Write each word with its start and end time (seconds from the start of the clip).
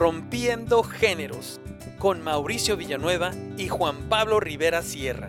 Corrompiendo 0.00 0.82
Géneros 0.82 1.60
con 1.98 2.22
Mauricio 2.22 2.74
Villanueva 2.78 3.32
y 3.58 3.68
Juan 3.68 4.08
Pablo 4.08 4.40
Rivera 4.40 4.80
Sierra. 4.80 5.28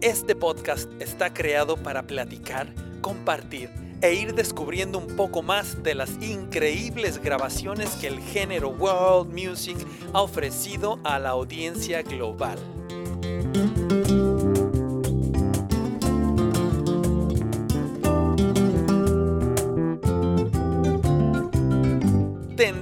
Este 0.00 0.34
podcast 0.34 0.90
está 0.98 1.34
creado 1.34 1.76
para 1.76 2.04
platicar, 2.04 2.72
compartir 3.02 3.68
e 4.00 4.14
ir 4.14 4.34
descubriendo 4.34 4.96
un 4.96 5.14
poco 5.14 5.42
más 5.42 5.82
de 5.82 5.94
las 5.94 6.10
increíbles 6.22 7.20
grabaciones 7.20 7.90
que 7.96 8.06
el 8.06 8.20
género 8.20 8.70
World 8.70 9.34
Music 9.34 9.76
ha 10.14 10.22
ofrecido 10.22 10.98
a 11.04 11.18
la 11.18 11.28
audiencia 11.28 12.00
global. 12.00 12.58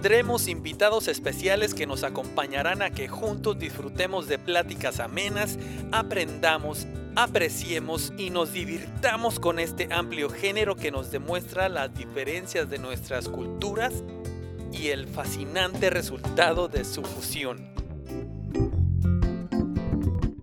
Tendremos 0.05 0.49
invitados 0.49 1.09
especiales 1.09 1.73
que 1.73 1.87
nos 1.87 2.05
acompañarán 2.05 2.83
a 2.83 2.91
que 2.91 3.09
juntos 3.09 3.59
disfrutemos 3.59 4.29
de 4.29 4.39
pláticas 4.39 5.01
amenas, 5.01 5.59
aprendamos, 5.93 6.87
apreciemos 7.17 8.13
y 8.19 8.29
nos 8.29 8.53
divirtamos 8.53 9.41
con 9.41 9.59
este 9.59 9.89
amplio 9.91 10.29
género 10.29 10.77
que 10.77 10.91
nos 10.91 11.11
demuestra 11.11 11.71
las 11.71 11.95
diferencias 11.95 12.69
de 12.69 12.79
nuestras 12.79 13.31
culturas 13.31 14.05
y 14.75 14.89
el 14.89 15.07
fascinante 15.07 15.89
resultado 15.89 16.69
de 16.69 16.85
su 16.85 17.03
fusión. 17.03 17.67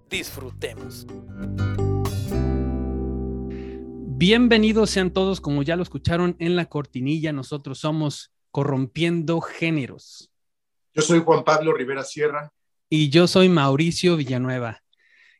Disfrutemos. 0.10 1.06
Bienvenidos 4.18 4.90
sean 4.90 5.12
todos, 5.12 5.40
como 5.40 5.62
ya 5.62 5.76
lo 5.76 5.84
escucharon 5.84 6.36
en 6.40 6.56
la 6.56 6.66
cortinilla, 6.66 7.32
nosotros 7.32 7.78
somos 7.78 8.32
Corrompiendo 8.52 9.42
Géneros. 9.42 10.32
Yo 10.94 11.02
soy 11.02 11.20
Juan 11.20 11.44
Pablo 11.44 11.74
Rivera 11.74 12.04
Sierra. 12.04 12.52
Y 12.90 13.10
yo 13.10 13.28
soy 13.28 13.50
Mauricio 13.50 14.18
Villanueva. 14.18 14.84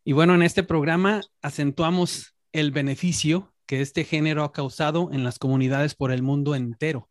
Y 0.04 0.14
bueno, 0.14 0.34
en 0.34 0.42
este 0.42 0.64
programa 0.64 1.22
acentuamos 1.42 2.36
el 2.54 2.72
beneficio 2.72 3.54
que 3.66 3.82
este 3.82 4.04
género 4.04 4.44
ha 4.44 4.52
causado 4.52 5.10
en 5.12 5.24
las 5.24 5.40
comunidades 5.40 5.96
por 5.96 6.12
el 6.12 6.24
mundo 6.24 6.56
entero. 6.56 7.10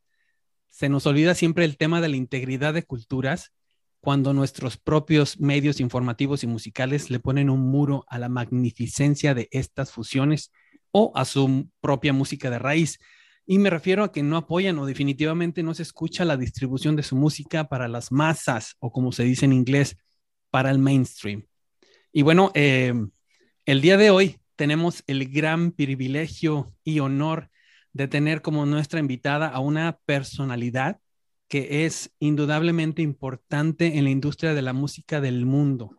Se 0.71 0.89
nos 0.89 1.07
olvida 1.07 1.35
siempre 1.35 1.65
el 1.65 1.77
tema 1.77 2.01
de 2.01 2.09
la 2.09 2.17
integridad 2.17 2.75
de 2.75 2.83
culturas 2.83 3.53
cuando 4.01 4.33
nuestros 4.33 4.79
propios 4.79 5.39
medios 5.39 5.79
informativos 5.81 6.43
y 6.43 6.47
musicales 6.47 7.11
le 7.11 7.21
ponen 7.21 7.51
un 7.51 7.61
muro 7.61 8.05
a 8.09 8.19
la 8.19 8.29
magnificencia 8.29 9.35
de 9.35 9.49
estas 9.51 9.93
fusiones 9.93 10.53
o 10.91 11.13
a 11.15 11.25
su 11.25 11.69
propia 11.81 12.13
música 12.13 12.51
de 12.51 12.59
raíz. 12.59 12.99
Y 13.51 13.59
me 13.59 13.69
refiero 13.69 14.05
a 14.05 14.13
que 14.13 14.23
no 14.23 14.37
apoyan 14.37 14.79
o 14.79 14.87
definitivamente 14.87 15.65
no 15.65 15.75
se 15.75 15.83
escucha 15.83 16.25
la 16.25 16.37
distribución 16.37 16.95
de 16.95 17.03
su 17.03 17.17
música 17.17 17.65
para 17.65 17.89
las 17.89 18.13
masas 18.13 18.77
o 18.79 18.93
como 18.93 19.11
se 19.11 19.25
dice 19.25 19.45
en 19.45 19.53
inglés, 19.53 19.97
para 20.51 20.71
el 20.71 20.79
mainstream. 20.79 21.47
Y 22.13 22.23
bueno, 22.23 22.53
eh, 22.55 22.95
el 23.67 23.81
día 23.81 23.97
de 23.97 24.11
hoy 24.11 24.39
tenemos 24.55 25.03
el 25.09 25.29
gran 25.33 25.73
privilegio 25.73 26.73
y 26.85 27.01
honor 27.01 27.51
de 27.93 28.07
tener 28.07 28.41
como 28.41 28.67
nuestra 28.67 29.01
invitada 29.01 29.49
a 29.49 29.59
una 29.59 29.99
personalidad 30.07 31.01
que 31.49 31.87
es 31.87 32.15
indudablemente 32.21 33.03
importante 33.03 33.99
en 33.99 34.05
la 34.05 34.11
industria 34.11 34.55
de 34.55 34.63
la 34.63 34.75
música 34.75 35.21
del 35.21 35.45
mundo. 35.45 35.97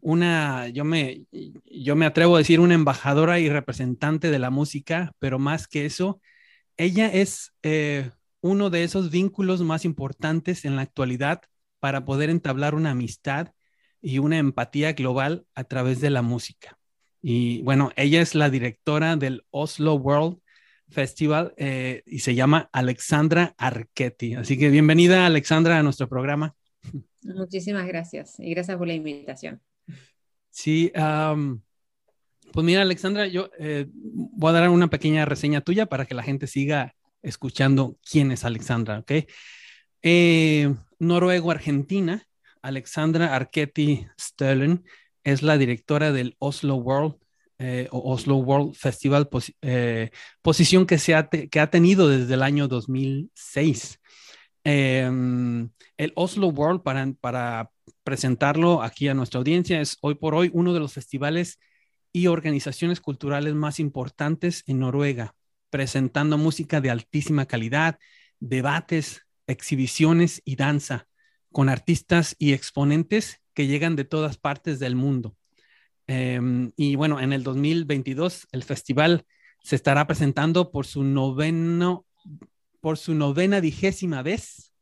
Una, 0.00 0.68
yo 0.68 0.86
me, 0.86 1.26
yo 1.66 1.96
me 1.96 2.06
atrevo 2.06 2.36
a 2.36 2.38
decir 2.38 2.60
una 2.60 2.72
embajadora 2.72 3.40
y 3.40 3.50
representante 3.50 4.30
de 4.30 4.38
la 4.38 4.48
música, 4.48 5.12
pero 5.18 5.38
más 5.38 5.68
que 5.68 5.84
eso, 5.84 6.18
ella 6.76 7.08
es 7.08 7.54
eh, 7.62 8.10
uno 8.40 8.70
de 8.70 8.84
esos 8.84 9.10
vínculos 9.10 9.62
más 9.62 9.84
importantes 9.84 10.64
en 10.64 10.76
la 10.76 10.82
actualidad 10.82 11.42
para 11.80 12.04
poder 12.04 12.30
entablar 12.30 12.74
una 12.74 12.90
amistad 12.90 13.52
y 14.00 14.18
una 14.18 14.38
empatía 14.38 14.92
global 14.92 15.46
a 15.54 15.64
través 15.64 16.00
de 16.00 16.10
la 16.10 16.22
música. 16.22 16.78
Y 17.20 17.62
bueno, 17.62 17.92
ella 17.96 18.20
es 18.20 18.34
la 18.34 18.50
directora 18.50 19.16
del 19.16 19.44
Oslo 19.50 19.94
World 19.94 20.38
Festival 20.88 21.54
eh, 21.56 22.02
y 22.04 22.18
se 22.18 22.34
llama 22.34 22.68
Alexandra 22.72 23.54
Archetti. 23.56 24.34
Así 24.34 24.58
que 24.58 24.68
bienvenida, 24.70 25.24
Alexandra, 25.24 25.78
a 25.78 25.82
nuestro 25.82 26.08
programa. 26.08 26.54
Muchísimas 27.22 27.86
gracias 27.86 28.38
y 28.40 28.50
gracias 28.50 28.76
por 28.76 28.88
la 28.88 28.94
invitación. 28.94 29.60
Sí, 30.50 30.92
pues 32.52 32.64
mira, 32.64 32.82
Alexandra, 32.82 33.26
yo 33.26 33.50
eh, 33.58 33.86
voy 33.92 34.50
a 34.50 34.52
dar 34.52 34.68
una 34.68 34.88
pequeña 34.88 35.24
reseña 35.24 35.60
tuya 35.60 35.86
para 35.86 36.06
que 36.06 36.14
la 36.14 36.22
gente 36.22 36.46
siga 36.46 36.94
escuchando 37.22 37.98
quién 38.08 38.32
es 38.32 38.44
Alexandra, 38.44 39.00
¿ok? 39.00 39.12
Eh, 40.02 40.74
Noruego-Argentina, 40.98 42.26
Alexandra 42.60 43.34
Archetti 43.34 44.06
Sterling 44.20 44.84
es 45.24 45.42
la 45.42 45.58
directora 45.58 46.12
del 46.12 46.36
Oslo 46.38 46.76
World 46.76 47.16
eh, 47.58 47.86
Oslo 47.92 48.36
World 48.36 48.74
Festival, 48.74 49.28
posición 50.42 50.84
que, 50.84 50.98
se 50.98 51.14
ha 51.14 51.28
que 51.28 51.60
ha 51.60 51.70
tenido 51.70 52.08
desde 52.08 52.34
el 52.34 52.42
año 52.42 52.66
2006. 52.66 54.00
Em, 54.64 55.70
el 55.96 56.12
Oslo 56.16 56.48
World, 56.48 56.82
para, 56.82 57.12
para 57.20 57.70
presentarlo 58.04 58.82
aquí 58.82 59.08
a 59.08 59.14
nuestra 59.14 59.38
audiencia, 59.38 59.80
es 59.80 59.98
hoy 60.02 60.14
por 60.14 60.34
hoy 60.34 60.50
uno 60.52 60.72
de 60.72 60.80
los 60.80 60.92
festivales 60.92 61.58
y 62.12 62.26
organizaciones 62.26 63.00
culturales 63.00 63.54
más 63.54 63.80
importantes 63.80 64.62
en 64.66 64.80
Noruega, 64.80 65.34
presentando 65.70 66.36
música 66.38 66.80
de 66.80 66.90
altísima 66.90 67.46
calidad, 67.46 67.98
debates, 68.40 69.26
exhibiciones 69.46 70.42
y 70.44 70.56
danza, 70.56 71.06
con 71.50 71.68
artistas 71.68 72.36
y 72.38 72.52
exponentes 72.52 73.40
que 73.54 73.66
llegan 73.66 73.96
de 73.96 74.04
todas 74.04 74.36
partes 74.36 74.78
del 74.78 74.96
mundo. 74.96 75.36
Em, 76.06 76.72
y 76.76 76.96
bueno, 76.96 77.20
en 77.20 77.32
el 77.32 77.42
2022 77.42 78.48
el 78.52 78.62
festival 78.64 79.24
se 79.62 79.76
estará 79.76 80.06
presentando 80.06 80.70
por 80.72 80.86
su 80.86 81.04
noveno, 81.04 82.06
por 82.80 82.98
su 82.98 83.14
novena 83.14 83.60
vigésima 83.60 84.22
vez 84.22 84.72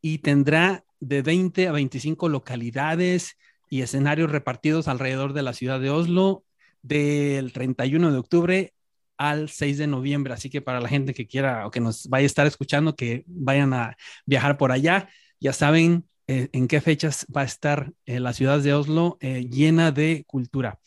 y 0.00 0.18
tendrá 0.18 0.84
de 1.00 1.22
20 1.22 1.68
a 1.68 1.72
25 1.72 2.28
localidades 2.28 3.36
y 3.70 3.82
escenarios 3.82 4.30
repartidos 4.30 4.88
alrededor 4.88 5.32
de 5.32 5.42
la 5.42 5.54
ciudad 5.54 5.80
de 5.80 5.88
Oslo 5.88 6.44
del 6.82 7.52
31 7.52 8.12
de 8.12 8.18
octubre 8.18 8.74
al 9.16 9.48
6 9.48 9.78
de 9.78 9.86
noviembre. 9.86 10.34
Así 10.34 10.50
que 10.50 10.60
para 10.60 10.80
la 10.80 10.88
gente 10.88 11.14
que 11.14 11.26
quiera 11.26 11.66
o 11.66 11.70
que 11.70 11.80
nos 11.80 12.08
vaya 12.08 12.24
a 12.24 12.26
estar 12.26 12.46
escuchando, 12.46 12.96
que 12.96 13.24
vayan 13.26 13.72
a 13.72 13.96
viajar 14.26 14.58
por 14.58 14.72
allá, 14.72 15.08
ya 15.38 15.52
saben 15.52 16.08
eh, 16.26 16.48
en 16.52 16.68
qué 16.68 16.80
fechas 16.80 17.26
va 17.34 17.42
a 17.42 17.44
estar 17.44 17.92
eh, 18.06 18.18
la 18.18 18.32
ciudad 18.32 18.60
de 18.60 18.74
Oslo 18.74 19.18
eh, 19.20 19.48
llena 19.48 19.92
de 19.92 20.24
cultura. 20.26 20.80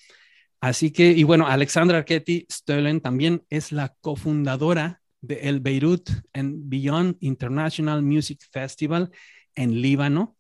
Así 0.60 0.92
que, 0.92 1.12
y 1.12 1.24
bueno, 1.24 1.48
Alexandra 1.48 2.00
Archetti 2.00 2.46
Stollen 2.52 3.02
también 3.02 3.44
es 3.50 3.72
la 3.72 3.96
cofundadora 4.02 5.02
de 5.22 5.36
el 5.42 5.62
Beirut 5.62 6.10
and 6.34 6.70
Beyond 6.70 7.18
International 7.22 8.02
Music 8.02 8.42
Festival 8.52 9.12
en 9.56 9.82
Líbano 9.82 10.38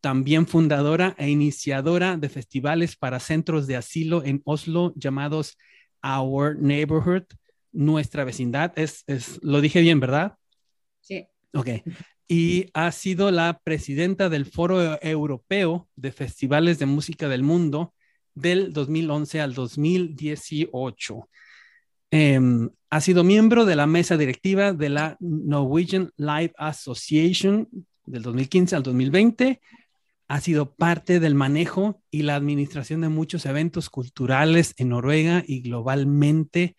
también 0.00 0.46
fundadora 0.46 1.14
e 1.18 1.28
iniciadora 1.28 2.16
de 2.16 2.28
festivales 2.28 2.96
para 2.96 3.20
centros 3.20 3.66
de 3.66 3.76
asilo 3.76 4.24
en 4.24 4.40
Oslo 4.44 4.92
llamados 4.96 5.58
Our 6.02 6.58
Neighborhood, 6.58 7.24
nuestra 7.72 8.24
vecindad. 8.24 8.72
Es, 8.76 9.04
lo 9.42 9.60
dije 9.60 9.80
bien, 9.80 10.00
¿verdad? 10.00 10.36
Sí. 11.00 11.26
Ok. 11.52 11.68
Y 12.28 12.70
ha 12.74 12.92
sido 12.92 13.30
la 13.30 13.60
presidenta 13.62 14.28
del 14.28 14.46
Foro 14.46 15.02
Europeo 15.02 15.88
de 15.96 16.12
Festivales 16.12 16.78
de 16.78 16.86
Música 16.86 17.28
del 17.28 17.42
Mundo 17.42 17.94
del 18.34 18.72
2011 18.72 19.40
al 19.40 19.54
2018. 19.54 21.28
Em, 22.12 22.70
ha 22.88 23.00
sido 23.00 23.24
miembro 23.24 23.64
de 23.64 23.76
la 23.76 23.86
mesa 23.86 24.16
directiva 24.16 24.72
de 24.72 24.88
la 24.88 25.16
Norwegian 25.20 26.12
Live 26.16 26.52
Association 26.56 27.68
del 28.04 28.22
2015 28.22 28.76
al 28.76 28.82
2020 28.82 29.60
ha 30.30 30.40
sido 30.40 30.76
parte 30.76 31.18
del 31.18 31.34
manejo 31.34 32.00
y 32.08 32.22
la 32.22 32.36
administración 32.36 33.00
de 33.00 33.08
muchos 33.08 33.46
eventos 33.46 33.90
culturales 33.90 34.74
en 34.76 34.90
Noruega 34.90 35.42
y 35.44 35.60
globalmente. 35.60 36.76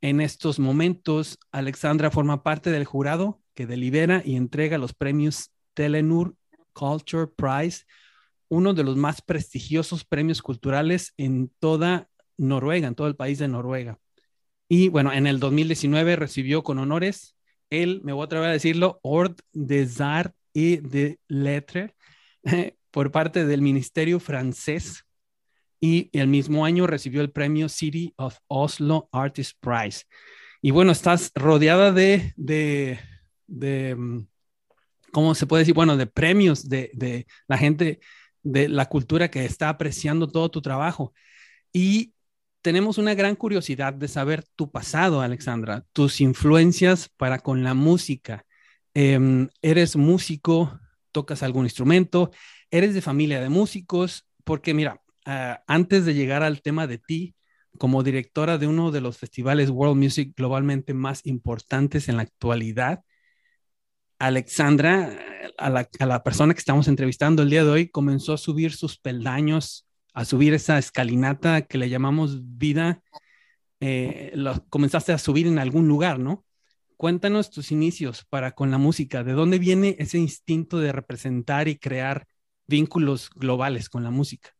En 0.00 0.20
estos 0.20 0.60
momentos, 0.60 1.40
Alexandra 1.50 2.12
forma 2.12 2.44
parte 2.44 2.70
del 2.70 2.84
jurado 2.84 3.42
que 3.54 3.66
delibera 3.66 4.22
y 4.24 4.36
entrega 4.36 4.78
los 4.78 4.94
premios 4.94 5.50
Telenur 5.74 6.36
Culture 6.72 7.26
Prize, 7.26 7.82
uno 8.46 8.72
de 8.74 8.84
los 8.84 8.96
más 8.96 9.22
prestigiosos 9.22 10.04
premios 10.04 10.40
culturales 10.40 11.14
en 11.16 11.50
toda 11.58 12.08
Noruega, 12.36 12.86
en 12.86 12.94
todo 12.94 13.08
el 13.08 13.16
país 13.16 13.40
de 13.40 13.48
Noruega. 13.48 13.98
Y 14.68 14.88
bueno, 14.88 15.12
en 15.12 15.26
el 15.26 15.40
2019 15.40 16.14
recibió 16.14 16.62
con 16.62 16.78
honores 16.78 17.34
el, 17.70 18.02
me 18.04 18.12
voy 18.12 18.22
a 18.22 18.26
atrever 18.26 18.50
a 18.50 18.52
decirlo, 18.52 19.00
Ord 19.02 19.34
des 19.52 20.00
Arts 20.00 20.32
et 20.54 20.80
de 20.80 21.18
Lettres 21.26 21.90
por 22.90 23.10
parte 23.10 23.44
del 23.44 23.62
Ministerio 23.62 24.20
francés 24.20 25.04
y 25.80 26.10
el 26.12 26.26
mismo 26.26 26.64
año 26.64 26.86
recibió 26.86 27.20
el 27.20 27.30
premio 27.30 27.68
City 27.68 28.12
of 28.16 28.38
Oslo 28.48 29.08
Artist 29.12 29.56
Prize. 29.60 30.04
Y 30.60 30.72
bueno, 30.72 30.90
estás 30.90 31.30
rodeada 31.34 31.92
de, 31.92 32.32
de, 32.36 32.98
de, 33.46 33.94
mm, 33.94 34.26
¿cómo 35.12 35.34
se 35.34 35.46
puede 35.46 35.62
decir? 35.62 35.74
Bueno, 35.74 35.96
de 35.96 36.06
premios 36.06 36.68
de, 36.68 36.90
de 36.94 37.26
la 37.46 37.58
gente, 37.58 38.00
de 38.42 38.68
la 38.68 38.86
cultura 38.86 39.30
que 39.30 39.44
está 39.44 39.68
apreciando 39.68 40.26
todo 40.26 40.50
tu 40.50 40.60
trabajo. 40.60 41.14
Y 41.72 42.12
tenemos 42.62 42.98
una 42.98 43.14
gran 43.14 43.36
curiosidad 43.36 43.92
de 43.94 44.08
saber 44.08 44.44
tu 44.56 44.70
pasado, 44.70 45.20
Alexandra, 45.20 45.84
tus 45.92 46.20
influencias 46.20 47.08
para 47.16 47.38
con 47.38 47.62
la 47.62 47.74
música. 47.74 48.44
Em, 48.94 49.48
¿Eres 49.62 49.94
músico? 49.94 50.80
¿Tocas 51.18 51.42
algún 51.42 51.64
instrumento? 51.64 52.30
¿Eres 52.70 52.94
de 52.94 53.02
familia 53.02 53.40
de 53.40 53.48
músicos? 53.48 54.28
Porque 54.44 54.72
mira, 54.72 55.02
ah, 55.26 55.64
antes 55.66 56.04
de 56.04 56.14
llegar 56.14 56.44
al 56.44 56.62
tema 56.62 56.86
de 56.86 56.98
ti, 56.98 57.34
como 57.76 58.04
directora 58.04 58.56
de 58.56 58.68
uno 58.68 58.92
de 58.92 59.00
los 59.00 59.18
festivales 59.18 59.68
World 59.70 60.00
Music 60.00 60.32
globalmente 60.36 60.94
más 60.94 61.26
importantes 61.26 62.08
en 62.08 62.18
la 62.18 62.22
actualidad, 62.22 63.02
Alexandra, 64.20 65.18
a 65.58 65.70
la, 65.70 65.88
a 65.98 66.06
la, 66.06 66.22
persona 66.22 66.54
que 66.54 66.60
estamos 66.60 66.86
entrevistando 66.86 67.42
el 67.42 67.50
día 67.50 67.64
de 67.64 67.70
hoy, 67.70 67.88
comenzó 67.88 68.32
a 68.34 68.38
subir 68.38 68.72
sus 68.72 68.96
peldaños 68.96 69.88
a 70.14 70.24
subir 70.24 70.54
esa 70.54 70.78
escalinata 70.78 71.62
que 71.62 71.78
le 71.78 71.88
llamamos 71.88 72.40
vida, 72.56 73.02
eh, 73.80 74.32
comenzaste 74.70 75.12
a 75.12 75.18
subir 75.18 75.48
en 75.48 75.58
algún 75.58 75.88
lugar, 75.88 76.20
¿no? 76.20 76.44
Cuéntanos 76.98 77.50
tus 77.50 77.70
inicios 77.70 78.24
para 78.28 78.56
con 78.56 78.72
la 78.72 78.76
música, 78.76 79.22
¿de 79.22 79.32
dónde 79.32 79.60
viene 79.60 79.94
ese 80.00 80.18
instinto 80.18 80.80
de 80.80 80.90
representar 80.90 81.68
y 81.68 81.78
crear 81.78 82.26
vínculos 82.66 83.30
globales 83.36 83.88
con 83.88 84.02
la 84.02 84.10
música? 84.10 84.50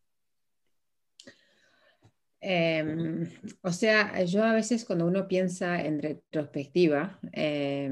Eh, 2.41 3.29
o 3.63 3.73
sea, 3.73 4.23
yo 4.23 4.45
a 4.45 4.53
veces 4.53 4.85
cuando 4.85 5.07
uno 5.07 5.27
piensa 5.27 5.83
en 5.83 6.01
retrospectiva, 6.01 7.19
eh, 7.33 7.91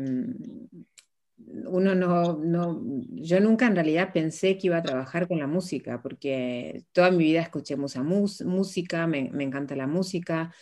uno 1.66 1.96
no, 1.96 2.36
no, 2.38 2.82
yo 3.10 3.40
nunca 3.40 3.66
en 3.66 3.74
realidad 3.74 4.12
pensé 4.12 4.56
que 4.58 4.68
iba 4.68 4.78
a 4.78 4.82
trabajar 4.82 5.26
con 5.28 5.40
la 5.40 5.46
música, 5.46 6.00
porque 6.02 6.84
toda 6.92 7.10
mi 7.10 7.24
vida 7.24 7.40
escuché 7.40 7.76
mucha 7.76 8.02
música, 8.02 9.08
me, 9.08 9.30
encanta 9.40 9.74
la 9.74 9.86
música, 9.88 10.54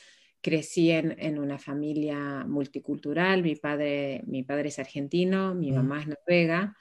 crecí 0.45 0.91
en, 0.91 1.17
en, 1.19 1.39
una 1.39 1.59
familia 1.59 2.45
multicultural, 2.47 3.43
mi 3.43 3.57
padre, 3.57 4.23
mi 4.27 4.43
padre 4.43 4.69
es 4.69 4.79
argentino, 4.79 5.55
mi 5.55 5.73
mamá 5.73 6.03
es 6.03 6.07
noruega, 6.07 6.77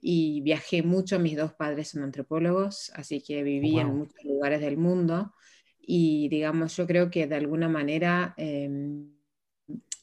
y 0.00 0.40
viajé 0.40 0.82
mucho, 0.82 1.20
mis 1.20 1.36
dos 1.36 1.52
padres 1.52 1.90
son 1.90 2.02
antropólogos, 2.02 2.90
así 2.96 3.22
que 3.22 3.44
viví 3.44 3.74
wow. 3.74 3.80
en 3.82 3.96
muchos 3.98 4.24
lugares 4.24 4.60
del 4.60 4.78
mundo, 4.78 5.32
y 5.78 6.28
digamos, 6.28 6.76
yo 6.76 6.88
creo 6.88 7.08
que 7.08 7.28
de 7.28 7.36
alguna 7.36 7.68
manera... 7.68 8.34
Eh, 8.36 8.68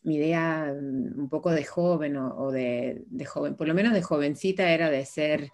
mi 0.03 0.15
idea 0.15 0.73
mm, 0.73 1.19
un 1.19 1.29
poco 1.29 1.51
de 1.51 1.63
joven 1.63 2.17
o, 2.17 2.35
o 2.35 2.51
de, 2.51 3.03
de, 3.05 3.25
joven, 3.25 3.55
por 3.55 3.67
lo 3.67 3.75
menos 3.75 3.93
de 3.93 4.01
jovencita, 4.01 4.71
era 4.71 4.89
de 4.89 5.05
ser 5.05 5.51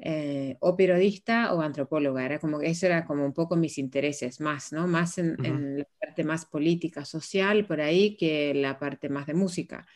eh, 0.00 0.56
o 0.60 0.76
periodista 0.76 1.52
o 1.54 1.60
antropóloga. 1.60 2.24
Era 2.24 2.38
como 2.38 2.58
que 2.58 2.68
eso 2.68 2.86
era 2.86 3.04
como 3.04 3.24
un 3.24 3.32
poco 3.32 3.56
mis 3.56 3.78
intereses, 3.78 4.40
más, 4.40 4.72
¿no? 4.72 4.86
Más 4.86 5.18
en, 5.18 5.32
uh 5.32 5.34
-huh. 5.34 5.46
en 5.46 5.78
la 5.78 5.86
parte 6.00 6.24
más 6.24 6.46
política, 6.46 7.04
social, 7.04 7.66
por 7.66 7.80
ahí, 7.80 8.16
que 8.16 8.54
la 8.54 8.78
parte 8.78 9.08
más 9.08 9.26
de 9.26 9.34
música. 9.34 9.86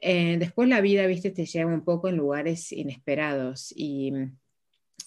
Eh, 0.00 0.36
después 0.38 0.68
la 0.68 0.80
vida, 0.80 1.06
viste, 1.06 1.30
te 1.30 1.46
lleva 1.46 1.72
un 1.72 1.84
poco 1.84 2.08
en 2.08 2.16
lugares 2.16 2.72
inesperados 2.72 3.72
y, 3.76 4.12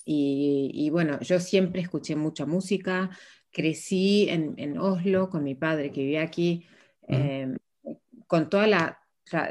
y, 0.06 0.72
y 0.74 0.90
bueno, 0.90 1.20
yo 1.22 1.40
siempre 1.40 1.82
escuché 1.82 2.16
mucha 2.16 2.46
música, 2.46 3.10
crecí 3.52 4.28
en, 4.30 4.54
en, 4.58 4.78
Oslo 4.78 5.30
con 5.30 5.44
mi 5.44 5.56
padre 5.56 5.92
que 5.92 6.02
vivía 6.02 6.24
aquí. 6.24 6.66
Uh 7.02 7.14
-huh. 7.14 7.56
eh, 7.84 7.96
con 8.28 8.50
toda 8.50 8.68
la, 8.68 9.00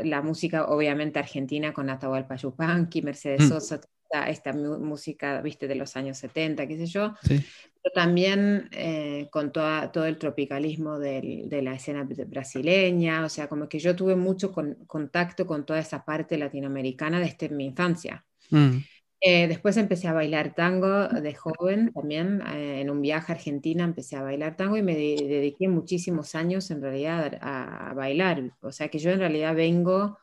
la, 0.02 0.22
música, 0.22 0.66
obviamente 0.66 1.18
argentina, 1.18 1.72
con 1.72 1.90
Atahualpa 1.90 2.36
Yupanqui, 2.36 3.02
Mercedes 3.02 3.42
mm. 3.42 3.48
Sosa, 3.48 3.80
esta, 4.14 4.52
esta, 4.52 4.52
música, 4.52 5.40
viste, 5.40 5.66
de 5.66 5.74
los 5.74 5.96
años 5.96 6.18
70, 6.18 6.66
qué 6.66 6.76
sé 6.76 6.86
yo, 6.86 7.14
sí. 7.22 7.44
pero 7.82 7.92
también 7.94 8.68
eh, 8.72 9.28
con 9.30 9.52
toda, 9.52 9.90
todo 9.90 10.06
el 10.06 10.18
tropicalismo 10.18 10.98
del, 10.98 11.48
de 11.48 11.62
la 11.62 11.74
escena 11.74 12.06
brasileña, 12.26 13.24
o 13.24 13.28
sea, 13.28 13.48
como 13.48 13.68
que 13.68 13.78
yo 13.78 13.96
tuve 13.96 14.16
mucho 14.16 14.52
con, 14.52 14.74
contacto 14.86 15.46
con 15.46 15.66
toda 15.66 15.80
esa 15.80 16.04
parte 16.04 16.38
latinoamericana 16.38 17.18
desde 17.18 17.48
mi 17.48 17.66
infancia. 17.66 18.24
Mm. 18.50 18.78
Eh, 19.26 19.48
después 19.48 19.78
empecé 19.78 20.06
a 20.06 20.12
bailar 20.12 20.54
tango 20.54 21.08
de 21.08 21.34
joven 21.34 21.92
también, 21.94 22.42
eh, 22.52 22.82
en 22.82 22.90
un 22.90 23.00
viaje 23.00 23.32
a 23.32 23.36
Argentina 23.36 23.82
empecé 23.82 24.16
a 24.16 24.22
bailar 24.22 24.54
tango 24.54 24.76
y 24.76 24.82
me 24.82 24.94
de 24.94 25.16
dediqué 25.26 25.66
muchísimos 25.66 26.34
años 26.34 26.70
en 26.70 26.82
realidad 26.82 27.38
a, 27.40 27.90
a, 27.90 27.94
bailar. 27.94 28.52
O 28.60 28.70
sea 28.70 28.88
que 28.88 28.98
yo 28.98 29.10
en 29.10 29.20
realidad 29.20 29.54
vengo 29.54 30.18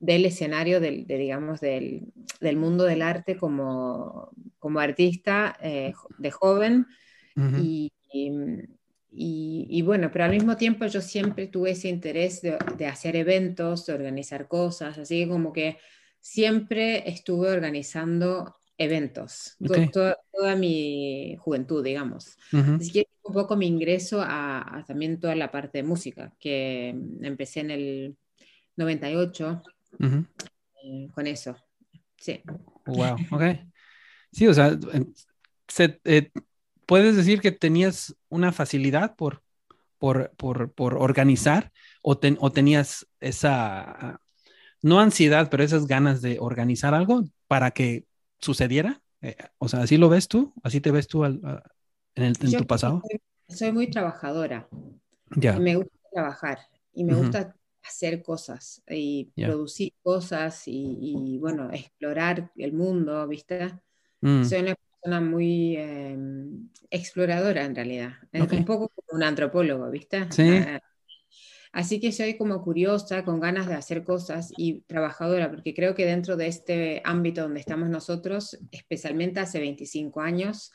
del 0.00 0.26
escenario, 0.26 0.80
del, 0.80 1.06
de, 1.06 1.18
digamos, 1.18 1.60
del, 1.60 2.12
del, 2.40 2.56
mundo 2.56 2.84
del 2.84 3.02
arte 3.02 3.36
como, 3.36 4.30
como 4.58 4.80
artista 4.80 5.56
eh, 5.60 5.92
de 6.18 6.30
joven 6.30 6.86
uh 7.36 7.40
-huh. 7.40 7.62
y, 7.62 7.92
y, 8.12 9.66
y, 9.70 9.82
bueno, 9.82 10.10
pero 10.12 10.24
al 10.24 10.30
mismo 10.30 10.56
tiempo 10.56 10.86
yo 10.86 11.00
siempre 11.00 11.48
tuve 11.48 11.72
ese 11.72 11.88
interés 11.88 12.42
de, 12.42 12.58
de 12.76 12.86
hacer 12.86 13.16
eventos, 13.16 13.86
de 13.86 13.94
organizar 13.94 14.46
cosas, 14.46 14.98
así 14.98 15.24
que 15.24 15.28
como 15.28 15.52
que 15.52 15.78
siempre 16.20 17.08
estuve 17.08 17.50
organizando 17.50 18.54
eventos, 18.76 19.56
okay. 19.60 19.88
toda, 19.88 20.16
toda, 20.32 20.54
mi 20.54 21.36
juventud, 21.40 21.82
digamos. 21.82 22.36
Uh 22.52 22.58
-huh. 22.58 22.76
Así 22.76 22.92
que 22.92 23.08
un 23.22 23.34
poco 23.34 23.56
mi 23.56 23.66
ingreso 23.66 24.22
a, 24.22 24.78
a, 24.78 24.84
también 24.84 25.18
toda 25.18 25.34
la 25.34 25.50
parte 25.50 25.78
de 25.78 25.84
música, 25.84 26.32
que 26.38 26.90
empecé 27.22 27.60
en 27.60 27.70
el 27.72 28.16
98 28.76 29.62
uh 29.92 30.06
-huh. 30.06 30.26
eh, 30.82 31.08
con 31.12 31.26
eso. 31.26 31.56
Sí. 32.16 32.42
Wow, 32.86 33.16
ok. 33.30 33.42
Sí, 34.32 34.46
o 34.46 34.54
sea, 34.54 34.78
se, 35.68 36.00
eh, 36.04 36.30
puedes 36.86 37.16
decir 37.16 37.40
que 37.40 37.52
tenías 37.52 38.16
una 38.28 38.52
facilidad 38.52 39.16
por, 39.16 39.42
por, 39.98 40.30
por, 40.36 40.72
por 40.72 40.94
organizar 40.94 41.72
o, 42.02 42.18
ten, 42.18 42.36
o 42.40 42.50
tenías 42.50 43.06
esa 43.20 44.20
no 44.82 45.00
ansiedad, 45.00 45.48
pero 45.50 45.62
esas 45.64 45.86
ganas 45.86 46.22
de 46.22 46.38
organizar 46.40 46.94
algo 46.94 47.24
para 47.46 47.72
que 47.72 48.06
sucediera? 48.40 49.02
Eh, 49.20 49.36
o 49.58 49.68
sea, 49.68 49.82
¿así 49.82 49.96
lo 49.96 50.08
ves 50.08 50.28
tú? 50.28 50.54
¿Así 50.62 50.80
te 50.80 50.90
ves 50.90 51.08
tú 51.08 51.24
al, 51.24 51.40
a, 51.44 51.62
en, 52.14 52.24
el, 52.24 52.36
en 52.40 52.52
tu 52.52 52.66
pasado? 52.66 53.02
Soy, 53.08 53.56
soy, 53.56 53.72
muy 53.72 53.90
trabajadora. 53.90 54.68
Ya. 55.30 55.52
Yeah. 55.52 55.58
Me 55.58 55.76
gusta 55.76 55.98
trabajar 56.12 56.58
y 56.92 57.04
me 57.04 57.14
uh 57.14 57.16
-huh. 57.16 57.20
gusta 57.22 57.56
hacer 57.88 58.22
cosas 58.22 58.82
y 58.88 59.30
yeah. 59.34 59.48
producir 59.48 59.92
cosas 60.02 60.66
y, 60.66 60.98
y, 61.00 61.38
bueno, 61.38 61.70
explorar 61.72 62.50
el 62.56 62.72
mundo, 62.72 63.26
¿viste? 63.26 63.72
Mm. 64.20 64.44
Soy 64.44 64.60
una 64.60 64.74
persona 64.74 65.20
muy 65.20 65.76
eh, 65.76 66.16
exploradora 66.90 67.64
en 67.64 67.74
realidad. 67.74 68.12
Okay. 68.32 68.58
Un 68.58 68.64
poco 68.64 68.88
como 68.88 69.18
un 69.18 69.22
antropólogo, 69.22 69.90
¿viste? 69.90 70.26
Sí. 70.30 70.50
Uh, 70.50 70.78
Así 71.72 72.00
que 72.00 72.12
soy 72.12 72.36
como 72.36 72.62
curiosa, 72.62 73.24
con 73.24 73.40
ganas 73.40 73.66
de 73.66 73.74
hacer 73.74 74.02
cosas 74.02 74.52
y 74.56 74.80
trabajadora, 74.82 75.50
porque 75.50 75.74
creo 75.74 75.94
que 75.94 76.06
dentro 76.06 76.36
de 76.36 76.46
este 76.46 77.02
ámbito 77.04 77.42
donde 77.42 77.60
estamos 77.60 77.88
nosotros, 77.88 78.58
especialmente 78.70 79.40
hace 79.40 79.60
25 79.60 80.20
años, 80.20 80.72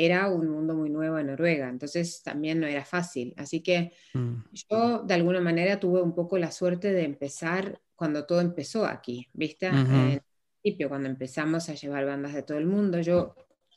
era 0.00 0.28
un 0.28 0.48
mundo 0.48 0.74
muy 0.74 0.90
nuevo 0.90 1.18
en 1.18 1.26
Noruega, 1.26 1.68
entonces 1.68 2.22
también 2.22 2.60
no 2.60 2.66
era 2.68 2.84
fácil. 2.84 3.34
Así 3.36 3.62
que 3.62 3.92
mm. 4.14 4.34
yo 4.70 5.02
de 5.02 5.14
alguna 5.14 5.40
manera 5.40 5.80
tuve 5.80 6.00
un 6.00 6.14
poco 6.14 6.38
la 6.38 6.52
suerte 6.52 6.92
de 6.92 7.02
empezar 7.02 7.80
cuando 7.96 8.24
todo 8.24 8.40
empezó 8.40 8.86
aquí, 8.86 9.28
¿viste? 9.32 9.68
Uh 9.68 9.74
-huh. 9.74 10.12
En 10.12 10.22
principio, 10.62 10.88
cuando 10.88 11.08
empezamos 11.08 11.68
a 11.68 11.74
llevar 11.74 12.06
bandas 12.06 12.32
de 12.32 12.44
todo 12.44 12.58
el 12.58 12.66
mundo, 12.66 13.00
yo 13.00 13.34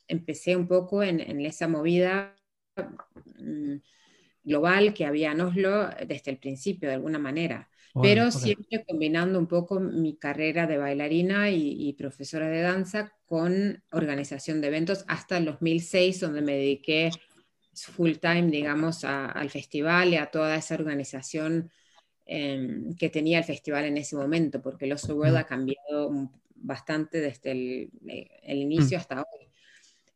empecé 0.08 0.56
un 0.56 0.68
poco 0.68 1.02
en, 1.02 1.20
en 1.20 1.42
esa 1.42 1.68
movida. 1.68 2.36
Mmm, 3.40 3.78
global 4.44 4.94
que 4.94 5.06
había 5.06 5.32
en 5.32 5.42
Oslo 5.42 5.90
desde 6.08 6.32
el 6.32 6.38
principio, 6.38 6.90
de 6.90 6.96
alguna 6.96 7.20
manera. 7.20 7.70
Pero 8.02 8.28
okay. 8.28 8.40
siempre 8.40 8.86
combinando 8.88 9.38
un 9.38 9.48
poco 9.48 9.80
mi 9.80 10.16
carrera 10.16 10.66
de 10.68 10.78
bailarina 10.78 11.50
y, 11.50 11.76
y, 11.78 11.94
profesora 11.94 12.48
de 12.48 12.62
danza 12.62 13.14
con 13.26 13.84
organización 13.92 14.62
de 14.62 14.68
eventos 14.68 15.04
hasta 15.08 15.38
el 15.38 15.46
2006, 15.46 16.22
donde 16.22 16.42
me 16.42 16.54
dediqué 16.54 17.12
full 17.74 18.14
time, 18.14 18.50
digamos, 18.50 19.04
a, 19.04 19.26
al 19.26 19.50
festival 19.50 20.10
y 20.10 20.18
a 20.18 20.28
toda 20.28 20.56
esa 20.56 20.76
organización 20.76 21.72
eh, 22.26 22.94
que 22.98 23.10
tenía 23.10 23.40
el 23.40 23.44
festival 23.44 23.86
en 23.86 23.98
ese 23.98 24.16
momento, 24.16 24.62
porque 24.62 24.86
el 24.86 24.94
Oslo 24.94 25.16
World 25.16 25.34
mm. 25.34 25.38
ha 25.38 25.44
cambiado 25.46 26.32
bastante 26.56 27.20
desde 27.20 27.52
el, 27.52 27.90
el 28.44 28.58
inicio 28.58 28.98
mm. 28.98 29.02
hasta 29.02 29.22
hoy. 29.22 29.48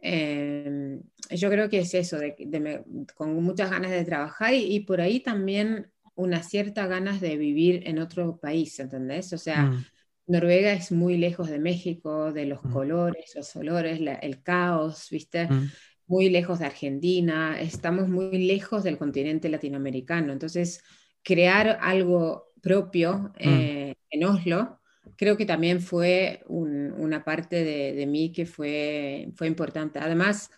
Eh, 0.01 0.99
yo 1.31 1.49
creo 1.49 1.69
que 1.69 1.79
es 1.79 1.93
eso, 1.93 2.19
de, 2.19 2.35
de, 2.37 2.83
con 3.15 3.33
muchas 3.43 3.71
ganas 3.71 3.91
de 3.91 4.05
trabajar 4.05 4.53
y, 4.53 4.75
y, 4.75 4.81
por 4.81 5.01
ahí 5.01 5.19
también 5.19 5.91
una 6.15 6.43
cierta 6.43 6.87
ganas 6.87 7.21
de 7.21 7.37
vivir 7.37 7.83
en 7.85 7.99
otro 7.99 8.37
país, 8.37 8.79
¿entendés? 8.79 9.33
O 9.33 9.37
sea, 9.37 9.63
mm. 9.63 9.85
Noruega 10.27 10.73
es 10.73 10.91
muy 10.91 11.17
lejos 11.17 11.49
de 11.49 11.59
México, 11.59 12.33
de 12.33 12.45
los 12.45 12.63
mm. 12.63 12.71
colores, 12.71 13.33
los 13.35 13.55
olores, 13.55 13.99
la, 14.01 14.15
el 14.15 14.41
caos, 14.41 15.07
¿viste? 15.11 15.47
Mm. 15.47 15.71
Muy 16.07 16.29
lejos 16.29 16.59
de 16.59 16.65
Argentina, 16.65 17.59
estamos 17.59 18.07
muy 18.07 18.45
lejos 18.45 18.83
del 18.83 18.97
continente 18.97 19.49
latinoamericano. 19.49 20.33
Entonces, 20.33 20.83
crear 21.23 21.79
algo 21.81 22.53
propio 22.61 23.33
eh, 23.37 23.95
en 24.09 24.23
Oslo 24.23 24.79
creo 25.17 25.37
que 25.37 25.45
también 25.45 25.81
fue 25.81 26.43
una 26.47 27.23
parte 27.23 27.63
de, 27.63 28.05
mí 28.05 28.31
que 28.31 28.45
fue, 28.45 29.29
fue 29.35 29.47
importante. 29.47 29.99
Además, 29.99 30.49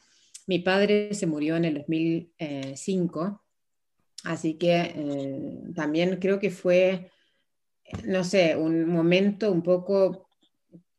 mi 0.45 0.59
padre 0.59 1.13
se 1.13 1.27
murió 1.27 1.55
en 1.55 1.65
el 1.65 1.73
2005, 1.75 3.43
así 4.23 4.55
que 4.55 4.93
eh, 4.95 5.59
también 5.75 6.17
creo 6.17 6.39
que 6.39 6.49
fue, 6.49 7.11
no 8.03 8.23
sé, 8.23 8.55
un 8.55 8.87
momento 8.87 9.51
un 9.51 9.63
poco 9.63 10.27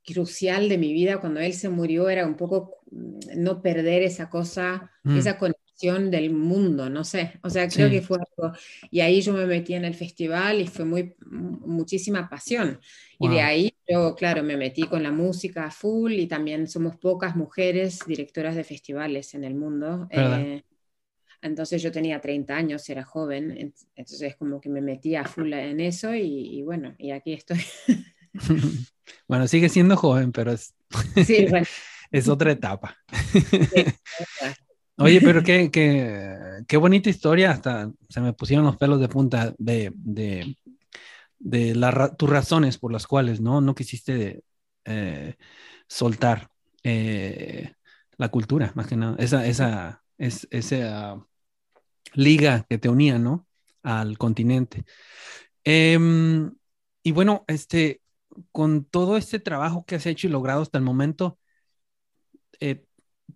crucial 0.05 0.69
de 0.69 0.79
mi 0.79 0.93
vida 0.93 1.21
cuando 1.21 1.41
él 1.41 1.53
se 1.53 1.69
murió, 1.69 2.09
era 2.09 2.27
un 2.27 2.37
poco 2.37 2.77
mm, 2.91 3.19
no 3.37 3.61
perder 3.63 4.03
esa 4.03 4.31
cosa, 4.31 4.91
mm. 5.03 5.19
esa 5.19 5.39
conexión 5.39 6.11
del 6.11 6.31
mundo, 6.33 6.91
no 6.91 7.05
sé, 7.05 7.39
o 7.43 7.51
sea, 7.51 7.69
creo 7.69 7.89
que 7.89 8.03
fue 8.03 8.19
algo, 8.19 8.57
y 8.91 9.01
ahí 9.01 9.21
yo 9.21 9.33
me 9.33 9.47
metí 9.47 9.75
en 9.75 9.85
el 9.85 9.95
festival 9.95 10.61
y 10.61 10.67
fue 10.67 10.85
muy, 10.85 11.15
muchísima 11.21 12.29
pasión. 12.29 12.81
Y 13.21 13.29
de 13.29 13.41
ahí 13.43 13.75
yo, 13.89 14.15
claro, 14.15 14.43
me 14.43 14.57
metí 14.57 14.83
con 14.83 15.03
la 15.03 15.13
música 15.13 15.71
full 15.71 16.13
y 16.13 16.27
también 16.27 16.67
somos 16.67 16.97
pocas 16.97 17.37
mujeres 17.37 18.01
directoras 18.07 18.57
de 18.57 18.65
festivales 18.65 19.35
en 19.35 19.45
el 19.45 19.55
mundo. 19.55 20.09
Eh, 20.11 20.63
entonces 21.43 21.83
yo 21.83 21.93
tenía 21.93 22.21
30 22.21 22.57
años, 22.57 22.89
era 22.89 23.05
joven, 23.05 23.73
entonces 23.95 24.37
como 24.37 24.61
que 24.61 24.69
me 24.69 24.81
metí 24.81 25.15
a 25.15 25.25
full 25.25 25.53
en 25.53 25.81
eso 25.81 26.15
y, 26.15 26.63
bueno, 26.63 26.95
y 26.99 27.11
aquí 27.13 27.33
estoy. 27.33 27.61
bueno, 29.29 29.47
sigue 29.47 29.69
siendo 29.69 29.97
joven, 29.97 30.33
pero 30.33 30.53
es, 30.53 30.75
es 32.11 32.29
otra 32.29 32.53
etapa. 32.53 32.97
Oye, 34.97 35.21
pero 35.21 35.45
qué, 35.45 35.71
qué, 35.71 36.37
qué, 36.67 36.77
bonita 36.77 37.09
historia, 37.09 37.53
hasta 37.53 37.91
se 38.09 38.21
me 38.21 38.33
pusieron 38.33 38.67
los 38.67 38.77
pelos 38.77 39.01
de 39.01 39.09
punta 39.09 39.55
de, 39.57 39.93
de, 39.95 40.57
de 41.39 42.13
tus 42.17 42.29
razones 42.29 42.79
por 42.79 42.93
las 42.93 43.07
cuales 43.07 43.41
no, 43.41 43.61
no 43.61 43.77
quisiste 43.77 44.43
eh, 44.85 45.37
soltar 45.87 46.51
eh, 46.83 47.75
la 48.17 48.29
cultura, 48.29 48.73
más 48.75 48.89
que 48.89 48.97
nada, 48.97 49.17
esa, 49.19 49.47
esa, 49.47 50.03
es, 50.19 50.47
esa 50.51 51.25
liga 52.15 52.67
que 52.69 52.79
te 52.79 52.89
unía, 52.89 53.19
¿no? 53.19 53.47
Al 53.83 54.19
continente. 54.19 54.85
Em, 55.65 56.53
y 57.03 57.13
bueno, 57.13 57.45
este, 57.47 58.03
con 58.53 58.85
todo 58.85 59.17
este 59.17 59.39
trabajo 59.41 59.85
que 59.85 59.97
has 59.97 60.07
hecho 60.07 60.27
y 60.27 60.31
logrado 60.31 60.63
hasta 60.63 60.79
el 60.79 60.85
momento, 60.85 61.39
eh, 62.61 62.85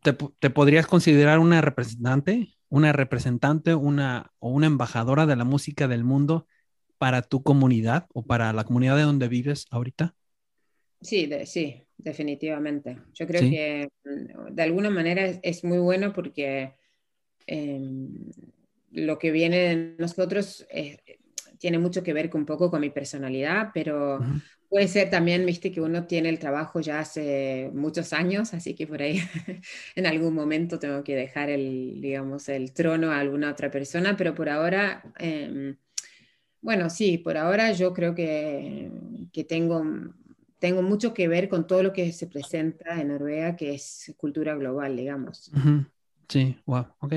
te, 0.03 0.12
te, 0.12 0.51
podrías 0.51 0.87
considerar 0.87 1.39
una 1.39 1.61
representante, 1.61 2.55
una 2.69 2.93
representante, 2.93 3.75
una 3.75 4.33
o 4.39 4.51
una 4.51 4.67
embajadora 4.67 5.27
de 5.27 5.37
la 5.37 5.45
música 5.45 5.89
del 5.89 6.05
mundo 6.05 6.47
para 6.99 7.23
tu 7.23 7.43
comunidad 7.43 8.07
o 8.15 8.25
para 8.25 8.53
la 8.53 8.65
comunidad 8.65 8.97
de 8.97 9.03
donde 9.03 9.29
vives 9.29 9.67
ahorita? 9.71 10.15
Sí, 11.01 11.29
sí, 11.47 11.85
definitivamente. 12.03 12.99
Yo 13.15 13.27
creo 13.27 13.41
que 13.43 13.89
de 14.05 14.63
alguna 14.63 14.91
manera 14.91 15.27
es, 15.43 15.65
muy 15.65 15.79
bueno 15.79 16.13
porque 16.13 16.75
em, 17.47 18.31
lo 18.91 19.19
que 19.19 19.31
viene 19.31 19.57
de 19.59 19.95
nosotros 19.99 20.67
tiene 21.59 21.79
mucho 21.79 22.03
que 22.03 22.13
ver 22.13 22.29
con 22.29 22.43
un 22.43 22.47
poco 22.47 22.71
con 22.71 22.81
mi 22.81 22.91
personalidad, 22.91 23.71
pero 23.73 24.19
puede 24.69 24.89
ser 24.89 25.11
también, 25.11 25.47
viste, 25.47 25.71
que 25.71 25.81
uno 25.81 26.07
tiene 26.07 26.29
el 26.29 26.39
trabajo 26.39 26.81
ya 26.81 27.01
hace 27.01 27.71
muchos 27.75 28.13
años, 28.13 28.55
así 28.55 28.75
que 28.75 28.87
por 28.87 29.03
ahí 29.03 29.21
en 29.97 30.07
algún 30.07 30.35
momento 30.35 30.79
tengo 30.79 31.05
que 31.05 31.15
dejar 31.15 31.51
el, 31.51 32.01
digamos, 32.01 32.49
el 32.49 32.73
trono 32.73 33.13
a 33.13 33.21
alguna 33.21 33.51
otra 33.51 33.71
persona, 33.71 34.17
pero 34.17 34.35
por 34.35 34.49
ahora... 34.49 35.03
Em, 35.19 35.77
bueno, 36.63 36.89
sí, 36.91 37.19
por 37.19 37.37
ahora 37.37 37.73
yo 37.73 37.93
creo 37.93 38.15
que, 38.15 38.89
tengo, 39.49 39.85
tengo 40.62 40.81
mucho 40.81 41.12
que 41.12 41.26
ver 41.26 41.49
con 41.49 41.66
todo 41.66 41.83
lo 41.83 41.92
que 41.92 42.12
se 42.12 42.28
presenta 42.28 43.00
en 43.00 43.09
Noruega, 43.09 43.57
que 43.57 43.75
es 43.75 44.14
cultura 44.16 44.54
global, 44.54 44.97
digamos. 44.97 45.50
Sí, 46.28 46.57
wow, 46.66 46.87
ok. 47.00 47.14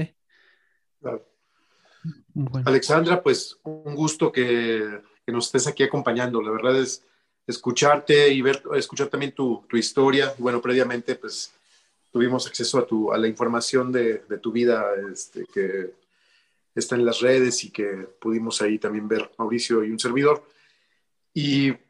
Alexandra, 2.65 3.21
pues 3.21 3.55
un 3.61 3.93
gusto 3.93 4.31
que, 4.31 4.99
nos 5.27 5.45
estés 5.45 5.67
aquí 5.67 5.83
acompañando. 5.83 6.41
La 6.41 6.49
verdad 6.49 6.75
es 6.81 7.05
escucharte 7.45 8.33
y 8.33 8.41
ver, 8.41 8.63
escuchar 8.73 9.09
también 9.09 9.31
tu, 9.33 9.63
historia. 9.73 10.33
Bueno, 10.39 10.59
previamente, 10.59 11.13
pues 11.13 11.53
tuvimos 12.11 12.47
acceso 12.47 12.79
a, 12.79 12.87
tu, 12.87 13.11
a 13.11 13.17
la 13.19 13.27
información 13.27 13.91
de, 13.91 14.23
tu 14.41 14.51
vida 14.51 14.85
este, 15.13 15.45
que 15.53 15.93
está 16.73 16.95
en 16.95 17.05
las 17.05 17.19
redes 17.19 17.63
y 17.63 17.69
que 17.69 18.07
pudimos 18.19 18.59
ahí 18.63 18.79
también 18.79 19.07
ver 19.07 19.29
Mauricio 19.37 19.83
y 19.83 19.91
un 19.91 19.99
servidor. 19.99 20.43
Y 21.31 21.84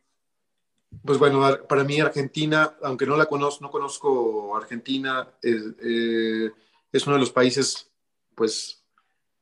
pues 1.03 1.19
bueno, 1.19 1.41
para 1.67 1.83
mí 1.83 1.99
Argentina, 1.99 2.75
aunque 2.83 3.05
no 3.05 3.17
la 3.17 3.25
conozco, 3.25 3.63
no 3.63 3.71
conozco 3.71 4.55
Argentina, 4.55 5.27
eh, 5.41 6.51
es 6.91 7.05
uno 7.07 7.15
de 7.15 7.19
los 7.19 7.31
países 7.31 7.91
pues 8.33 8.83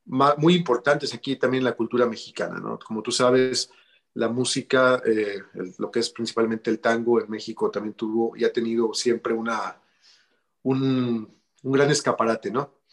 muy 0.05 0.55
importantes 0.55 1.13
aquí 1.13 1.35
también 1.37 1.63
la 1.63 1.75
cultura 1.75 2.05
mexicana, 2.05 2.59
¿no? 2.59 2.77
Como 2.79 3.01
tú 3.01 3.11
sabes, 3.11 3.71
la 4.15 4.27
música, 4.27 5.01
eh, 5.05 5.41
lo 5.77 5.89
que 5.89 5.99
es 5.99 6.09
principalmente 6.09 6.69
el 6.69 6.79
tango 6.79 7.21
en 7.21 7.29
México 7.29 7.71
también 7.71 7.93
tuvo 7.93 8.35
y 8.35 8.43
ha 8.43 8.51
tenido 8.51 8.93
siempre 8.93 9.33
una, 9.33 9.81
un, 10.63 11.33
un 11.63 11.71
gran 11.71 11.89
escaparate, 11.89 12.51
¿no? 12.51 12.83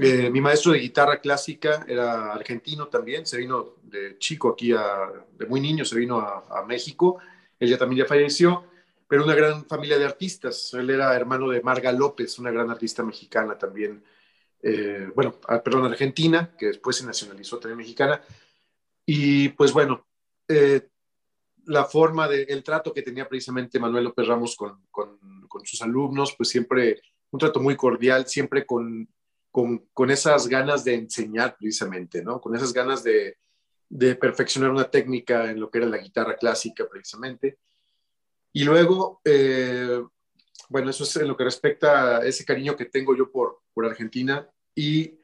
Eh, 0.00 0.30
mi 0.30 0.40
maestro 0.40 0.72
de 0.72 0.78
guitarra 0.78 1.20
clásica 1.20 1.84
era 1.86 2.32
argentino 2.32 2.88
también, 2.88 3.26
se 3.26 3.36
vino 3.36 3.74
de 3.82 4.18
chico 4.18 4.48
aquí, 4.48 4.72
de 4.72 5.46
muy 5.46 5.60
niño, 5.60 5.84
se 5.84 5.96
vino 5.96 6.18
a, 6.18 6.64
México, 6.66 7.18
él 7.58 7.68
ya 7.68 7.78
también 7.78 8.04
ya 8.04 8.08
falleció, 8.08 8.64
pero 9.08 9.24
una 9.24 9.34
gran 9.34 9.64
familia 9.66 9.98
de 9.98 10.04
artistas, 10.04 10.74
él 10.74 10.90
era 10.90 11.14
hermano 11.14 11.48
de 11.48 11.62
Marga 11.62 11.92
López, 11.92 12.38
una 12.38 12.50
gran 12.50 12.70
artista 12.70 13.02
mexicana 13.02 13.56
también, 13.56 14.02
eh, 14.62 15.10
bueno, 15.14 15.38
ah, 15.48 15.62
perdón, 15.62 15.86
argentina, 15.86 16.54
que 16.58 16.66
después 16.66 16.96
se 16.96 17.06
nacionalizó 17.06 17.58
también 17.58 17.78
mexicana, 17.78 18.20
y 19.04 19.50
pues 19.50 19.72
bueno, 19.72 20.06
eh, 20.48 20.88
la 21.66 21.84
forma 21.84 22.28
de, 22.28 22.42
el 22.44 22.62
trato 22.62 22.92
que 22.92 23.02
tenía 23.02 23.28
precisamente 23.28 23.78
Manuel 23.78 24.04
López 24.04 24.26
Ramos 24.26 24.56
con, 24.56 24.86
con, 24.90 25.18
con 25.48 25.64
sus 25.64 25.82
alumnos, 25.82 26.34
pues 26.36 26.48
siempre 26.48 27.00
un 27.30 27.40
trato 27.40 27.60
muy 27.60 27.76
cordial, 27.76 28.26
siempre 28.26 28.64
con 28.64 29.08
con, 29.94 30.10
esas 30.10 30.48
ganas 30.48 30.84
de 30.84 30.94
enseñar 30.94 31.56
precisamente, 31.56 32.22
¿no? 32.22 32.42
Con 32.42 32.54
esas 32.54 32.74
ganas 32.74 33.02
de, 33.02 33.38
perfeccionar 33.88 34.70
una 34.70 34.90
técnica 34.90 35.50
en 35.50 35.60
lo 35.60 35.70
que 35.70 35.78
era 35.78 35.86
la 35.86 35.98
guitarra 35.98 36.36
clásica 36.36 36.86
precisamente. 36.88 37.58
Y 38.52 38.64
luego, 38.64 39.20
eh, 39.24 40.02
bueno, 40.68 40.90
eso 40.90 41.04
es 41.04 41.16
en 41.16 41.28
lo 41.28 41.36
que 41.36 41.44
respecta 41.44 42.18
a 42.18 42.26
ese 42.26 42.44
cariño 42.44 42.76
que 42.76 42.86
tengo 42.86 43.16
yo 43.16 43.30
por, 43.30 43.60
por 43.72 43.86
Argentina. 43.86 44.48
Y 44.74 45.18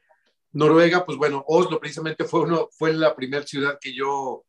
Noruega, 0.51 1.05
pues 1.05 1.17
bueno, 1.17 1.43
Oslo 1.47 1.79
precisamente 1.79 2.23
fue, 2.25 2.41
uno, 2.41 2.69
fue 2.71 2.93
la 2.93 3.15
primera 3.15 3.45
ciudad 3.45 3.77
que 3.81 3.93
yo 3.93 4.45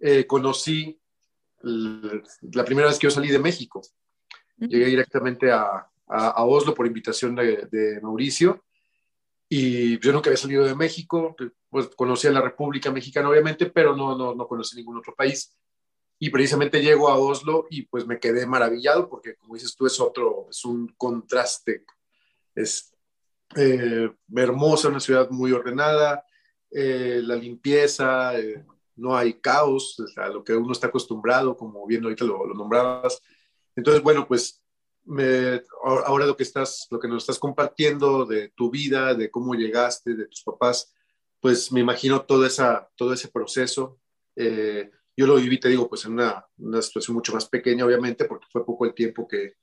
eh, 0.00 0.26
conocí 0.26 0.98
la 1.62 2.64
primera 2.64 2.88
vez 2.88 2.98
que 2.98 3.06
yo 3.06 3.10
salí 3.10 3.28
de 3.28 3.38
México. 3.38 3.82
Llegué 4.56 4.86
directamente 4.86 5.50
a, 5.50 5.86
a, 6.08 6.44
Oslo 6.44 6.74
por 6.74 6.86
invitación 6.86 7.34
de, 7.34 7.68
de 7.70 8.00
Mauricio 8.00 8.64
y 9.54 9.98
yo 9.98 10.14
nunca 10.14 10.30
había 10.30 10.38
salido 10.38 10.64
de 10.64 10.74
México, 10.74 11.36
pues 11.68 11.88
conocía 11.88 12.30
la 12.30 12.40
República 12.40 12.90
Mexicana 12.90 13.28
obviamente, 13.28 13.66
pero 13.66 13.94
no, 13.94 14.16
no, 14.16 14.34
no 14.34 14.48
conocí 14.48 14.76
ningún 14.76 14.96
otro 14.96 15.14
país. 15.14 15.54
Y 16.18 16.30
precisamente 16.30 16.80
llego 16.80 17.10
a 17.10 17.16
Oslo 17.16 17.66
y 17.68 17.82
pues 17.82 18.06
me 18.06 18.18
quedé 18.18 18.46
maravillado 18.46 19.10
porque 19.10 19.36
como 19.36 19.52
dices 19.52 19.76
tú 19.76 19.84
es 19.84 20.00
otro, 20.00 20.46
es 20.48 20.64
un 20.64 20.88
contraste. 20.96 21.84
Es 22.54 22.94
eh, 23.54 24.10
hermosa, 24.34 24.88
una 24.88 25.00
ciudad 25.00 25.28
muy 25.28 25.52
ordenada, 25.52 26.24
eh, 26.70 27.20
la 27.22 27.36
limpieza, 27.36 28.38
eh, 28.38 28.64
no 28.96 29.14
hay 29.14 29.34
caos, 29.34 30.02
a 30.16 30.28
lo 30.28 30.42
que 30.42 30.54
uno 30.54 30.72
está 30.72 30.86
acostumbrado, 30.86 31.58
como 31.58 31.86
bien 31.86 32.04
ahorita 32.04 32.24
lo, 32.24 32.46
lo 32.46 32.54
nombrabas. 32.54 33.20
Entonces, 33.76 34.02
bueno, 34.02 34.26
pues 34.26 34.61
me, 35.04 35.62
ahora 35.84 36.26
lo 36.26 36.36
que, 36.36 36.42
estás, 36.42 36.86
lo 36.90 36.98
que 36.98 37.08
nos 37.08 37.22
estás 37.22 37.38
compartiendo 37.38 38.24
de 38.24 38.48
tu 38.50 38.70
vida, 38.70 39.14
de 39.14 39.30
cómo 39.30 39.54
llegaste, 39.54 40.14
de 40.14 40.26
tus 40.26 40.42
papás, 40.42 40.94
pues 41.40 41.72
me 41.72 41.80
imagino 41.80 42.22
todo, 42.22 42.46
esa, 42.46 42.88
todo 42.96 43.12
ese 43.12 43.28
proceso. 43.28 44.00
Eh, 44.36 44.90
yo 45.16 45.26
lo 45.26 45.36
viví, 45.36 45.58
te 45.58 45.68
digo, 45.68 45.88
pues 45.88 46.04
en 46.04 46.12
una, 46.12 46.46
una, 46.58 46.80
situación 46.80 47.16
mucho 47.16 47.32
más 47.34 47.48
pequeña, 47.48 47.84
obviamente, 47.84 48.24
porque 48.24 48.46
fue 48.50 48.64
poco 48.64 48.86
el 48.86 48.94
tiempo 48.94 49.26
que 49.26 49.56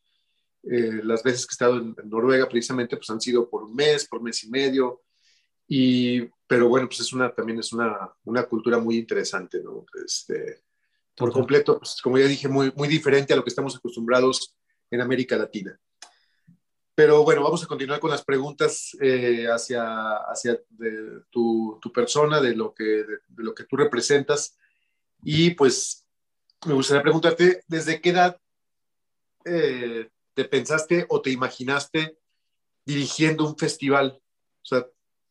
eh, 0.63 1.01
las 1.03 1.24
veces 1.24 1.46
que 1.46 1.51
he 1.51 1.55
estado 1.55 1.77
en, 1.77 1.96
Noruega, 2.05 2.48
precisamente, 2.48 2.98
pues 2.98 3.10
han 3.10 3.22
sido 3.22 3.50
por 3.50 3.63
un 3.63 3.75
mes, 3.75 4.08
por 4.08 4.22
mes 4.22 4.43
y 4.43 4.50
medio. 4.50 5.03
Y, 5.67 6.22
pero 6.48 6.67
bueno, 6.67 6.88
pues 6.88 7.00
es 7.00 7.13
una, 7.13 7.34
también 7.34 7.60
es 7.60 7.72
una, 7.72 8.12
una 8.25 8.43
cultura 8.43 8.79
muy 8.79 8.98
interesante, 8.98 9.62
¿no? 9.63 9.86
Este, 10.05 10.63
por 11.15 11.31
completo, 11.31 11.77
pues 11.79 12.01
como 12.01 12.17
ya 12.17 12.25
dije, 12.25 12.48
muy, 12.48 12.72
muy 12.75 12.88
diferente 12.88 13.34
a 13.34 13.36
lo 13.36 13.43
que 13.43 13.50
estamos 13.50 13.75
acostumbrados 13.75 14.55
en 14.91 15.01
América 15.01 15.38
Latina. 15.38 15.79
Pero 17.00 17.24
bueno, 17.24 17.41
vamos 17.41 17.63
a 17.63 17.67
continuar 17.67 18.01
con 18.01 18.12
las 18.12 18.25
preguntas 18.25 18.91
eh, 19.00 19.48
hacia, 19.48 20.17
hacia 20.29 20.60
tu, 21.29 21.79
tu, 21.81 21.93
persona, 21.93 22.41
de 22.41 22.53
lo, 22.53 22.74
que, 22.74 22.84
de, 22.84 23.19
lo 23.38 23.55
que 23.55 23.63
tú 23.63 23.77
representas. 23.77 24.58
Y 25.24 25.51
pues 25.51 26.05
me 26.65 26.74
gustaría 26.74 27.01
preguntarte, 27.01 27.63
¿desde 27.67 28.01
qué 28.01 28.10
edad 28.10 28.38
eh, 29.46 30.10
te 30.34 30.43
pensaste 30.43 31.05
o 31.08 31.22
te 31.22 31.31
imaginaste 31.31 32.17
dirigiendo 32.86 33.48
un 33.48 33.58
festival? 33.58 34.22
O 34.62 34.65
sea, 34.65 34.86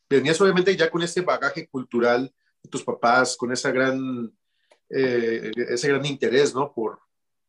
venías 0.08 0.40
obviamente 0.40 0.74
ya 0.74 0.90
con 0.90 1.02
ese 1.02 1.20
bagaje 1.20 1.68
cultural 1.68 2.32
de 2.62 2.70
tus 2.70 2.82
papás, 2.82 3.36
con 3.36 3.52
esa 3.52 3.70
gran, 3.70 4.32
eh, 4.88 5.52
ese 5.68 5.88
gran 5.88 6.06
interés, 6.06 6.54
¿no? 6.54 6.72
Por, 6.72 6.98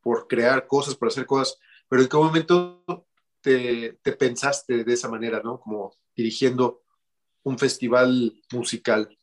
por 0.02 0.28
crear 0.28 0.68
cosas, 0.68 0.96
por 0.96 1.08
hacer 1.08 1.26
cosas, 1.26 1.58
pero 1.90 2.04
¿en 2.04 2.08
qué 2.08 2.18
momento 2.18 3.08
te, 3.42 4.00
te 4.02 4.14
pensaste 4.14 4.84
de 4.84 4.94
esa 4.94 5.10
manera, 5.10 5.42
¿no? 5.44 5.60
Como 5.60 5.92
dirigiendo 6.16 6.84
un 7.44 7.58
festival 7.58 8.42
musical. 8.52 9.18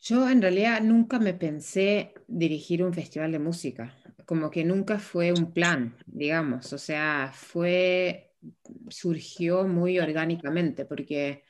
Yo 0.00 0.28
en 0.28 0.42
realidad 0.42 0.82
nunca 0.82 1.18
me 1.18 1.32
pensé 1.32 2.12
dirigir 2.28 2.84
un 2.84 2.92
festival 2.92 3.32
de 3.32 3.38
música, 3.38 3.96
como 4.26 4.50
que 4.50 4.62
nunca 4.62 4.98
fue 4.98 5.32
un 5.32 5.52
plan, 5.54 5.96
digamos, 6.04 6.74
o 6.74 6.78
sea, 6.78 7.30
fue, 7.32 8.34
surgió 8.88 9.66
muy 9.66 9.98
orgánicamente, 9.98 10.84
porque, 10.84 11.43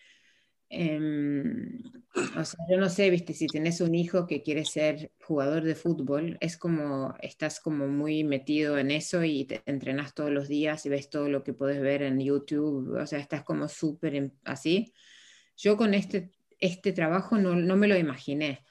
em, 0.75 1.83
o 2.37 2.45
sea, 2.45 2.64
yo 2.71 2.76
no 2.78 2.88
sé, 2.88 3.11
viste, 3.11 3.35
si 3.35 3.47
tienes 3.47 3.81
un 3.81 3.95
hijo 3.95 4.26
que 4.26 4.43
quiere 4.43 4.64
ser 4.64 5.12
jugador 5.23 5.62
de 5.64 5.75
fútbol, 5.75 6.37
es 6.40 6.57
como, 6.57 7.14
estás 7.21 7.61
como 7.61 7.88
muy 7.88 8.25
metido 8.25 8.78
en 8.78 8.90
eso 8.90 9.25
y 9.25 9.45
te 9.47 9.62
entrenas 9.66 10.14
todos 10.14 10.31
los 10.31 10.49
días 10.49 10.85
y 10.87 10.88
ves 10.90 11.11
todo 11.11 11.28
lo 11.28 11.43
que 11.45 11.54
puedes 11.54 11.81
ver 11.81 12.02
en 12.02 12.21
YouTube, 12.21 12.97
o 13.00 13.07
sea, 13.07 13.19
estás 13.19 13.45
como 13.45 13.69
súper 13.69 14.33
así. 14.45 14.93
Yo 15.57 15.76
con 15.76 15.95
este 15.95 16.33
este 16.64 16.93
trabajo 16.93 17.37
no, 17.37 17.54
no 17.54 17.76
me 17.76 17.88
lo 17.88 17.97
imaginé, 17.97 18.64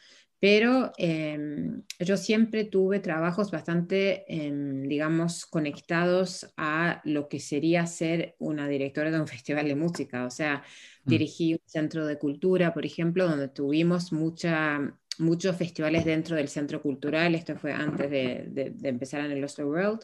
pero 0.44 0.92
em, 0.98 1.84
yo 2.00 2.18
siempre 2.18 2.66
tuve 2.66 3.00
trabajos 3.00 3.50
bastante, 3.50 4.26
em, 4.28 4.90
digamos, 4.90 5.46
conectados 5.46 6.54
a 6.58 7.00
lo 7.06 7.30
que 7.30 7.40
sería 7.40 7.86
ser 7.86 8.36
una 8.40 8.68
directora 8.68 9.10
de 9.10 9.22
un 9.22 9.28
festival 9.38 9.70
de 9.70 9.76
música. 9.76 10.26
O 10.26 10.30
sea, 10.30 10.58
mm. 11.06 11.10
dirigí 11.10 11.54
un 11.54 11.62
centro 11.66 12.06
de 12.06 12.18
cultura, 12.18 12.74
por 12.74 12.86
ejemplo, 12.86 13.26
donde 13.26 13.48
tuvimos 13.48 14.12
mucha, 14.12 14.82
muchos 15.18 15.56
festivales 15.56 16.04
dentro 16.04 16.36
del 16.36 16.50
centro 16.50 16.82
cultural. 16.82 17.36
Esto 17.36 17.56
fue 17.56 17.72
antes 17.72 18.12
de, 18.12 18.48
de, 18.50 18.90
empezar 18.90 19.22
en 19.22 19.32
el 19.32 19.44
Oslo 19.46 19.70
World. 19.70 20.02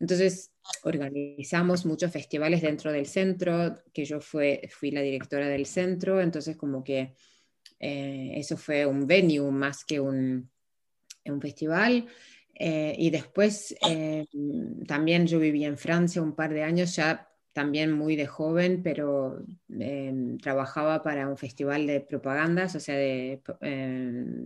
Entonces, 0.00 0.50
organizamos 0.82 1.86
muchos 1.86 2.10
festivales 2.10 2.60
dentro 2.60 2.90
del 2.90 3.06
centro, 3.06 3.76
que 3.94 4.04
yo 4.04 4.20
fue, 4.20 4.68
fui 4.68 4.90
la 4.90 5.02
directora 5.02 5.46
del 5.46 5.66
centro, 5.66 6.20
entonces 6.20 6.56
como 6.56 6.82
que 6.82 7.14
eh, 7.80 8.34
eso 8.36 8.56
fue 8.56 8.84
un 8.86 9.06
venue 9.06 9.50
más 9.50 9.84
que 9.84 9.98
un, 9.98 10.48
un 11.24 11.40
festival. 11.40 12.06
Eh, 12.54 12.94
y 12.98 13.08
después 13.08 13.74
eh, 13.88 14.26
también 14.86 15.26
yo 15.26 15.40
viví 15.40 15.64
en 15.64 15.78
Francia 15.78 16.20
un 16.20 16.34
par 16.34 16.52
de 16.52 16.62
años, 16.62 16.94
ya 16.94 17.26
también 17.52 17.90
muy 17.90 18.14
de 18.14 18.26
joven, 18.26 18.82
pero 18.84 19.44
trabajaba 20.40 21.02
para 21.02 21.28
un 21.28 21.36
festival 21.36 21.86
de 21.86 22.00
propagandas, 22.00 22.76
o 22.76 22.80
sea, 22.80 22.94
de, 22.94 23.40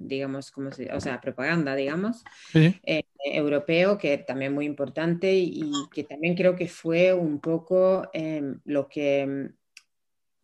digamos, 0.01 0.51
como 0.51 0.71
o 0.71 1.01
sea, 1.01 1.21
propaganda, 1.21 1.75
digamos. 1.75 2.25
Sí 2.51 2.81
europeo, 3.25 3.97
que 3.97 4.19
también 4.19 4.53
muy 4.53 4.67
importante 4.67 5.33
y 5.35 5.73
que 5.93 6.05
también 6.05 6.35
creo 6.35 6.55
que 6.55 6.69
fue 6.69 7.15
un 7.15 7.41
poco 7.41 8.11
lo 8.65 8.89
que 8.89 9.51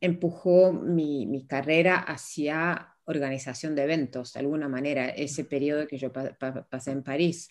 empujó 0.00 0.72
mi, 0.72 1.26
mi, 1.26 1.46
carrera 1.46 1.96
hacia 1.96 2.96
organización 3.04 3.74
de 3.74 3.82
eventos, 3.82 4.32
de 4.32 4.40
alguna 4.40 4.68
manera, 4.68 5.08
ese 5.08 5.44
periodo 5.44 5.86
que 5.86 5.98
yo 5.98 6.12
pasé 6.12 6.92
en 6.92 7.02
París 7.02 7.50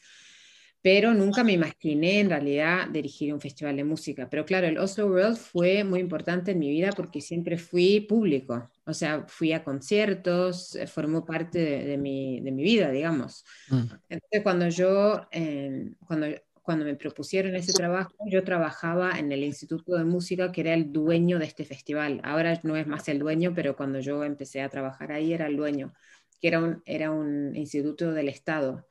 pero 0.82 1.14
nunca 1.14 1.44
me 1.44 1.52
imaginé 1.52 2.22
en 2.22 2.30
realidad 2.30 2.88
dirigir 2.88 3.34
un 3.34 3.42
festival 3.42 3.76
de 3.76 3.84
música. 3.84 4.30
Pero 4.30 4.46
claro, 4.46 4.68
el 4.68 4.78
Oslo 4.78 5.08
World 5.08 5.36
fue 5.36 5.84
muy 5.84 6.00
importante 6.00 6.52
en 6.52 6.60
mi 6.60 6.70
vida 6.70 6.92
porque 6.96 7.20
siempre 7.20 7.58
fui 7.58 8.00
público, 8.00 8.70
o 8.86 8.94
sea, 8.94 9.26
fui 9.28 9.52
a 9.52 9.64
conciertos, 9.64 10.76
eh, 10.76 10.88
formó 10.88 11.26
parte 11.26 11.60
de, 11.60 11.98
mi, 11.98 12.40
de 12.40 12.52
mi, 12.52 12.64
vida, 12.64 12.92
digamos. 12.92 13.44
Mm. 13.70 13.84
Entonces, 14.08 14.42
cuando 14.42 14.70
yo, 14.70 15.28
eh, 15.32 15.92
cuando, 16.08 16.28
cuando 16.70 16.86
me 16.86 16.94
propusieron 16.94 17.56
ese 17.56 17.74
trabajo, 17.74 18.14
yo 18.28 18.44
trabajaba 18.44 19.18
en 19.18 19.32
el 19.32 19.44
Instituto 19.44 19.96
de 19.98 20.04
Música, 20.04 20.52
que 20.52 20.62
era 20.62 20.76
el 20.76 20.94
dueño 20.94 21.40
de 21.40 21.46
este 21.46 21.66
festival. 21.66 22.22
Ahora 22.24 22.60
no 22.62 22.76
es 22.76 22.86
más 22.86 23.08
el 23.10 23.18
dueño, 23.18 23.54
pero 23.56 23.76
cuando 23.76 24.00
yo 24.02 24.24
empecé 24.24 24.62
a 24.62 24.70
trabajar 24.70 25.12
ahí 25.12 25.34
era 25.34 25.48
el 25.48 25.58
dueño, 25.58 25.96
que 26.40 26.48
era 26.48 26.60
un, 26.60 26.84
era 26.86 27.10
un 27.10 27.56
instituto 27.56 28.14
del 28.14 28.30
Estado. 28.30 28.86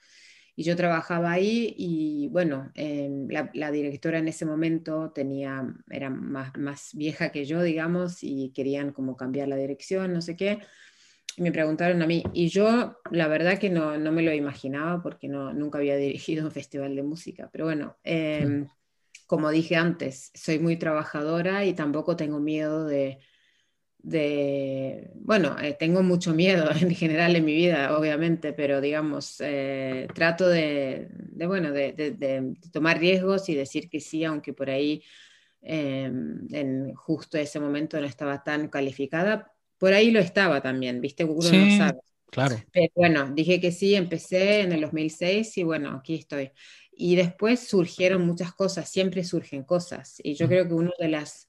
Y 0.56 0.64
yo 0.64 0.74
trabajaba 0.74 1.30
ahí 1.30 1.72
y 1.78 2.26
bueno, 2.32 2.72
em, 2.74 3.28
la, 3.28 3.70
directora 3.70 4.18
en 4.18 4.26
ese 4.26 4.44
momento 4.44 5.12
tenía, 5.12 5.62
era 5.88 6.10
más, 6.10 6.56
más 6.58 6.90
vieja 6.94 7.30
que 7.30 7.44
yo, 7.44 7.62
digamos, 7.62 8.24
y 8.24 8.50
querían 8.52 8.90
como 8.92 9.16
cambiar 9.16 9.46
la 9.46 9.54
dirección, 9.54 10.12
no 10.12 10.20
sé 10.20 10.34
qué. 10.36 10.58
Y 11.38 11.42
me 11.42 11.52
preguntaron 11.52 12.02
a 12.02 12.06
mí, 12.08 12.24
y 12.32 12.48
yo 12.48 12.98
la 13.12 13.28
verdad 13.28 13.60
que 13.60 13.70
no, 13.70 13.96
no 13.96 14.10
me 14.10 14.22
lo 14.22 14.32
imaginaba 14.32 15.00
porque 15.00 15.28
no, 15.28 15.54
nunca 15.54 15.78
había 15.78 15.94
dirigido 15.96 16.44
un 16.44 16.50
festival 16.50 16.96
de 16.96 17.04
música, 17.04 17.48
pero 17.52 17.66
bueno, 17.66 17.96
em, 18.02 18.66
como 19.28 19.48
dije 19.50 19.76
antes, 19.76 20.32
soy 20.34 20.58
muy 20.58 20.76
trabajadora 20.78 21.64
y 21.64 21.74
tampoco 21.74 22.16
tengo 22.16 22.40
miedo 22.40 22.86
de, 22.86 23.20
de, 23.98 25.12
bueno, 25.14 25.56
eh, 25.60 25.76
tengo 25.78 26.02
mucho 26.02 26.34
miedo 26.34 26.68
en 26.80 26.92
general 26.92 27.36
en 27.36 27.44
mi 27.44 27.54
vida, 27.54 27.96
obviamente, 27.96 28.52
pero 28.52 28.80
digamos, 28.80 29.36
eh, 29.38 30.08
trato 30.12 30.48
de, 30.48 31.08
bueno, 31.46 31.70
de, 31.70 32.56
tomar 32.72 32.98
riesgos 32.98 33.48
y 33.48 33.54
decir 33.54 33.88
que 33.88 34.00
sí, 34.00 34.24
aunque 34.24 34.54
por 34.54 34.70
ahí 34.70 35.04
em, 35.62 36.48
en 36.50 36.94
justo 36.94 37.38
ese 37.38 37.60
momento 37.60 38.00
no 38.00 38.08
estaba 38.08 38.42
tan 38.42 38.66
calificada, 38.66 39.52
por 39.78 39.92
ahí 39.92 40.10
lo 40.10 40.20
estaba 40.20 40.60
también, 40.60 41.00
¿viste? 41.00 41.24
Uno 41.24 41.50
no 41.50 41.76
sabe. 41.76 41.98
Claro. 42.30 42.56
Pero 42.72 42.92
bueno, 42.94 43.30
dije 43.34 43.60
que 43.60 43.72
sí, 43.72 43.94
empecé 43.94 44.60
en 44.60 44.72
el 44.72 44.82
2006 44.82 45.56
y 45.58 45.62
bueno, 45.62 45.90
aquí 45.90 46.14
estoy. 46.14 46.50
Y 46.92 47.16
después 47.16 47.60
surgieron 47.60 48.26
muchas 48.26 48.52
cosas, 48.52 48.90
siempre 48.90 49.24
surgen 49.24 49.62
cosas. 49.62 50.16
Y 50.22 50.34
yo 50.34 50.46
creo 50.46 50.68
que 50.68 50.74
una 50.74 50.90
de 50.98 51.08
las 51.08 51.48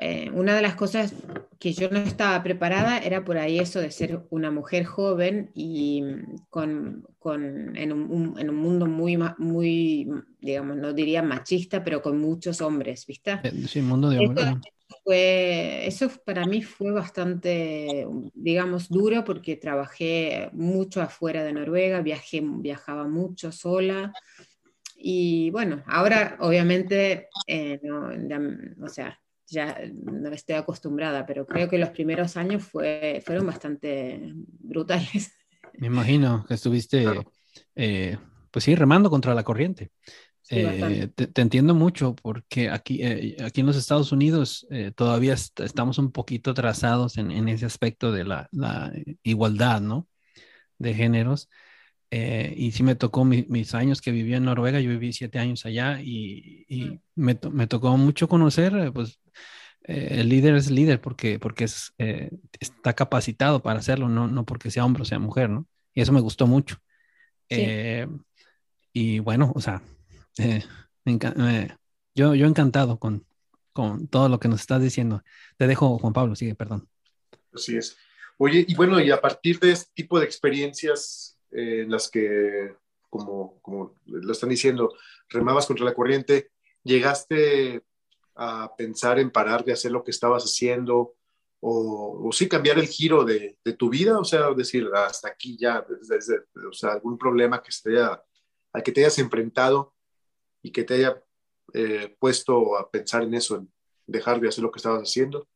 eh, 0.00 0.30
una 0.32 0.54
de 0.54 0.62
las 0.62 0.76
cosas 0.76 1.12
que 1.58 1.72
yo 1.72 1.90
no 1.90 1.98
estaba 1.98 2.40
preparada 2.44 2.98
era 2.98 3.24
por 3.24 3.36
ahí 3.36 3.58
eso 3.58 3.80
de 3.80 3.90
ser 3.90 4.20
una 4.30 4.52
mujer 4.52 4.84
joven 4.84 5.50
y 5.54 6.04
con, 6.50 7.04
con 7.18 7.76
en, 7.76 7.92
un, 7.92 8.38
en, 8.38 8.48
un, 8.48 8.56
mundo 8.56 8.86
muy, 8.86 9.18
muy, 9.38 10.08
digamos, 10.38 10.76
no 10.76 10.92
diría 10.92 11.20
machista, 11.20 11.82
pero 11.82 12.00
con 12.00 12.20
muchos 12.20 12.60
hombres, 12.60 13.06
¿viste? 13.06 13.40
Eh, 13.42 13.52
sí, 13.66 13.82
mundo 13.82 14.10
de 14.10 14.20
hombres. 14.20 14.46
Fue, 15.08 15.86
eso 15.86 16.10
para 16.22 16.44
mí 16.44 16.60
fue 16.60 16.92
bastante, 16.92 18.06
digamos, 18.34 18.90
duro 18.90 19.24
porque 19.24 19.56
trabajé 19.56 20.50
mucho 20.52 21.00
afuera 21.00 21.42
de 21.44 21.54
Noruega, 21.54 22.02
viajé, 22.02 22.42
viajaba 22.44 23.08
mucho 23.08 23.50
sola. 23.50 24.12
Y 24.98 25.48
bueno, 25.48 25.82
ahora 25.86 26.36
obviamente, 26.40 27.30
eh, 27.46 27.80
no, 27.82 28.10
o 28.84 28.88
sea, 28.90 29.18
ya 29.46 29.80
no 29.94 30.28
estoy 30.28 30.56
acostumbrada, 30.56 31.24
pero 31.24 31.46
creo 31.46 31.70
que 31.70 31.78
los 31.78 31.88
primeros 31.88 32.36
años 32.36 32.64
fue, 32.64 33.22
fueron 33.24 33.46
bastante 33.46 34.34
brutales. 34.34 35.32
Me 35.78 35.86
imagino 35.86 36.44
que 36.46 36.52
estuviste, 36.52 37.06
eh, 37.74 38.18
pues 38.50 38.62
sí, 38.62 38.74
remando 38.74 39.08
contra 39.08 39.34
la 39.34 39.42
corriente. 39.42 39.90
Eh, 40.50 41.08
te, 41.14 41.42
entiendo 41.42 41.74
mucho 41.74 42.14
porque 42.14 42.70
aquí, 42.70 43.02
eh, 43.02 43.36
aquí 43.44 43.60
en 43.60 43.66
los 43.66 43.76
Estados 43.76 44.12
Unidos 44.12 44.66
todavía 44.94 45.34
estamos 45.34 45.98
un 45.98 46.10
poquito 46.10 46.52
atrasados 46.52 47.18
en, 47.18 47.30
en 47.30 47.48
ese 47.48 47.66
aspecto 47.66 48.12
de 48.12 48.24
la, 48.24 48.48
la, 48.52 48.92
igualdad, 49.22 49.80
¿no? 49.80 50.08
De 50.78 50.94
géneros. 50.94 51.48
y 52.10 52.72
sí 52.72 52.82
me 52.82 52.94
tocó 52.94 53.24
mis 53.24 53.74
años 53.74 54.00
que 54.00 54.10
viví 54.10 54.34
en 54.34 54.44
Noruega, 54.44 54.80
yo 54.80 54.90
viví 54.90 55.12
siete 55.12 55.38
años 55.38 55.66
allá 55.66 56.00
y, 56.00 56.64
y 56.68 57.00
me, 57.14 57.38
me, 57.52 57.66
tocó 57.66 57.96
mucho 57.96 58.28
conocer 58.28 58.92
pues, 58.92 59.20
eh, 59.88 60.20
el 60.20 60.28
líder 60.28 60.54
es 60.54 60.70
líder 60.70 61.00
porque, 61.00 61.38
porque 61.38 61.64
es, 61.64 61.94
eh, 61.96 62.30
está 62.60 62.92
capacitado 62.92 63.62
para 63.62 63.78
hacerlo, 63.78 64.10
no, 64.10 64.28
no 64.28 64.44
porque 64.44 64.70
sea 64.70 64.84
hombre 64.84 65.02
o 65.02 65.06
sea 65.06 65.18
mujer, 65.18 65.48
¿no? 65.48 65.66
Y 65.94 66.02
eso 66.02 66.12
me 66.12 66.20
gustó 66.20 66.46
mucho. 66.46 66.76
Eh, 67.48 68.06
y 68.92 69.20
bueno, 69.20 69.50
o 69.54 69.60
sea, 69.62 69.82
yo, 72.14 72.34
yo 72.34 72.46
encantado 72.46 72.98
con, 72.98 73.26
con 73.72 74.08
todo 74.08 74.28
lo 74.28 74.40
que 74.40 74.48
nos 74.48 74.60
estás 74.60 74.82
diciendo. 74.82 75.22
Te 75.56 75.66
dejo, 75.66 75.98
Juan 75.98 76.12
Pablo, 76.12 76.34
sigue, 76.34 76.54
perdón. 76.54 76.88
Así 77.52 77.76
es. 77.76 77.96
Oye, 78.36 78.64
y 78.66 78.74
bueno, 78.74 79.00
y 79.00 79.10
a 79.10 79.20
partir 79.20 79.58
de 79.58 79.72
este 79.72 79.90
tipo 79.94 80.18
de 80.18 80.24
experiencias 80.24 81.38
en 81.50 81.90
las 81.90 82.10
que, 82.10 82.74
como, 83.10 83.60
como 83.60 83.96
lo 84.06 84.32
están 84.32 84.50
diciendo, 84.50 84.94
remabas 85.28 85.66
contra 85.66 85.84
la 85.84 85.94
corriente, 85.94 86.50
llegaste 86.84 87.82
a 88.34 88.74
pensar 88.76 89.18
en 89.18 89.30
parar 89.30 89.64
de 89.64 89.72
hacer 89.72 89.90
lo 89.90 90.04
que 90.04 90.12
estabas 90.12 90.44
haciendo 90.44 91.16
o, 91.60 92.30
sí 92.32 92.48
cambiar 92.48 92.78
el 92.78 92.86
giro 92.86 93.24
de, 93.24 93.58
tu 93.76 93.90
vida, 93.90 94.18
o 94.18 94.24
sea, 94.24 94.52
decir, 94.54 94.88
hasta 94.94 95.28
aquí 95.28 95.56
ya, 95.58 95.84
desde, 96.08 96.40
o 96.68 96.72
sea, 96.72 96.92
algún 96.92 97.18
problema 97.18 97.62
que 97.62 97.70
esté 97.70 97.98
al 97.98 98.82
que 98.82 98.92
te 98.92 99.00
hayas 99.00 99.18
enfrentado 99.18 99.94
y 100.62 100.70
que 100.72 100.84
te 100.84 100.94
haya 100.94 101.22
eh, 101.74 102.16
puesto 102.18 102.76
a 102.76 102.90
pensar 102.90 103.22
en 103.22 103.34
eso, 103.34 103.56
en 103.56 103.70
dejar 104.06 104.40
de 104.40 104.48
hacer 104.48 104.62
lo 104.62 104.70
que 104.70 104.78
estabas 104.78 105.02
haciendo? 105.02 105.48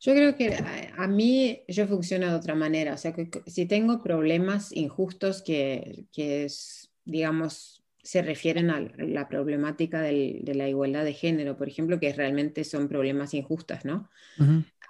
Yo 0.00 0.12
creo 0.12 0.36
que 0.36 0.54
a, 0.98 1.06
mí 1.06 1.62
yo 1.66 1.86
funciono 1.86 2.28
de 2.28 2.34
otra 2.34 2.54
manera, 2.54 2.94
o 2.94 2.98
sea, 2.98 3.14
que 3.14 3.30
si 3.46 3.64
tengo 3.64 4.02
problemas 4.02 4.70
injustos 4.72 5.40
que, 5.40 6.04
que 6.12 6.44
es, 6.44 6.90
digamos, 7.06 7.82
se 8.02 8.20
refieren 8.20 8.68
a 8.68 8.80
la 8.98 9.28
problemática 9.28 10.02
del, 10.02 10.44
de 10.44 10.54
la 10.54 10.68
igualdad 10.68 11.04
de 11.04 11.14
género, 11.14 11.56
por 11.56 11.68
ejemplo, 11.68 11.98
que 11.98 12.12
realmente 12.12 12.64
son 12.64 12.86
problemas 12.86 13.32
injustas, 13.32 13.86
¿no? 13.86 14.10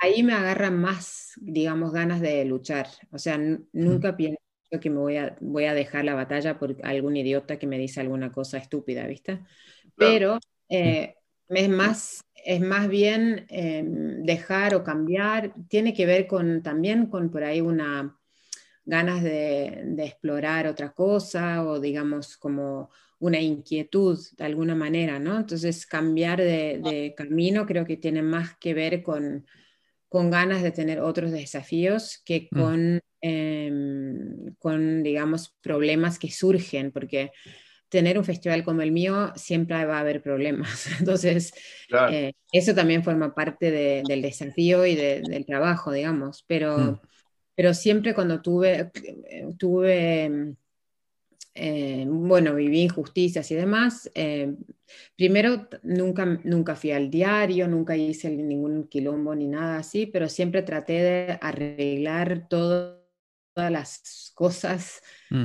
Ahí 0.00 0.24
me 0.24 0.33
agarran 0.33 0.80
más, 0.80 1.35
digamos, 1.37 1.92
ganas 1.92 2.20
de 2.20 2.44
luchar. 2.44 2.88
O 3.12 3.18
sea, 3.18 3.38
nunca 3.72 4.16
pienso 4.16 4.43
que 4.80 4.90
me 4.90 4.98
voy 4.98 5.16
a, 5.16 5.37
voy 5.40 5.64
a 5.64 5.74
dejar 5.74 6.04
la 6.04 6.14
batalla 6.14 6.58
por 6.58 6.76
algún 6.82 7.16
idiota 7.16 7.58
que 7.58 7.66
me 7.66 7.78
dice 7.78 8.00
alguna 8.00 8.32
cosa 8.32 8.58
estúpida, 8.58 9.06
¿viste? 9.06 9.40
Pero 9.96 10.38
eh, 10.68 11.16
es, 11.48 11.68
más, 11.68 12.24
es 12.44 12.60
más 12.60 12.88
bien 12.88 13.46
em, 13.48 14.22
dejar 14.24 14.74
o 14.74 14.84
cambiar, 14.84 15.54
tiene 15.68 15.94
que 15.94 16.06
ver 16.06 16.26
con, 16.26 16.62
también 16.62 17.06
con 17.06 17.30
por 17.30 17.44
ahí 17.44 17.60
una 17.60 18.18
ganas 18.87 19.22
de, 19.22 19.80
de, 19.87 20.04
explorar 20.04 20.66
otra 20.66 20.92
cosa 20.92 21.64
o 21.64 21.80
digamos 21.80 22.37
como 22.37 22.90
una 23.18 23.40
inquietud 23.40 24.18
de 24.37 24.44
alguna 24.44 24.74
manera, 24.74 25.18
¿no? 25.18 25.38
Entonces 25.38 25.87
cambiar 25.87 26.38
de, 26.38 26.80
de 26.84 27.14
camino 27.16 27.64
creo 27.64 27.87
que 27.87 27.96
tiene 27.96 28.20
más 28.20 28.58
que 28.58 28.74
ver 28.74 29.02
con, 29.02 29.46
con 30.14 30.31
ganas 30.31 30.62
de 30.62 30.70
tener 30.70 31.00
otros 31.00 31.33
desafíos 31.33 32.22
que 32.24 32.46
mm. 32.48 32.57
con, 32.61 33.00
em, 33.20 34.55
con, 34.61 35.03
digamos, 35.03 35.57
problemas 35.61 36.20
que 36.20 36.31
surgen, 36.31 36.92
porque 36.92 37.33
tener 37.88 38.16
un 38.16 38.24
festival 38.24 38.62
como 38.62 38.83
el 38.83 38.92
mío 38.92 39.33
siempre 39.35 39.85
va 39.85 39.96
a 39.96 40.00
haber 40.03 40.22
problemas. 40.22 40.87
Entonces, 41.00 41.53
eh, 42.12 42.33
eso 42.53 42.77
también 42.77 43.03
forma 43.03 43.35
parte 43.35 43.72
del 43.72 44.22
desafío 44.22 44.87
y 44.87 44.94
del 44.94 45.44
trabajo, 45.46 45.90
digamos. 45.90 46.44
Pero, 46.46 46.79
mm. 46.79 47.00
pero 47.57 47.74
siempre 47.74 48.14
cuando 48.14 48.40
tuve, 48.40 48.92
tuve 49.59 50.55
eh, 51.54 52.04
bueno, 52.08 52.54
viví 52.54 52.82
injusticias 52.82 53.50
y 53.50 53.54
demás, 53.54 54.10
eh, 54.14 54.54
primero 55.16 55.68
nunca, 55.82 56.24
nunca 56.42 56.74
fui 56.74 56.90
al 56.90 57.10
diario, 57.10 57.68
nunca 57.68 57.96
hice 57.96 58.30
ningún 58.30 58.88
quilombo 58.88 59.34
ni 59.34 59.46
nada 59.46 59.78
así, 59.78 60.06
pero 60.06 60.28
siempre 60.28 60.62
traté 60.62 60.94
de 60.94 61.38
arreglar 61.40 62.48
todas 62.48 63.04
las 63.56 64.32
cosas 64.34 65.00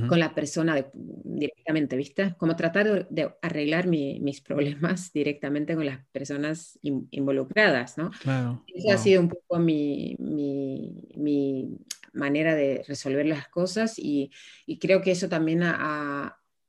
con 0.08 0.20
la 0.20 0.34
persona 0.34 0.84
directamente, 0.94 1.96
¿viste? 1.96 2.36
Como 2.38 2.56
tratar 2.56 3.08
de, 3.10 3.32
arreglar 3.42 3.88
mis 3.88 4.42
problemas 4.42 5.14
directamente 5.14 5.76
con 5.76 5.86
las 5.86 6.06
personas 6.08 6.78
involucradas, 6.82 7.98
¿no? 7.98 8.12
Claro. 8.22 8.64
Esa 8.68 8.96
ha 8.96 8.98
sido 8.98 9.22
un 9.22 9.30
poco 9.30 9.60
mi, 9.60 10.16
mi, 10.20 11.78
manera 12.20 12.56
de 12.56 12.84
resolver 12.88 13.26
las 13.26 13.48
cosas 13.48 13.96
y, 13.98 14.32
creo 14.80 15.02
que 15.02 15.12
eso 15.12 15.28
también 15.30 15.64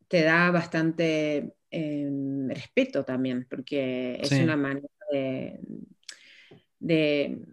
te 0.08 0.22
da 0.22 0.50
bastante 0.50 1.54
em, 1.70 2.48
respeto 2.48 3.04
también, 3.04 3.46
porque 3.50 4.18
es 4.22 4.32
una 4.32 4.56
manera 4.56 4.88
de 6.78 7.44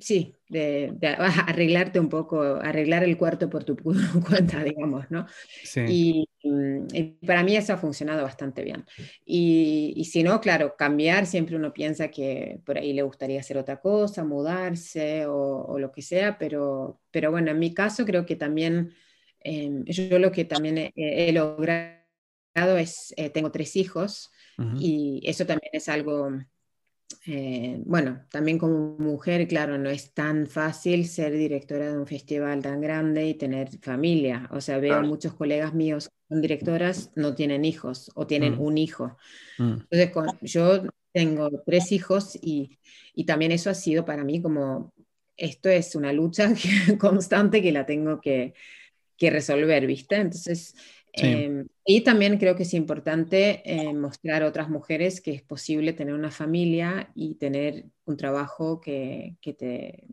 sí, 0.00 0.34
de, 0.48 0.94
arreglarte 1.46 2.00
un 2.00 2.08
poco, 2.08 2.42
arreglar 2.42 3.04
el 3.04 3.16
cuarto 3.16 3.48
por 3.48 3.64
tu 3.64 3.76
cuenta, 4.26 4.62
digamos, 4.62 5.10
¿no? 5.10 5.26
Sí. 5.64 6.26
Mm, 6.42 6.86
y, 6.92 7.02
para 7.26 7.42
mí 7.42 7.56
eso 7.56 7.72
ha 7.72 7.76
funcionado 7.76 8.22
bastante 8.22 8.62
bien. 8.62 8.84
Y, 9.24 10.04
si 10.10 10.22
no, 10.22 10.40
claro, 10.40 10.74
cambiar, 10.76 11.26
siempre 11.26 11.56
uno 11.56 11.72
piensa 11.72 12.08
que 12.08 12.60
por 12.64 12.78
ahí 12.78 12.92
le 12.92 13.02
gustaría 13.02 13.40
hacer 13.40 13.58
otra 13.58 13.80
cosa, 13.80 14.24
mudarse 14.24 15.26
o, 15.26 15.78
lo 15.78 15.92
que 15.92 16.02
sea, 16.02 16.38
pero, 16.38 17.00
pero 17.10 17.30
bueno, 17.30 17.50
en 17.50 17.58
mi 17.58 17.74
caso 17.74 18.04
creo 18.04 18.24
que 18.24 18.36
también, 18.36 18.94
em, 19.40 19.84
yo 19.84 20.18
lo 20.18 20.32
que 20.32 20.44
también 20.44 20.92
he, 20.94 21.32
logrado 21.32 21.98
es, 22.78 23.14
eh, 23.16 23.30
tengo 23.30 23.50
tres 23.50 23.76
hijos 23.76 24.30
y 24.80 25.20
eso 25.24 25.46
también 25.46 25.70
es 25.72 25.88
algo 25.88 26.30
eh, 27.26 27.80
bueno, 27.84 28.24
también 28.30 28.58
como 28.58 28.96
mujer, 28.98 29.46
claro, 29.48 29.78
no 29.78 29.90
es 29.90 30.12
tan 30.12 30.46
fácil 30.46 31.06
ser 31.06 31.32
directora 31.32 31.90
de 31.90 31.98
un 31.98 32.06
festival 32.06 32.62
tan 32.62 32.80
grande 32.80 33.26
y 33.26 33.34
tener 33.34 33.68
familia. 33.80 34.48
O 34.52 34.60
sea, 34.60 34.78
veo 34.78 35.02
muchos 35.02 35.34
colegas 35.34 35.74
míos 35.74 36.08
que 36.08 36.34
son 36.34 36.42
directoras, 36.42 37.10
no 37.16 37.34
tienen 37.34 37.64
hijos 37.64 38.10
o 38.14 38.26
tienen 38.26 38.56
mm. 38.56 38.60
un 38.60 38.78
hijo. 38.78 39.16
Mm. 39.58 39.76
Entonces, 39.90 40.38
yo 40.42 40.82
tengo 41.12 41.50
tres 41.64 41.92
hijos 41.92 42.38
y, 42.40 42.78
y, 43.14 43.24
también 43.24 43.52
eso 43.52 43.70
ha 43.70 43.74
sido 43.74 44.04
para 44.04 44.24
mí 44.24 44.40
como, 44.40 44.92
esto 45.36 45.68
es 45.68 45.94
una 45.94 46.12
lucha 46.12 46.52
constante 46.98 47.62
que 47.62 47.72
la 47.72 47.86
tengo 47.86 48.20
que, 48.20 48.54
que 49.18 49.30
resolver, 49.30 49.86
¿viste? 49.86 50.16
Entonces, 50.16 50.74
Em, 51.12 51.66
y 51.84 52.02
también 52.02 52.38
creo 52.38 52.54
que 52.54 52.62
es 52.62 52.74
importante 52.74 53.62
eh, 53.64 53.92
mostrar 53.92 54.42
a 54.42 54.46
otras 54.46 54.68
mujeres 54.68 55.20
que 55.20 55.32
es 55.32 55.42
posible 55.42 55.92
tener 55.92 56.14
una 56.14 56.30
familia 56.30 57.10
y 57.14 57.34
tener 57.34 57.86
un 58.04 58.16
trabajo 58.16 58.80
que, 58.80 59.36
que 59.40 59.54
te, 59.54 60.04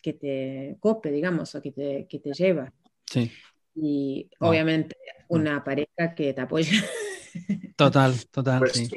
que 0.00 0.12
te 0.12 0.76
cope, 0.80 1.10
digamos, 1.10 1.54
o 1.54 1.62
que 1.62 1.72
te, 1.72 2.06
que 2.08 2.18
te 2.18 2.32
lleva. 2.32 2.72
Sí. 3.06 3.30
Y 3.74 4.30
obviamente 4.38 4.96
una 5.28 5.64
pareja 5.64 6.14
que 6.14 6.32
te 6.32 6.40
apoye. 6.40 6.70
Total, 7.76 8.14
total, 8.30 8.70
sí. 8.70 8.88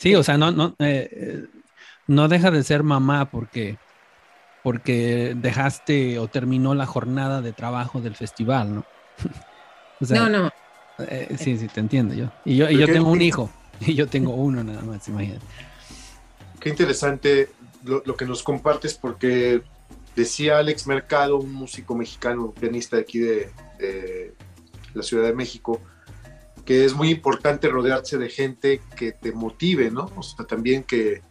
Sí, 0.00 0.14
o 0.16 0.24
sea, 0.24 0.36
no, 0.36 0.50
no, 0.50 0.74
eh, 0.80 1.46
no 2.08 2.26
deja 2.26 2.50
de 2.50 2.64
ser 2.64 2.82
mamá 2.82 3.30
porque, 3.30 3.78
porque 4.64 5.34
dejaste 5.36 6.18
o 6.18 6.26
terminó 6.26 6.74
la 6.74 6.86
jornada 6.86 7.40
de 7.40 7.52
trabajo 7.52 8.00
del 8.00 8.16
festival, 8.16 8.74
¿no? 8.74 8.84
no, 10.10 10.28
no, 10.28 10.50
eh, 10.98 11.36
sí, 11.38 11.56
sí, 11.56 11.68
te 11.68 11.80
entiendo 11.80 12.14
yo. 12.14 12.30
Y 12.44 12.56
yo, 12.56 12.68
y 12.68 12.78
yo 12.78 12.86
tengo 12.86 13.10
un 13.10 13.22
hijo, 13.22 13.50
y 13.80 13.94
yo 13.94 14.08
tengo 14.08 14.34
uno 14.34 14.64
nada 14.64 14.82
más, 14.82 15.06
imagínate. 15.08 15.44
Qué 16.60 16.70
interesante 16.70 17.50
lo, 17.84 18.16
que 18.16 18.24
nos 18.24 18.42
compartes, 18.42 18.94
porque 18.94 19.62
decía 20.16 20.58
Alex 20.58 20.86
Mercado, 20.86 21.38
un 21.38 21.52
músico 21.52 21.94
mexicano, 21.94 22.52
pianista 22.52 22.96
de 22.96 23.02
aquí 23.02 23.18
de, 23.20 23.52
la 24.94 25.02
Ciudad 25.02 25.24
de 25.24 25.34
México, 25.34 25.80
que 26.64 26.84
es 26.84 26.94
muy 26.94 27.10
importante 27.10 27.68
rodearse 27.68 28.18
de 28.18 28.28
gente 28.28 28.80
que 28.96 29.12
te 29.12 29.32
motive, 29.32 29.90
¿no? 29.90 30.10
O 30.16 30.22
sea, 30.22 30.44
también 30.44 30.82
que... 30.82 31.22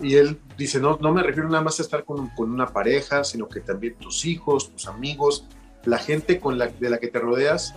Y 0.00 0.14
él 0.14 0.38
dice, 0.56 0.78
no, 0.78 0.98
no 1.00 1.12
me 1.12 1.22
refiero 1.22 1.48
nada 1.48 1.64
más 1.64 1.80
a 1.80 1.82
estar 1.82 2.04
con, 2.04 2.28
con 2.30 2.52
una 2.52 2.66
pareja, 2.66 3.24
sino 3.24 3.48
que 3.48 3.60
también 3.60 3.94
tus 3.96 4.26
hijos, 4.26 4.70
tus 4.70 4.86
amigos, 4.86 5.46
la 5.84 5.98
gente 5.98 6.38
con 6.38 6.58
la, 6.58 6.68
de 6.68 6.90
la 6.90 6.98
que 6.98 7.08
te 7.08 7.18
rodeas, 7.18 7.74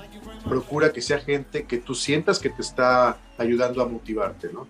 procura 0.52 0.92
que 0.92 1.02
sea 1.02 1.18
gente 1.18 1.64
que 1.64 1.78
tú 1.78 1.96
sientas 1.96 2.38
que 2.38 2.50
te 2.50 2.62
está 2.62 3.18
ayudando 3.38 3.82
a 3.82 3.86
motivarte, 3.88 4.52
¿no? 4.52 4.68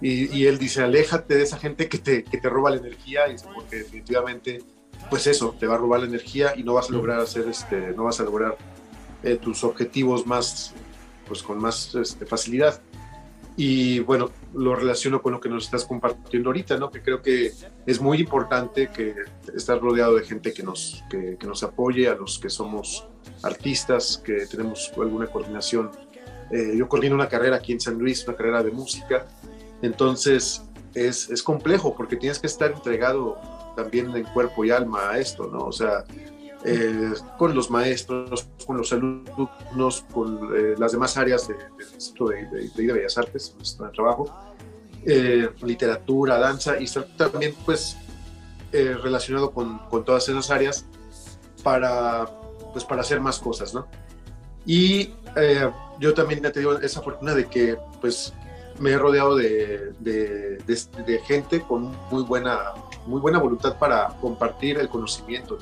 Y, 0.00 0.46
él 0.46 0.58
dice, 0.58 0.82
aléjate 0.82 1.34
de 1.36 1.42
esa 1.42 1.58
gente 1.58 1.88
que 1.88 1.98
te, 1.98 2.24
que 2.24 2.38
te 2.38 2.48
roba 2.48 2.70
la 2.70 2.76
energía, 2.76 3.24
porque 3.54 3.76
definitivamente, 3.76 4.62
pues 5.10 5.26
eso, 5.26 5.54
te 5.60 5.66
va 5.66 5.74
a 5.74 5.78
robar 5.78 6.00
la 6.00 6.06
energía 6.06 6.54
y 6.56 6.62
no 6.62 6.72
vas 6.74 6.88
a 6.88 6.92
lograr 6.92 7.20
hacer, 7.20 7.46
este, 7.48 7.92
no 7.92 8.04
vas 8.04 8.18
a 8.20 8.24
lograr 8.24 8.56
eh, 9.22 9.36
tus 9.36 9.62
objetivos 9.62 10.26
más, 10.26 10.72
pues 11.28 11.42
con 11.42 11.58
más 11.58 11.94
este, 11.94 12.24
facilidad. 12.24 12.80
Y 13.56 14.00
bueno, 14.00 14.30
lo 14.52 14.74
relaciono 14.74 15.22
con 15.22 15.32
lo 15.32 15.40
que 15.40 15.48
nos 15.48 15.64
estás 15.64 15.84
compartiendo 15.84 16.48
ahorita, 16.48 16.76
¿no? 16.76 16.90
Que 16.90 17.02
creo 17.02 17.22
que 17.22 17.52
es 17.86 18.00
muy 18.00 18.18
importante 18.18 18.90
que 18.90 19.14
estar 19.54 19.80
rodeado 19.80 20.16
de 20.16 20.24
gente 20.24 20.52
que 20.52 20.64
nos, 20.64 21.04
que, 21.08 21.38
nos 21.46 21.62
apoye, 21.62 22.08
a 22.08 22.16
los 22.16 22.38
que 22.38 22.50
somos 22.50 23.06
artistas, 23.42 24.20
que 24.24 24.46
tenemos 24.46 24.92
alguna 24.96 25.28
coordinación. 25.28 25.90
Eh, 26.50 26.74
yo 26.76 26.88
coordino 26.88 27.14
una 27.14 27.28
carrera 27.28 27.56
aquí 27.56 27.72
en 27.72 27.80
San 27.80 27.96
Luis, 27.96 28.26
una 28.26 28.36
carrera 28.36 28.62
de 28.62 28.72
música, 28.72 29.26
entonces 29.82 30.64
es, 30.94 31.30
es 31.30 31.42
complejo 31.42 31.94
porque 31.94 32.16
tienes 32.16 32.40
que 32.40 32.48
estar 32.48 32.72
entregado 32.72 33.38
también 33.76 34.14
en 34.16 34.24
cuerpo 34.24 34.64
y 34.64 34.70
alma 34.70 35.10
a 35.10 35.18
esto, 35.18 35.46
¿no? 35.46 35.66
O 35.66 35.72
sea, 35.72 36.04
eh, 36.66 37.12
con 37.36 37.54
los 37.54 37.70
maestros, 37.70 38.48
con 38.66 38.78
los 38.78 38.90
alumnos, 38.92 40.04
con 40.12 40.48
eh, 40.56 40.74
las 40.78 40.92
demás 40.92 41.16
áreas 41.18 41.46
del 41.46 41.58
Instituto 41.92 42.30
de, 42.30 42.46
de, 42.46 42.68
de, 42.68 42.92
Bellas 42.92 43.18
Artes, 43.18 43.54
nuestro 43.56 43.90
trabajo, 43.90 44.34
eh, 45.04 45.50
literatura, 45.62 46.38
danza, 46.38 46.80
y 46.80 46.86
también 47.18 47.54
pues 47.66 47.98
relacionado 48.72 49.52
con, 49.52 49.78
con, 49.88 50.04
todas 50.04 50.28
esas 50.28 50.50
áreas 50.50 50.84
para, 51.62 52.26
pues, 52.72 52.84
para 52.84 53.02
hacer 53.02 53.20
más 53.20 53.38
cosas, 53.38 53.72
¿no? 53.72 53.86
Y 54.66 55.10
yo 56.00 56.12
también 56.12 56.44
he 56.44 56.50
tenido 56.50 56.80
esa 56.80 57.00
fortuna 57.00 57.34
de 57.34 57.46
que 57.46 57.78
pues 58.00 58.32
me 58.80 58.90
he 58.90 58.98
rodeado 58.98 59.36
de, 59.36 59.92
de, 60.00 60.58
de, 61.06 61.18
gente 61.20 61.60
con 61.60 61.94
muy 62.10 62.24
buena, 62.24 62.72
muy 63.06 63.20
buena 63.20 63.38
voluntad 63.38 63.78
para 63.78 64.08
compartir 64.20 64.78
el 64.78 64.88
conocimiento. 64.88 65.56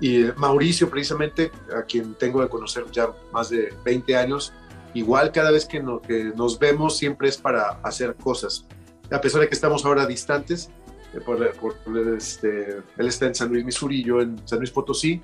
Y 0.00 0.24
Mauricio, 0.36 0.88
precisamente, 0.88 1.50
a 1.76 1.82
quien 1.82 2.14
tengo 2.14 2.40
de 2.40 2.48
conocer 2.48 2.84
ya 2.92 3.12
más 3.32 3.50
de 3.50 3.74
20 3.84 4.16
años, 4.16 4.52
igual 4.94 5.32
cada 5.32 5.50
vez 5.50 5.66
que, 5.66 5.80
nos 5.80 6.58
vemos 6.58 6.96
siempre 6.96 7.28
es 7.28 7.36
para 7.36 7.80
hacer 7.82 8.14
cosas. 8.14 8.64
A 9.10 9.20
pesar 9.20 9.40
de 9.40 9.48
que 9.48 9.54
estamos 9.54 9.84
ahora 9.84 10.06
distantes, 10.06 10.70
eh, 11.14 11.20
por, 11.20 11.42
este, 12.16 12.82
él 12.96 13.08
está 13.08 13.26
en 13.26 13.34
San 13.34 13.48
Luis, 13.48 13.64
Missouri, 13.64 14.04
yo 14.04 14.20
en 14.20 14.40
San 14.46 14.58
Luis 14.58 14.70
Potosí, 14.70 15.20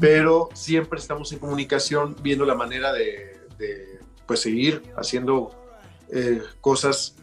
pero 0.00 0.48
siempre 0.54 0.98
estamos 0.98 1.30
en 1.32 1.38
comunicación 1.38 2.16
viendo 2.22 2.44
la 2.44 2.54
manera 2.54 2.92
de, 2.92 3.36
pues, 4.26 4.40
seguir 4.40 4.82
haciendo 4.96 5.50
eh, 6.10 6.42
cosas 6.60 7.14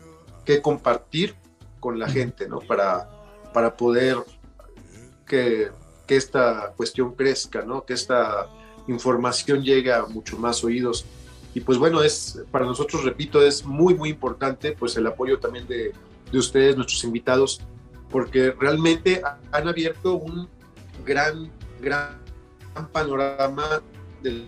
que 0.46 0.62
compartir 0.62 1.36
con 1.80 2.00
la 2.00 2.08
gente, 2.08 2.48
¿no? 2.48 2.60
Para, 2.60 3.10
para 3.54 3.76
poder 3.76 4.18
que, 5.26 5.70
que 6.06 6.16
esta 6.16 6.74
cuestión 6.76 7.16
crezca, 7.16 7.64
¿no? 7.64 7.86
Que 7.86 7.94
esta 7.94 8.50
información 8.88 9.64
llegue 9.64 9.92
a 9.94 10.06
mucho 10.06 10.38
más 10.38 10.64
oídos. 10.64 11.06
Y 11.54 11.62
pues 11.62 11.78
bueno, 11.78 12.04
es 12.04 12.42
para 12.52 12.66
nosotros, 12.66 13.04
repito, 13.04 13.42
es 13.42 13.66
muy, 13.66 13.94
muy 13.94 14.10
importante 14.10 14.74
pues 14.74 14.96
el 14.98 15.08
apoyo 15.08 15.40
también 15.40 15.68
de, 15.68 15.94
de 16.32 16.38
ustedes, 16.38 16.76
nuestros 16.76 17.04
invitados, 17.04 17.62
porque 18.10 18.52
realmente 18.52 19.22
han 19.52 19.68
abierto 19.68 20.16
un 20.16 20.50
gran, 21.06 21.52
gran 21.82 22.20
panorama 22.92 23.82
de 24.22 24.46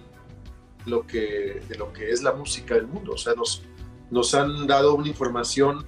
lo 0.85 1.05
que, 1.05 1.61
de 1.67 1.77
lo 1.77 1.93
que 1.93 2.11
es 2.11 2.23
la 2.23 2.33
música 2.33 2.75
del 2.75 2.87
mundo. 2.87 3.13
O 3.13 3.17
sea, 3.17 3.33
nos, 3.35 3.63
nos 4.11 4.33
han 4.33 4.67
dado 4.67 4.95
una 4.95 5.07
información 5.07 5.85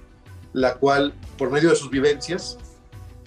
la 0.52 0.74
cual, 0.74 1.14
por 1.38 1.50
medio 1.50 1.70
de 1.70 1.76
sus 1.76 1.90
vivencias, 1.90 2.58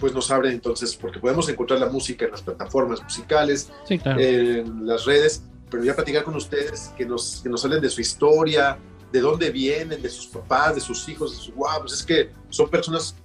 pues 0.04 0.12
nos 0.12 0.30
abre 0.30 0.50
entonces, 0.50 0.94
porque 0.96 1.18
podemos 1.18 1.48
encontrar 1.48 1.80
la 1.80 1.88
música 1.88 2.26
en 2.26 2.32
las 2.32 2.42
plataformas 2.42 3.02
musicales, 3.02 3.70
en 3.88 4.86
las 4.86 5.06
redes, 5.06 5.44
pero 5.70 5.82
ya 5.82 5.94
platicar 5.94 6.24
con 6.24 6.36
ustedes, 6.36 6.92
que 6.94 7.06
nos, 7.06 7.40
que 7.42 7.48
nos 7.48 7.64
hablen 7.64 7.80
de 7.80 7.88
su 7.88 8.02
historia, 8.02 8.76
de 9.10 9.20
dónde 9.22 9.50
vienen, 9.50 10.02
de 10.02 10.10
sus 10.10 10.26
papás, 10.26 10.74
de 10.74 10.82
sus 10.82 11.08
hijos, 11.08 11.30
de 11.30 11.38
sus 11.38 11.54
wow, 11.54 11.80
pues 11.80 11.94
es 11.94 12.02
que 12.02 12.32
son 12.50 12.68
personas, 12.68 13.16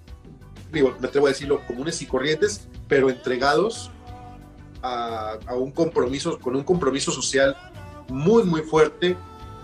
digo, 0.72 0.96
me 1.02 1.10
atrevo 1.10 1.26
a 1.26 1.32
decirlo, 1.32 1.62
comunes 1.68 2.02
y 2.02 2.06
corrientes, 2.06 2.70
pero 2.88 3.10
entregados 3.10 3.92
a, 4.82 5.38
un 5.58 5.72
compromiso, 5.72 6.39
con 6.39 6.56
un 6.56 6.63
compromiso 6.63 7.12
social 7.12 7.58
muy, 8.08 8.44
muy 8.44 8.62
fuerte, 8.62 9.18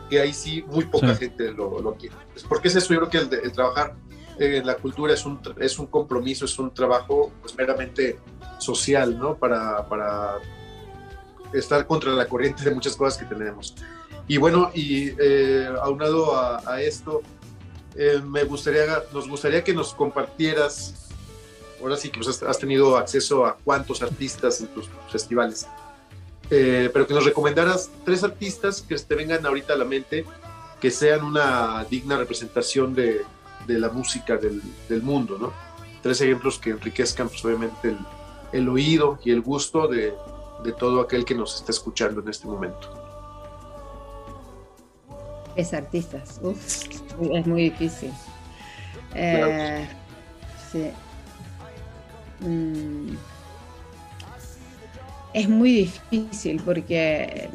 que 0.09 0.19
ahí 0.19 0.33
sí 0.33 0.65
muy 0.67 0.83
poca 0.83 1.15
gente 1.15 1.53
lo, 1.53 1.79
lo, 1.79 1.95
quiere. 1.95 2.17
Porque 2.49 2.67
es 2.67 2.75
eso, 2.75 2.93
yo 2.93 3.07
creo 3.07 3.29
que 3.29 3.37
el, 3.37 3.51
trabajar 3.53 3.95
en 4.37 4.65
la 4.65 4.75
cultura 4.75 5.13
es 5.13 5.25
un, 5.25 5.39
es 5.59 5.79
un 5.79 5.87
compromiso, 5.87 6.45
es 6.45 6.57
un 6.59 6.73
trabajo 6.73 7.31
pues, 7.41 7.55
meramente 7.55 8.19
social, 8.57 9.17
¿no? 9.17 9.35
Para, 9.35 9.87
para 9.87 10.39
estar 11.53 11.85
contra 11.87 12.11
la 12.11 12.27
corriente 12.27 12.63
de 12.63 12.71
muchas 12.71 12.95
cosas 12.95 13.17
que 13.17 13.25
tenemos. 13.25 13.75
Y 14.27 14.37
bueno, 14.37 14.71
y 14.73 15.11
eh, 15.19 15.69
aunado 15.81 16.35
a, 16.35 16.81
esto, 16.81 17.21
eh, 17.95 18.21
me 18.25 18.43
gustaría, 18.43 19.03
nos 19.13 19.29
gustaría 19.29 19.63
que 19.63 19.73
nos 19.73 19.93
compartieras, 19.93 21.09
ahora 21.79 21.95
sí 21.95 22.09
que 22.09 22.19
pues, 22.19 22.41
has 22.41 22.59
tenido 22.59 22.97
acceso 22.97 23.45
a 23.45 23.55
cuántos 23.63 24.01
artistas 24.01 24.59
en 24.61 24.67
tus 24.67 24.89
festivales, 25.11 25.67
eh, 26.49 26.89
pero 26.91 27.05
que 27.05 27.13
nos 27.13 27.25
recomendaras 27.25 27.91
tres 28.03 28.23
artistas 28.23 28.81
que 28.81 28.95
te 28.95 29.15
vengan 29.15 29.45
ahorita 29.45 29.73
a 29.73 29.77
la 29.77 29.85
mente, 29.85 30.25
que 30.81 30.89
sean 30.89 31.23
una 31.23 31.85
digna 31.89 32.17
representación 32.17 32.95
de, 32.95 33.23
de 33.65 33.79
la 33.79 33.89
música 33.89 34.37
del, 34.37 34.61
del, 34.87 35.01
mundo, 35.01 35.37
¿no? 35.39 35.53
Tres 36.01 36.21
ejemplos 36.21 36.59
que 36.59 36.71
enriquezcan 36.71 37.27
pues, 37.29 37.43
obviamente 37.43 37.89
el, 37.89 37.97
el 38.51 38.69
oído 38.69 39.19
y 39.23 39.31
el 39.31 39.41
gusto 39.41 39.87
de, 39.87 40.13
de 40.63 40.73
todo 40.73 41.01
aquel 41.01 41.25
que 41.25 41.35
nos 41.35 41.55
está 41.55 41.71
escuchando 41.71 42.21
en 42.21 42.29
este 42.29 42.47
momento. 42.47 43.05
Es 45.55 45.73
artistas, 45.73 46.41
es 47.33 47.47
muy 47.47 47.69
difícil. 47.69 48.11
Eh, 49.13 49.87
sí. 50.71 50.91
Mm. 52.41 53.15
Es 55.33 55.49
muy 55.49 55.71
difícil 56.11 56.61
porque 56.63 57.49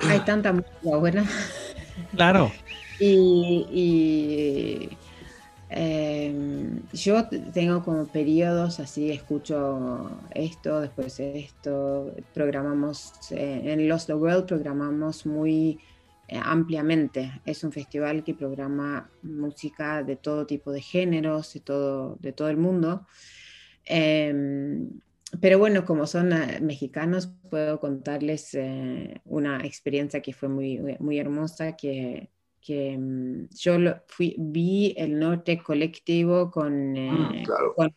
hay 0.00 0.20
tanta 0.20 0.52
música 0.52 0.96
buena. 0.96 1.24
Claro. 2.16 2.50
Y, 3.00 4.88
em, 5.70 6.82
yo 6.92 7.28
tengo 7.52 7.82
como 7.82 8.06
periodos 8.06 8.80
así, 8.80 9.10
escucho 9.10 10.10
esto, 10.34 10.80
después 10.80 11.18
esto, 11.20 12.14
programamos, 12.32 13.12
eh, 13.32 13.62
en 13.64 13.88
Lost 13.88 14.06
the 14.06 14.14
World 14.14 14.46
programamos 14.46 15.26
muy 15.26 15.78
eh, 16.28 16.40
ampliamente. 16.42 17.40
Es 17.44 17.64
un 17.64 17.72
festival 17.72 18.24
que 18.24 18.34
programa 18.34 19.10
música 19.22 20.02
de 20.02 20.16
todo 20.16 20.46
tipo 20.46 20.72
de 20.72 20.80
géneros, 20.80 21.52
de 21.54 21.60
todo, 21.60 22.16
de 22.20 22.32
todo 22.32 22.48
el 22.48 22.56
mundo. 22.56 23.06
Em, 23.84 24.90
pero 25.40 25.58
bueno, 25.58 25.84
como 25.84 26.06
son 26.06 26.32
eh, 26.32 26.60
mexicanos, 26.60 27.28
puedo 27.50 27.80
contarles 27.80 28.56
una 29.24 29.64
experiencia 29.64 30.22
que 30.22 30.32
fue 30.32 30.48
muy, 30.48 30.78
muy 31.00 31.18
hermosa, 31.18 31.76
que, 31.76 32.30
que 32.64 32.96
mm, 32.96 33.48
yo 33.54 33.76
fui, 34.06 34.34
vi 34.38 34.94
el 34.96 35.18
norte 35.18 35.62
colectivo 35.62 36.50
con, 36.50 36.92
mm, 36.92 37.44
con 37.44 37.94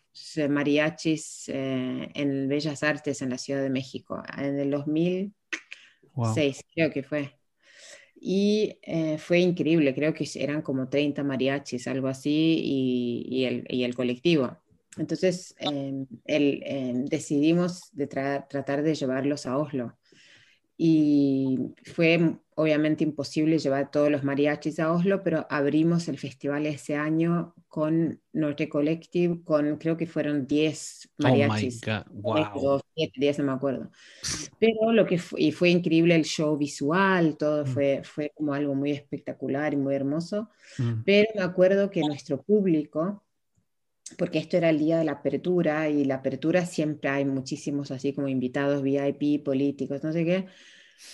mariachis 0.50 1.50
en 1.50 2.48
Bellas 2.50 2.84
Artes 2.84 3.22
en 3.22 3.30
la 3.30 3.38
Ciudad 3.38 3.62
de 3.62 3.70
México, 3.70 4.22
en 4.38 4.60
el 4.60 4.72
2006 4.72 6.66
creo 6.74 6.92
que 6.92 7.04
fue. 7.04 7.34
Y 8.20 8.80
eh, 8.82 9.18
fue 9.20 9.40
increíble, 9.40 9.94
creo 9.94 10.14
que 10.14 10.28
eran 10.36 10.62
como 10.62 10.90
30 10.90 11.24
mariachis, 11.24 11.88
algo 11.88 12.08
así, 12.08 12.62
y, 13.30 13.46
el, 13.46 13.64
y 13.70 13.84
el, 13.84 13.96
colectivo. 13.96 14.58
Entonces 14.98 15.56
em, 15.60 16.08
el, 16.26 16.62
em, 16.66 17.06
decidimos 17.06 17.90
de 17.94 18.08
tratar 18.08 18.82
de 18.82 18.96
llevarlos 18.96 19.46
a 19.46 19.58
Oslo. 19.58 19.96
Y 20.78 21.74
fue 21.84 22.38
obviamente 22.58 23.04
imposible 23.04 23.60
llevar 23.60 23.92
todos 23.92 24.10
los 24.10 24.24
mariachis 24.24 24.80
a 24.80 24.92
Oslo, 24.92 25.22
pero 25.24 25.46
abrimos 25.50 26.08
el 26.08 26.18
festival 26.18 26.66
ese 26.66 26.96
año 26.96 27.54
con 27.68 28.20
Norte 28.34 28.68
Collective, 28.68 29.44
con 29.44 29.78
creo 29.78 29.96
que 29.96 30.08
fueron 30.08 30.48
10 30.48 31.10
mariachis. 31.20 31.82
Oh 32.24 32.34
my 32.34 32.44
wow. 32.54 32.82
10, 32.96 33.40
no 33.40 33.46
me 33.46 33.52
acuerdo. 33.52 33.92
Pero 34.60 34.92
lo 34.92 35.06
que 35.06 35.20
fue, 35.20 35.40
y 35.40 35.52
fue 35.52 35.70
increíble 35.70 36.16
el 36.16 36.26
show 36.26 36.58
visual, 36.58 37.38
todo 37.38 37.64
mm. 37.64 37.68
fue, 37.68 38.02
fue 38.04 38.32
como 38.36 38.56
algo 38.56 38.74
muy 38.74 38.92
espectacular 38.92 39.74
y 39.74 39.78
muy 39.78 39.94
hermoso. 39.94 40.50
Mm. 40.80 41.04
Pero 41.06 41.30
me 41.36 41.44
acuerdo 41.44 41.92
que 41.92 42.02
nuestro 42.02 42.42
público, 42.42 43.24
porque 44.18 44.40
esto 44.40 44.58
era 44.58 44.70
el 44.70 44.80
día 44.80 44.98
de 44.98 45.06
la 45.06 45.14
apertura, 45.14 45.90
y 45.90 46.06
la 46.06 46.16
apertura 46.16 46.66
siempre 46.66 47.10
hay 47.10 47.26
muchísimos 47.26 47.92
así 47.92 48.14
como 48.14 48.28
invitados 48.28 48.82
VIP, 48.84 49.44
políticos, 49.44 50.04
no 50.04 50.14
sé 50.14 50.26
qué 50.26 50.48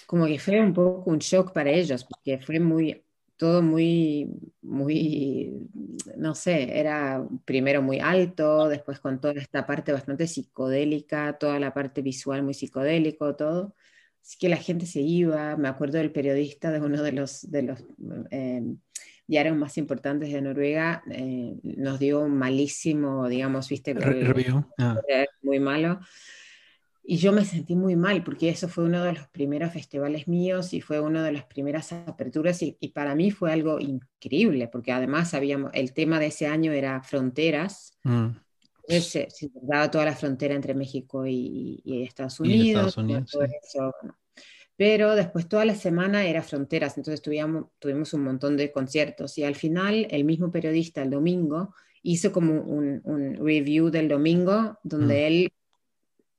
como 0.05 0.25
que 0.25 0.39
fue 0.39 0.59
un 0.61 0.73
poco 0.73 1.09
un 1.09 1.19
shock 1.19 1.53
para 1.53 1.71
ellos, 1.71 2.03
porque 2.05 2.39
fue 2.39 2.59
muy, 2.59 3.03
todo 3.37 3.61
muy, 3.61 4.29
muy, 4.61 5.69
no 6.17 6.35
sé, 6.35 6.79
era 6.79 7.25
primero 7.45 7.81
muy 7.81 7.99
alto, 7.99 8.67
después 8.69 8.99
con 8.99 9.19
toda 9.19 9.33
esta 9.35 9.65
parte 9.65 9.91
bastante 9.91 10.27
psicodélica, 10.27 11.37
toda 11.37 11.59
la 11.59 11.73
parte 11.73 12.01
visual 12.01 12.43
muy 12.43 12.53
psicodélico, 12.53 13.35
todo. 13.35 13.75
Así 14.21 14.37
que 14.37 14.49
la 14.49 14.57
gente 14.57 14.85
se 14.85 15.01
iba, 15.01 15.57
me 15.57 15.67
acuerdo 15.67 15.97
del 15.97 16.11
periodista 16.11 16.71
de 16.71 16.79
uno 16.79 17.01
de 17.03 17.11
los, 17.11 17.49
de 17.51 17.61
los 17.63 17.83
eh, 18.31 18.63
diarios 19.27 19.55
más 19.55 19.77
importantes 19.77 20.31
de 20.31 20.41
Noruega, 20.41 21.03
eh, 21.09 21.55
nos 21.63 21.99
dio 21.99 22.21
un 22.21 22.37
malísimo, 22.37 23.27
digamos, 23.27 23.69
viste, 23.69 23.93
review. 23.93 24.65
Ah. 24.77 24.99
muy 25.41 25.59
malo. 25.59 25.99
Y 27.05 27.17
yo 27.17 27.33
me 27.33 27.43
sentí 27.43 27.75
muy 27.75 27.97
mal 27.97 28.23
porque 28.23 28.49
eso 28.49 28.69
fue 28.69 28.85
uno 28.85 29.03
de 29.03 29.11
los 29.11 29.27
primeros 29.27 29.73
festivales 29.73 30.27
míos 30.29 30.73
y 30.73 30.79
fue 30.79 31.01
una 31.01 31.21
de 31.21 31.33
las 31.33 31.43
primeras 31.43 31.91
aperturas 31.91 32.61
y, 32.61 32.77
para 32.93 33.13
mí 33.13 33.29
fue 33.29 33.51
algo 33.51 33.77
increíble 33.79 34.69
porque 34.69 34.93
además 34.93 35.33
habíamos, 35.33 35.71
el 35.73 35.93
tema 35.93 36.19
de 36.19 36.27
ese 36.27 36.47
año 36.47 36.71
era 36.71 37.03
fronteras. 37.03 37.97
Mm. 38.03 38.29
se, 38.87 39.27
daba 39.61 39.91
toda 39.91 40.05
la 40.05 40.15
frontera 40.15 40.55
entre 40.55 40.73
México 40.75 41.27
y, 41.27 41.81
Estados 41.85 42.39
Unidos. 42.39 42.95
Pero 44.75 45.15
después 45.15 45.47
toda 45.47 45.65
la 45.65 45.75
semana 45.75 46.25
era 46.25 46.41
fronteras, 46.41 46.97
entonces 46.97 47.21
tuvimos, 47.21 47.65
tuvimos 47.79 48.13
un 48.13 48.23
montón 48.23 48.57
de 48.57 48.71
conciertos 48.71 49.37
y 49.37 49.43
al 49.43 49.55
final 49.55 50.07
el 50.09 50.23
mismo 50.23 50.51
periodista 50.51 51.03
el 51.03 51.11
domingo 51.11 51.75
hizo 52.01 52.31
como 52.31 52.61
un, 52.61 53.01
un 53.03 53.35
review 53.35 53.89
del 53.89 54.09
domingo 54.09 54.79
donde 54.83 55.15
mm. 55.15 55.27
él 55.27 55.53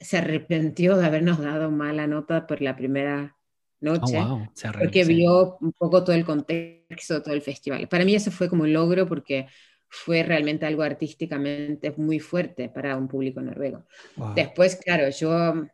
se 0.01 0.19
arrepintió 0.19 0.97
de 0.97 1.07
habernos 1.07 1.39
dado 1.39 1.71
mala 1.71 2.07
nota 2.07 2.47
por 2.47 2.61
la 2.61 2.77
primera 2.77 3.37
noche, 3.81 4.19
Oh, 4.19 4.39
wow. 4.39 4.49
Se 4.55 4.71
porque 4.71 5.05
vio 5.05 5.57
un 5.61 5.73
poco 5.73 6.03
todo 6.03 6.17
el 6.17 6.25
contexto, 6.25 7.23
todo 7.23 7.35
el 7.35 7.43
festival. 7.43 7.89
Para 7.89 8.05
mí 8.05 8.15
eso 8.15 8.31
fue 8.31 8.49
como 8.49 8.65
un 8.65 8.73
logro 8.73 9.07
porque 9.07 9.47
fue 9.89 10.23
realmente 10.23 10.67
algo 10.67 10.83
artísticamente 10.83 11.95
muy 11.97 12.19
fuerte 12.19 12.69
para 12.69 12.97
un 12.97 13.07
público 13.07 13.41
noruego. 13.41 13.85
Wow. 14.17 14.35
Después, 14.35 14.77
claro, 14.77 15.09
yo 15.11 15.67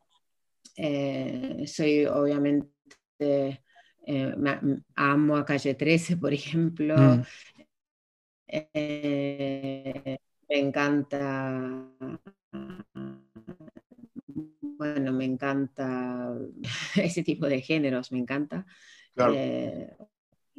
eh, 0.83 1.67
soy 1.67 2.07
obviamente, 2.07 2.73
eh, 4.07 4.35
amo 4.95 5.37
a 5.37 5.45
Calle 5.45 5.75
13, 5.75 6.17
por 6.17 6.33
ejemplo. 6.33 6.97
Mm. 6.97 7.23
Eh, 8.49 10.19
me 10.49 10.59
encanta, 10.59 11.87
bueno, 14.79 15.13
me 15.13 15.25
encanta 15.25 16.35
ese 16.97 17.23
tipo 17.23 17.47
de 17.47 17.61
géneros, 17.61 18.11
me 18.11 18.19
encanta. 18.19 18.65
Claro. 19.15 19.35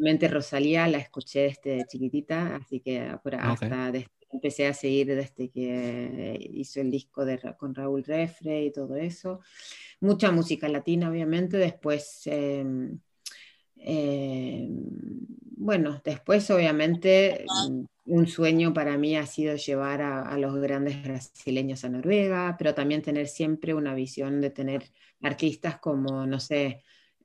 Realmente 0.02 0.28
Rosalía 0.28 0.88
la 0.88 0.98
escuché 0.98 1.56
desde 1.64 1.86
chiquitita, 1.88 2.56
así 2.56 2.80
que 2.80 3.16
por 3.22 3.36
hasta 3.36 3.92
desde- 3.92 4.10
empecé 4.32 4.66
a 4.66 4.74
seguir 4.74 5.06
desde 5.08 5.50
que 5.52 6.50
hizo 6.54 6.82
el 6.82 6.90
disco 6.90 7.24
de, 7.24 7.38
con 7.60 7.76
Raúl 7.76 8.04
Refre 8.04 8.64
y 8.66 8.72
todo 8.72 8.96
eso. 8.96 9.42
Mucha 10.00 10.32
música 10.32 10.68
latina, 10.70 11.08
obviamente. 11.12 11.58
Después, 11.58 12.22
eh, 12.26 12.66
eh, 13.78 14.68
bueno, 15.58 16.02
después 16.04 16.50
obviamente 16.50 17.46
un 18.06 18.26
sueño 18.28 18.74
para 18.74 18.98
mí 18.98 19.16
ha 19.16 19.28
sido 19.28 19.56
llevar 19.56 20.02
a, 20.02 20.24
a 20.24 20.38
los 20.40 20.56
grandes 20.56 21.04
brasileños 21.04 21.86
a 21.86 21.90
Noruega, 21.90 22.56
pero 22.58 22.74
también 22.74 23.04
tener 23.04 23.28
siempre 23.28 23.76
una 23.76 23.94
visión 23.94 24.42
de 24.42 24.50
tener 24.50 24.84
artistas 25.22 25.78
como, 25.80 26.26
no 26.26 26.40
sé, 26.40 26.82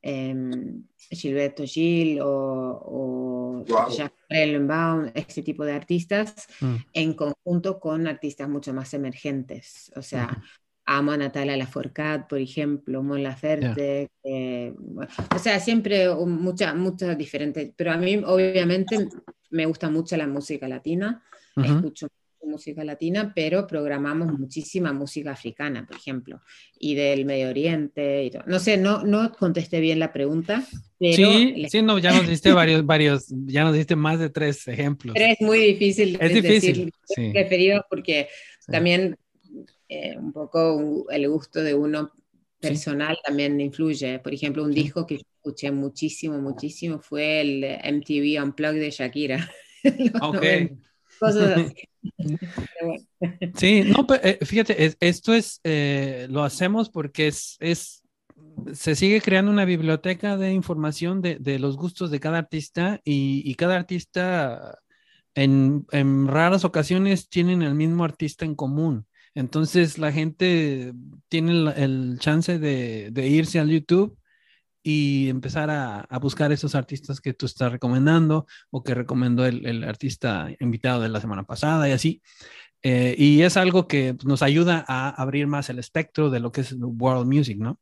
em, 0.07 0.83
Gilberto 1.11 1.63
Gil 1.65 2.21
o, 2.21 2.27
o 2.29 3.65
Wow. 3.67 3.89
Jacques 3.89 4.23
Brellenbaum, 4.29 5.11
ese 5.15 5.41
tipo 5.43 5.65
de 5.65 5.73
artistas, 5.73 6.47
Mm. 6.61 6.75
en 6.93 7.13
conjunto 7.13 7.79
con 7.79 8.07
artistas 8.07 8.47
mucho 8.47 8.73
más 8.73 8.93
emergentes. 8.93 9.91
O 9.95 10.01
sea, 10.01 10.29
amo 10.85 11.11
a 11.11 11.17
Natalia 11.17 11.57
Lafourcade, 11.57 12.25
por 12.29 12.39
ejemplo, 12.39 13.03
Mon 13.03 13.21
Laferte, 13.23 14.09
eh, 14.23 14.73
bueno, 14.77 15.11
o 15.35 15.39
sea, 15.39 15.59
siempre 15.59 16.09
un- 16.09 16.41
mucha, 16.41 16.73
muchas 16.73 17.17
diferentes, 17.17 17.71
pero 17.75 17.91
a 17.91 17.97
mí 17.97 18.21
obviamente 18.25 18.95
me 19.49 19.65
gusta 19.65 19.89
mucho 19.89 20.15
la 20.17 20.27
música 20.27 20.67
latina, 20.67 21.23
escucho 21.65 22.07
música 22.47 22.83
latina, 22.83 23.31
pero 23.35 23.67
programamos 23.67 24.37
muchísima 24.39 24.93
música 24.93 25.31
africana, 25.31 25.85
por 25.85 25.97
ejemplo, 25.97 26.41
y 26.79 26.95
del 26.95 27.25
Medio 27.25 27.49
Oriente. 27.49 28.25
Y. 28.25 28.31
No 28.47 28.59
sé, 28.59 28.77
no, 28.77 29.03
no 29.03 29.31
contesté 29.33 29.79
bien 29.79 29.99
la 29.99 30.11
pregunta, 30.13 30.65
pero, 30.97 31.13
Sí, 31.15 31.53
le- 31.57 31.69
sí, 31.69 31.81
no, 31.81 31.99
ya 31.99 32.11
nos 32.13 32.27
diste 32.27 32.51
varios, 32.53 32.85
varios, 32.85 33.27
ya 33.45 33.63
nos 33.63 33.75
diste 33.75 33.95
más 33.95 34.19
de 34.19 34.29
tres 34.29 34.67
ejemplos. 34.67 35.13
pero 35.15 35.31
es 35.33 35.41
muy 35.41 35.59
difícil 35.59 36.17
Es 36.19 36.33
difícil, 36.33 36.75
decir 36.75 36.91
sí. 37.15 37.31
referido 37.33 37.85
porque 37.89 38.27
Sí. 38.59 38.71
también 38.71 39.15
eh, 39.89 40.17
un 40.17 40.33
poco 40.33 41.05
el 41.09 41.29
gusto 41.29 41.61
de 41.63 41.73
uno 41.73 42.11
personal 42.59 43.17
también 43.23 43.61
influye. 43.61 44.19
Por 44.19 44.33
ejemplo, 44.33 44.63
un 44.63 44.73
Sí. 44.73 44.81
disco 44.83 45.05
que 45.05 45.15
yo 45.17 45.23
escuché 45.37 45.71
muchísimo, 45.71 46.39
muchísimo 46.39 46.99
fue 46.99 47.41
el 47.41 47.63
MTV 47.63 48.41
Unplugged 48.43 48.79
de 48.81 48.89
Shakira. 48.91 49.49
Ok. 50.21 50.33
90, 50.43 50.86
cosas 51.21 51.51
así. 51.55 51.73
Sí, 53.55 53.83
no, 53.83 54.05
pero 54.07 54.23
eh, 54.23 54.39
fíjate, 54.45 54.85
es- 54.85 54.97
esto 54.99 55.33
es, 55.33 55.59
eh, 55.63 56.27
lo 56.29 56.43
hacemos 56.43 56.89
porque 56.89 57.27
es, 57.27 57.57
es, 57.59 58.03
se 58.73 58.95
sigue 58.95 59.21
creando 59.21 59.51
una 59.51 59.65
biblioteca 59.65 60.37
de 60.37 60.53
información 60.53 61.21
de, 61.21 61.37
de 61.39 61.59
los 61.59 61.77
gustos 61.77 62.11
de 62.11 62.19
cada 62.19 62.39
artista 62.39 62.99
y, 63.03 63.41
y 63.49 63.55
cada 63.55 63.75
artista 63.75 64.77
en, 65.35 65.85
en 65.91 66.27
raras 66.27 66.65
ocasiones 66.65 67.29
tienen 67.29 67.61
el 67.63 67.75
mismo 67.75 68.03
artista 68.03 68.45
en 68.45 68.55
común. 68.55 69.07
Entonces 69.35 69.97
la 69.99 70.11
gente 70.11 70.93
tiene 71.29 71.51
el, 71.53 71.67
el 71.77 72.19
chance 72.19 72.59
de, 72.59 73.09
de 73.11 73.27
irse 73.27 73.59
al 73.59 73.69
YouTube 73.69 74.17
y 74.89 75.27
empezar 75.27 75.69
a, 75.69 75.99
a 75.99 76.17
buscar 76.17 76.53
esos 76.53 76.73
artistas 76.73 77.19
que 77.19 77.33
tú 77.33 77.45
estás 77.45 77.73
recomendando 77.73 78.45
o 78.69 78.83
que 78.83 78.93
recomendó 78.95 79.45
el, 79.45 79.65
el 79.65 79.83
artista 79.83 80.47
invitado 80.61 81.01
de 81.01 81.09
la 81.09 81.19
semana 81.19 81.43
pasada 81.43 81.89
y 81.89 81.91
así. 81.91 82.21
Eh, 82.81 83.13
y 83.17 83.41
es 83.41 83.57
algo 83.57 83.85
que 83.85 84.15
nos 84.23 84.41
ayuda 84.41 84.85
a 84.87 85.09
abrir 85.09 85.45
más 85.45 85.69
el 85.69 85.79
espectro 85.79 86.29
de 86.29 86.39
lo 86.39 86.53
que 86.53 86.61
es 86.61 86.73
world 86.79 87.27
music, 87.27 87.57
¿no? 87.57 87.81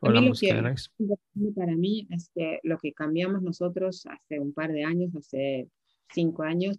O 0.00 0.10
la 0.10 0.20
música 0.30 0.54
que- 0.56 0.62
de 0.98 1.52
para 1.52 1.76
mí 1.76 2.08
es 2.10 2.28
que 2.34 2.58
lo 2.64 2.76
que 2.76 2.92
cambiamos 2.92 3.40
nosotros 3.40 4.04
hace 4.06 4.40
un 4.40 4.52
par 4.52 4.72
de 4.72 4.82
años, 4.82 5.14
hace 5.14 5.68
cinco 6.12 6.42
años, 6.42 6.76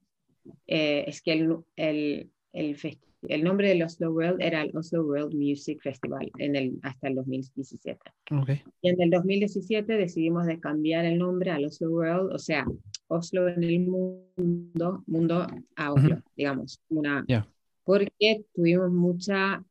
eh, 0.67 1.05
es 1.07 1.21
que 1.21 1.31
el, 1.31 1.57
el, 1.77 2.31
el, 2.51 2.75
fes- 2.75 2.99
el 3.29 3.43
nombre 3.43 3.69
del 3.69 3.83
Oslo 3.83 4.11
World 4.11 4.41
era 4.41 4.61
el 4.61 4.75
Oslo 4.75 5.03
World 5.05 5.33
Music 5.35 5.79
Festival 5.81 6.31
en 6.37 6.55
el, 6.55 6.79
hasta 6.83 7.07
el 7.07 7.15
2017. 7.15 7.99
Ok. 8.31 8.49
Y 8.81 8.89
en 8.89 9.01
el 9.01 9.09
2017 9.09 9.93
decidimos 9.93 10.45
de 10.45 10.59
cambiar 10.59 11.05
el 11.05 11.17
nombre 11.17 11.51
al 11.51 11.65
Oslo 11.65 11.89
World, 11.89 12.33
o 12.33 12.39
sea, 12.39 12.65
Oslo 13.07 13.47
en 13.47 13.63
el 13.63 13.79
mundo, 13.79 15.03
mundo 15.07 15.47
a 15.75 15.93
Oslo, 15.93 16.15
Ujú. 16.15 16.23
digamos, 16.35 16.79
una, 16.89 17.23
Ya. 17.27 17.47
porque 17.83 18.45
tuvimos 18.53 18.91
mucha, 18.91 19.63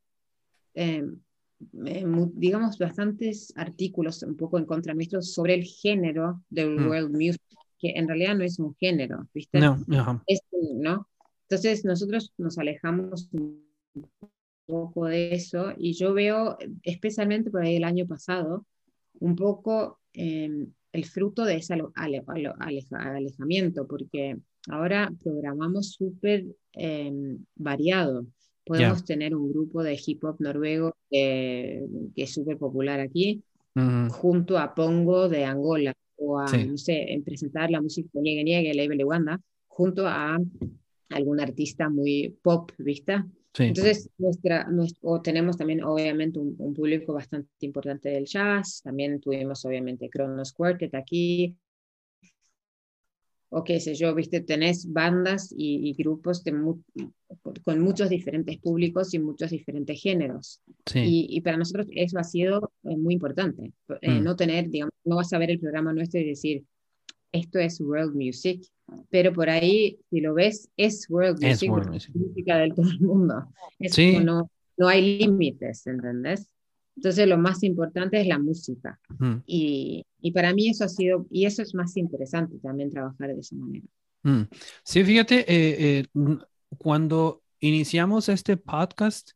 eh, 0.75 1.05
eh, 1.87 2.05
digamos, 2.35 2.79
bastantes 2.79 3.53
artículos 3.57 4.23
un 4.23 4.37
poco 4.37 4.59
en 4.59 4.65
contra 4.67 4.95
nuestro 4.95 5.23
sobre 5.23 5.55
el 5.55 5.65
género 5.65 6.43
del 6.51 6.71
Mm. 6.81 6.89
world 6.89 7.11
music, 7.11 7.41
que 7.79 7.91
en 7.97 8.07
realidad 8.09 8.37
no 8.37 8.45
es 8.45 8.59
un 8.59 8.75
género, 8.77 9.29
¿viste? 9.35 9.59
No, 9.61 9.77
ajá. 9.91 10.23
es, 10.27 10.41
¿no? 10.75 11.09
Entonces 11.53 11.85
nosotros 11.85 12.33
nos 12.39 12.57
alejamos 12.57 13.29
un 13.33 13.63
poco 14.65 15.05
de 15.05 15.35
eso 15.35 15.75
y 15.77 15.93
yo 15.93 16.15
veo, 16.15 16.57
especialmente 16.83 17.51
por 17.51 17.61
ahí 17.63 17.77
el 17.77 17.85
año 17.85 18.07
pasado, 18.07 18.65
un 19.21 19.37
poco 19.37 19.99
eh, 20.15 20.49
el 20.93 21.05
fruto 21.05 21.45
de 21.45 21.57
ese 21.57 21.75
ale- 21.75 21.85
ale- 21.95 22.23
ale- 22.27 22.55
aleja- 22.59 23.17
alejamiento, 23.17 23.87
porque 23.87 24.39
ahora 24.71 25.13
programamos 25.23 25.91
súper 25.93 26.47
eh, 26.73 27.37
variado. 27.57 28.25
Podemos 28.65 29.05
tener 29.05 29.37
un 29.37 29.53
grupo 29.53 29.83
de 29.83 30.01
hip 30.07 30.25
hop 30.25 30.37
noruego 30.41 30.97
que, 31.11 31.85
que 32.17 32.23
es 32.23 32.33
súper 32.33 32.57
popular 32.57 32.99
aquí, 32.99 33.43
junto 34.09 34.57
a 34.59 34.75
Pongo 34.75 35.29
de 35.29 35.45
Angola, 35.45 35.93
o 36.17 36.39
a, 36.39 36.49
Sí. 36.49 36.65
no 36.65 36.79
sé, 36.79 37.13
en 37.13 37.23
presentar 37.23 37.71
la 37.71 37.83
música 37.83 38.09
de 38.15 38.23
Niegue 38.23 38.45
Niegue, 38.45 38.71
el 38.71 38.77
label 38.79 38.97
de 38.97 39.05
Wanda, 39.05 39.41
junto 39.69 40.07
a 40.07 40.39
algún 41.13 41.41
artista 41.41 41.89
muy 41.89 42.37
pop, 42.43 42.71
¿viste? 42.79 43.23
Sí. 43.55 43.65
Entonces, 43.65 44.09
nuestra, 44.19 44.67
nues- 44.69 44.97
o 45.03 45.21
tenemos 45.21 45.57
también 45.59 45.85
obviamente 45.85 46.39
un, 46.39 46.55
un 46.59 46.73
público 46.75 47.13
bastante 47.13 47.51
importante 47.67 48.09
del 48.09 48.25
jazz, 48.27 48.81
también 48.83 49.21
tuvimos 49.21 49.65
obviamente 49.65 50.09
Kronos 50.09 50.53
Quartet 50.53 50.95
aquí, 50.95 51.55
o 53.55 53.63
qué 53.65 53.81
sé 53.81 53.95
yo, 53.95 54.15
viste, 54.15 54.41
tenés 54.41 54.91
bandas 54.91 55.53
y, 55.55 55.87
y 55.91 55.93
grupos 55.93 56.43
de 56.43 56.53
mu- 56.53 56.81
con 57.63 57.81
muchos 57.81 58.09
diferentes 58.09 58.57
públicos 58.59 59.13
y 59.13 59.19
muchos 59.19 59.51
diferentes 59.51 60.01
géneros. 60.01 60.63
Sí. 60.87 61.01
Y, 61.01 61.27
y 61.37 61.41
para 61.43 61.59
nosotros 61.59 61.87
eso 61.91 62.19
ha 62.19 62.25
sido 62.25 62.73
eh, 62.85 62.97
muy 62.97 63.13
importante. 63.15 63.73
Eh, 64.01 64.21
Mm. 64.21 64.25
No 64.25 64.37
tener, 64.37 64.71
digamos, 64.71 64.95
no 65.05 65.17
vas 65.17 65.31
a 65.35 65.39
ver 65.39 65.51
el 65.51 65.61
programa 65.61 65.93
nuestro 65.93 66.19
y 66.21 66.25
decir, 66.25 66.65
esto 67.33 67.59
es 67.59 67.81
world 67.81 68.15
music, 68.15 68.65
pero 69.11 69.33
por 69.33 69.49
ahí, 69.51 69.99
si 70.11 70.21
lo 70.21 70.35
ves, 70.35 70.69
es 70.77 71.09
world 71.09 71.43
Es 71.43 71.65
music, 71.65 71.71
world 71.71 71.91
music. 71.91 72.11
música 72.15 72.59
del 72.59 72.75
todo 72.75 72.91
el 72.91 73.01
mundo. 73.01 73.47
Es 73.79 73.95
Sí. 73.95 74.13
como 74.13 74.25
no, 74.25 74.51
no 74.77 74.89
hay 74.89 75.19
límites, 75.19 75.87
¿entendés? 75.87 76.49
Entonces 76.97 77.27
lo 77.27 77.39
más 77.39 77.63
importante 77.63 78.21
es 78.21 78.27
la 78.27 78.39
música. 78.39 79.01
Mm, 79.19 79.37
Y, 79.47 80.05
y 80.21 80.33
para 80.33 80.53
mí 80.55 80.69
eso 80.69 80.85
ha 80.85 80.89
sido, 80.89 81.27
y 81.31 81.47
eso 81.47 81.63
es 81.63 81.75
más 81.75 81.97
interesante 81.97 82.59
también 82.59 82.91
trabajar 82.91 83.35
de 83.35 83.41
esa 83.41 83.57
manera. 83.57 83.87
mm. 84.23 84.43
Sí, 84.85 85.05
fíjate, 85.05 85.41
eh, 85.41 86.01
eh, 86.01 86.07
cuando 86.79 87.43
iniciamos 87.61 88.29
este 88.29 88.57
podcast, 88.57 89.33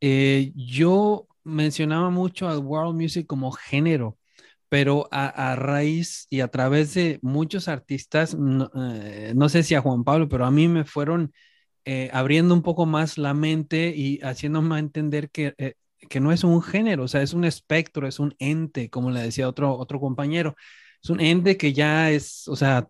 eh, 0.00 0.52
yo 0.54 1.26
mencionaba 1.44 2.10
mucho 2.10 2.48
al 2.48 2.58
world 2.58 3.00
music 3.00 3.26
como 3.26 3.52
género, 3.52 4.17
pero 4.68 5.08
a, 5.10 5.56
raíz 5.56 6.26
y 6.30 6.40
a 6.40 6.48
través 6.48 6.94
de 6.94 7.18
muchos 7.22 7.68
artistas, 7.68 8.34
no, 8.36 8.70
eh, 8.94 9.32
no 9.36 9.48
sé 9.48 9.62
si 9.62 9.74
a 9.74 9.80
Juan 9.80 10.04
Pablo, 10.04 10.28
pero 10.28 10.44
a 10.46 10.50
mí 10.50 10.68
me 10.68 10.84
fueron 10.84 11.32
eh, 11.84 12.10
abriendo 12.12 12.54
un 12.54 12.62
poco 12.62 12.86
más 12.86 13.18
la 13.18 13.34
mente 13.34 13.94
y 13.96 14.18
haciéndome 14.22 14.78
entender 14.78 15.30
que, 15.30 15.54
eh, 15.58 15.74
que 16.10 16.20
no 16.20 16.32
es 16.32 16.44
un 16.44 16.62
género, 16.62 17.04
o 17.04 17.08
sea, 17.08 17.22
es 17.22 17.32
un 17.34 17.44
espectro, 17.44 18.06
es 18.08 18.18
un 18.20 18.34
ente, 18.38 18.90
como 18.90 19.10
le 19.10 19.22
decía 19.22 19.48
otro, 19.48 19.76
otro 19.76 20.00
compañero, 20.00 20.54
es 21.02 21.10
un 21.10 21.20
ente 21.20 21.56
que 21.56 21.72
ya 21.72 22.10
es, 22.10 22.46
o 22.48 22.56
sea, 22.56 22.88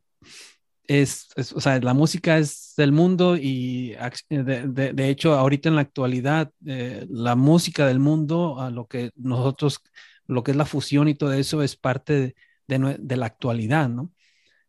es, 0.86 1.28
o 1.54 1.60
sea, 1.60 1.78
la 1.80 1.92
música 1.94 2.38
es 2.38 2.72
del 2.76 2.92
mundo 2.92 3.36
y 3.36 3.94
de, 4.30 4.66
de- 4.68 4.92
de 4.94 5.08
hecho 5.10 5.34
ahorita 5.34 5.68
en 5.68 5.74
la 5.76 5.82
actualidad 5.82 6.50
la 6.60 7.36
música 7.36 7.86
del 7.86 7.98
mundo 7.98 8.58
a 8.60 8.70
lo 8.70 8.86
que 8.86 9.10
nosotros 9.16 9.80
lo 10.28 10.44
que 10.44 10.52
es 10.52 10.56
la 10.56 10.66
fusión 10.66 11.08
y 11.08 11.14
todo 11.14 11.32
eso 11.32 11.62
es 11.62 11.76
parte 11.76 12.36
de, 12.68 13.16
la 13.16 13.26
actualidad, 13.26 13.88
¿no? 13.88 14.12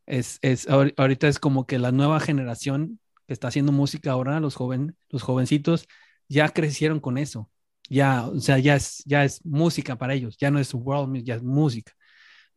Es, 0.07 0.39
es, 0.41 0.68
ahorita 0.70 1.28
es 1.28 1.39
como 1.39 1.68
que 1.68 1.78
la 1.80 1.91
nueva 1.91 2.20
generación 2.20 2.99
que 3.28 3.34
está 3.34 3.49
haciendo 3.49 3.72
música 3.72 4.12
ahora, 4.12 4.39
los, 4.39 4.55
joven, 4.55 4.95
los 5.10 5.22
jovencitos, 5.22 5.88
ya 6.28 6.49
crecieron 6.49 6.99
con 6.99 7.18
eso. 7.18 7.49
Ya, 7.89 8.28
o 8.28 8.39
sea, 8.39 8.60
ya 8.60 8.76
es, 8.76 9.03
ya 9.05 9.24
es 9.26 9.45
música 9.45 9.97
para 9.97 10.14
ellos, 10.14 10.38
ya 10.38 10.51
no 10.51 10.60
es 10.60 10.74
world 10.74 11.10
music, 11.10 11.26
ya 11.26 11.36
es 11.36 11.43
música. 11.43 11.93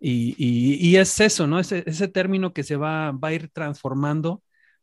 Y, 0.01 0.35
y, 0.39 0.97
es 0.97 1.21
eso, 1.21 1.47
¿no? 1.47 1.61
Ese, 1.61 1.85
ese 1.87 2.09
término 2.09 2.53
que 2.53 2.65
se 2.65 2.77
va, 2.77 3.13
va 3.13 3.29
a 3.29 3.33
ir 3.35 3.51
transformando, 3.51 4.43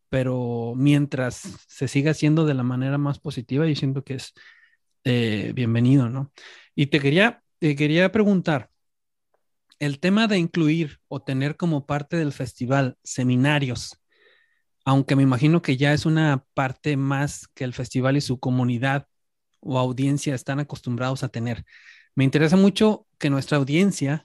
pero 0.09 0.73
mientras 0.77 1.35
se 1.67 1.87
siga 1.87 2.11
haciendo 2.11 2.45
de 2.45 2.53
la 2.53 2.63
manera 2.63 2.97
más 2.97 3.19
positiva, 3.19 3.67
yo 3.67 3.75
siento 3.75 4.03
que 4.03 4.15
es 4.15 4.33
eh, 5.03 5.51
bienvenido, 5.55 6.09
¿no? 6.09 6.31
Y 6.75 6.87
te 6.87 6.99
quería, 6.99 7.43
te 7.59 7.75
quería 7.75 8.11
preguntar, 8.11 8.69
el 9.79 9.99
tema 9.99 10.27
de 10.27 10.37
incluir 10.37 10.99
o 11.07 11.21
tener 11.21 11.55
como 11.55 11.85
parte 11.85 12.17
del 12.17 12.31
festival 12.31 12.97
seminarios, 13.03 14.01
aunque 14.85 15.15
me 15.15 15.23
imagino 15.23 15.61
que 15.61 15.77
ya 15.77 15.93
es 15.93 16.05
una 16.05 16.45
parte 16.53 16.97
más 16.97 17.47
que 17.53 17.63
el 17.63 17.73
festival 17.73 18.17
y 18.17 18.21
su 18.21 18.39
comunidad 18.39 19.07
o 19.59 19.77
audiencia 19.77 20.35
están 20.35 20.59
acostumbrados 20.59 21.23
a 21.23 21.29
tener. 21.29 21.65
Me 22.15 22.23
interesa 22.23 22.55
mucho 22.55 23.05
que 23.17 23.29
nuestra 23.29 23.57
audiencia 23.57 24.23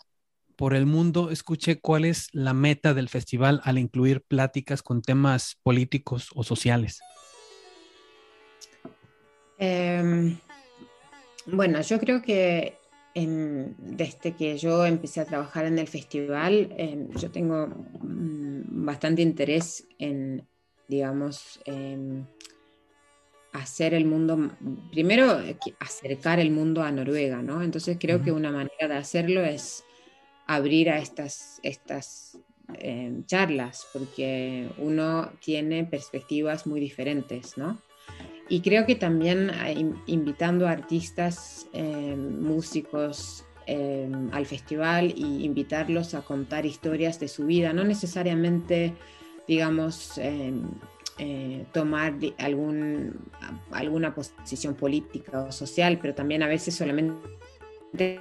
por 0.56 0.74
el 0.74 0.86
mundo 0.86 1.30
escuche 1.30 1.80
cuál 1.80 2.04
es 2.04 2.28
la 2.32 2.54
meta 2.54 2.94
del 2.94 3.08
festival 3.08 3.60
al 3.64 3.78
incluir 3.78 4.22
pláticas 4.22 4.82
con 4.82 5.02
temas 5.02 5.56
políticos 5.64 6.30
o 6.34 6.44
sociales. 6.44 7.00
Em, 9.58 10.38
bueno, 11.46 11.80
yo 11.80 11.98
creo 11.98 12.22
que 12.22 12.78
desde 13.14 14.32
que 14.34 14.58
yo 14.58 14.84
empecé 14.84 15.20
a 15.20 15.24
trabajar 15.24 15.66
en 15.66 15.78
el 15.78 15.86
festival, 15.86 16.74
em, 16.76 17.10
yo 17.12 17.30
tengo 17.30 17.68
mm, 17.68 18.84
bastante 18.84 19.22
interés 19.22 19.86
en, 19.98 20.46
digamos, 20.88 21.60
hacer 23.52 23.94
el 23.94 24.04
mundo, 24.04 24.50
primero 24.90 25.40
acercar 25.78 26.40
el 26.40 26.50
mundo 26.50 26.82
a 26.82 26.90
Noruega, 26.90 27.40
¿no? 27.40 27.62
Entonces 27.62 27.96
creo 28.00 28.20
que 28.20 28.32
una 28.32 28.50
manera 28.50 28.88
de 28.88 28.96
hacerlo 28.96 29.42
es 29.42 29.84
abrir 30.46 30.90
a 30.90 30.98
estas, 30.98 31.60
estas 31.62 32.38
em, 32.80 33.24
charlas, 33.26 33.86
porque 33.92 34.68
uno 34.78 35.30
tiene 35.40 35.84
perspectivas 35.84 36.66
muy 36.66 36.80
diferentes, 36.80 37.56
¿no? 37.56 37.80
Y 38.48 38.60
creo 38.60 38.86
que 38.86 38.94
también 38.94 39.50
eh, 39.50 39.92
invitando 40.06 40.66
a 40.66 40.72
artistas, 40.72 41.66
em, 41.72 42.40
músicos 42.40 43.44
em, 43.66 44.28
al 44.32 44.44
festival 44.44 45.14
y 45.16 45.44
invitarlos 45.44 46.14
a 46.14 46.20
contar 46.20 46.66
historias 46.66 47.18
de 47.18 47.28
su 47.28 47.46
vida, 47.46 47.72
no 47.72 47.84
necesariamente, 47.84 48.92
digamos, 49.48 50.18
eh, 50.18 51.64
tomar 51.72 52.14
algún, 52.38 53.16
alguna 53.70 54.14
posición 54.14 54.74
política 54.74 55.44
o 55.44 55.52
social, 55.52 55.98
pero 56.02 56.14
también 56.14 56.42
a 56.42 56.48
veces 56.48 56.74
solamente 56.74 58.20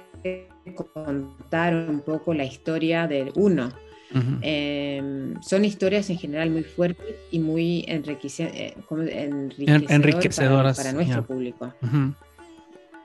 contar 0.94 1.74
un 1.74 2.00
poco 2.00 2.32
la 2.32 2.44
historia 2.44 3.06
de 3.06 3.32
uno. 3.34 3.70
Em, 4.42 5.40
son 5.42 5.64
historias 5.64 6.08
en 6.10 6.18
general 6.18 6.50
muy 6.50 6.62
fuertes 6.62 7.16
y 7.30 7.38
muy 7.40 7.80
eh, 7.88 8.74
enriquecedoras, 9.88 10.76
para, 10.76 10.92
nuestro 10.92 11.26
público. 11.26 11.74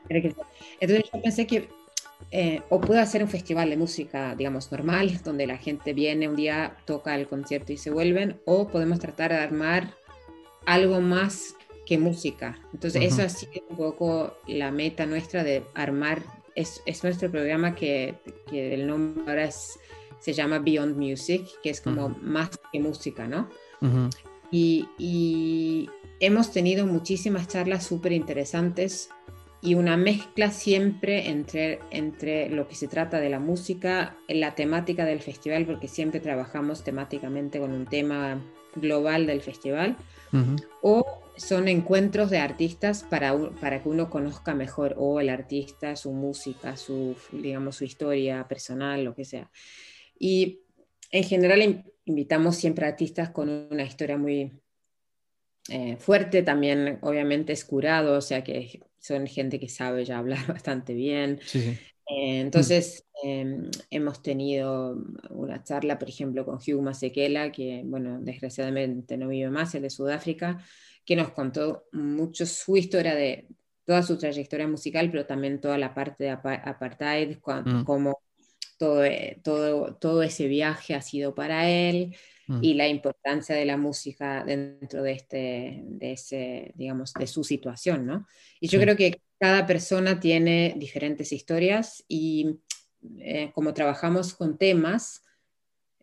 Entonces 0.07 1.09
yo 1.11 1.21
pensé 1.21 1.47
que 1.47 1.69
eh, 2.31 2.61
o 2.69 2.79
puedo 2.79 2.99
hacer 2.99 3.23
un 3.23 3.29
festival 3.29 3.69
de 3.69 3.77
música, 3.77 4.35
digamos, 4.35 4.71
normal, 4.71 5.19
donde 5.23 5.47
la 5.47 5.57
gente 5.57 5.93
viene 5.93 6.29
un 6.29 6.35
día, 6.35 6.75
toca 6.85 7.15
el 7.15 7.27
concierto 7.27 7.73
y 7.73 7.77
se 7.77 7.89
vuelven, 7.89 8.39
o 8.45 8.67
podemos 8.67 8.99
tratar 8.99 9.31
de 9.31 9.37
armar 9.37 9.95
algo 10.65 11.01
más 11.01 11.55
que 11.87 11.97
música. 11.97 12.59
Entonces, 12.71 13.01
eso 13.01 13.23
ha 13.23 13.29
sido 13.29 13.63
un 13.69 13.77
poco 13.77 14.37
la 14.47 14.69
meta 14.69 15.07
nuestra 15.07 15.43
de 15.43 15.63
armar 15.73 16.21
es, 16.55 17.03
nuestro 17.03 17.31
programa 17.31 17.73
que, 17.73 18.15
el 18.51 18.87
nombre 18.87 19.23
ahora 19.27 19.49
se 20.19 20.33
llama 20.33 20.59
Beyond 20.59 20.97
Music, 20.97 21.47
que 21.63 21.69
es 21.69 21.81
como 21.81 22.09
más 22.21 22.59
que 22.71 22.79
música, 22.79 23.27
¿no? 23.27 23.49
y, 24.51 25.89
hemos 26.21 26.51
tenido 26.51 26.85
muchísimas 26.85 27.47
charlas 27.47 27.85
súper 27.85 28.11
interesantes 28.11 29.09
y 29.61 29.75
una 29.75 29.95
mezcla 29.95 30.51
siempre 30.51 31.29
entre, 31.29 31.79
entre 31.91 32.49
lo 32.49 32.67
que 32.67 32.75
se 32.75 32.89
trata 32.89 33.21
de 33.21 33.29
la 33.29 33.39
música, 33.39 34.17
la 34.27 34.53
temática 34.53 35.05
del 35.05 35.21
festival, 35.21 35.65
porque 35.65 35.87
siempre 35.87 36.19
trabajamos 36.19 36.83
temáticamente 36.83 37.59
con 37.59 37.71
un 37.71 37.85
tema 37.85 38.41
global 38.75 39.27
del 39.27 39.41
festival, 39.41 39.95
o 40.81 41.05
son 41.35 41.67
encuentros 41.67 42.29
de 42.29 42.39
artistas 42.39 43.03
para, 43.03 43.35
para 43.61 43.81
que 43.81 43.89
uno 43.89 44.09
conozca 44.09 44.53
mejor 44.53 44.95
o 44.97 45.19
el 45.19 45.29
artista, 45.29 45.95
su 45.95 46.11
música, 46.11 46.75
su, 46.77 47.15
digamos, 47.31 47.77
su 47.77 47.85
historia 47.85 48.47
personal, 48.47 49.03
lo 49.03 49.15
que 49.15 49.25
sea. 49.25 49.49
Y 50.19 50.61
en 51.11 51.23
general 51.23 51.83
invitamos 52.05 52.57
siempre 52.57 52.85
artistas 52.85 53.29
con 53.29 53.49
una 53.71 53.83
historia 53.83 54.17
muy 54.17 54.51
eh, 55.69 55.97
fuerte, 55.97 56.43
también 56.43 56.99
obviamente 57.01 57.53
es 57.53 57.63
curado, 57.63 58.17
o 58.17 58.21
sea 58.21 58.43
que 58.43 58.81
son 58.97 59.27
gente 59.27 59.59
que 59.59 59.69
sabe 59.69 60.03
ya 60.05 60.17
hablar 60.17 60.39
bastante 60.47 60.93
bien. 60.93 61.39
Eh, 61.53 62.39
entonces, 62.39 63.05
em, 63.23 63.69
hemos 63.91 64.21
tenido 64.21 64.97
una 65.29 65.63
charla, 65.63 65.99
por 65.99 66.09
ejemplo, 66.09 66.43
con 66.45 66.55
Hugh 66.55 66.81
Masekela, 66.81 67.51
que, 67.51 67.83
bueno, 67.85 68.19
desgraciadamente 68.19 69.15
no 69.17 69.27
vive 69.27 69.49
más, 69.49 69.75
el 69.75 69.83
de 69.83 69.89
Sudáfrica, 69.89 70.63
que 71.05 71.15
nos 71.15 71.31
contó 71.31 71.85
mucho 71.91 72.45
su 72.45 72.75
historia 72.75 73.15
de 73.15 73.47
toda 73.85 74.03
su 74.03 74.17
trayectoria 74.17 74.67
musical, 74.67 75.09
pero 75.11 75.25
también 75.25 75.61
toda 75.61 75.77
la 75.77 75.93
parte 75.93 76.25
de 76.25 76.29
apartheid, 76.31 77.37
mm. 77.37 77.83
cómo 77.83 78.19
todo, 78.79 79.03
eh, 79.03 79.39
todo, 79.43 79.95
todo 79.95 80.23
ese 80.23 80.47
viaje 80.47 80.95
ha 80.95 81.01
sido 81.01 81.35
para 81.35 81.69
él 81.69 82.15
mm. 82.47 82.63
y 82.63 82.73
la 82.73 82.87
importancia 82.87 83.53
de 83.53 83.65
la 83.65 83.77
música 83.77 84.43
dentro 84.45 85.03
de, 85.03 85.11
este, 85.11 85.81
de, 85.83 86.13
ese, 86.13 86.71
digamos, 86.75 87.13
de 87.13 87.27
su 87.27 87.43
situación, 87.43 88.07
¿no? 88.07 88.25
Y 88.61 88.69
yo 88.69 88.79
creo 88.79 88.95
que 88.95 89.21
cada 89.37 89.67
persona 89.67 90.19
tiene 90.19 90.73
diferentes 90.77 91.31
historias 91.33 92.03
y 92.07 92.61
eh, 93.19 93.51
como 93.53 93.73
trabajamos 93.73 94.33
con 94.33 94.57
temas, 94.57 95.23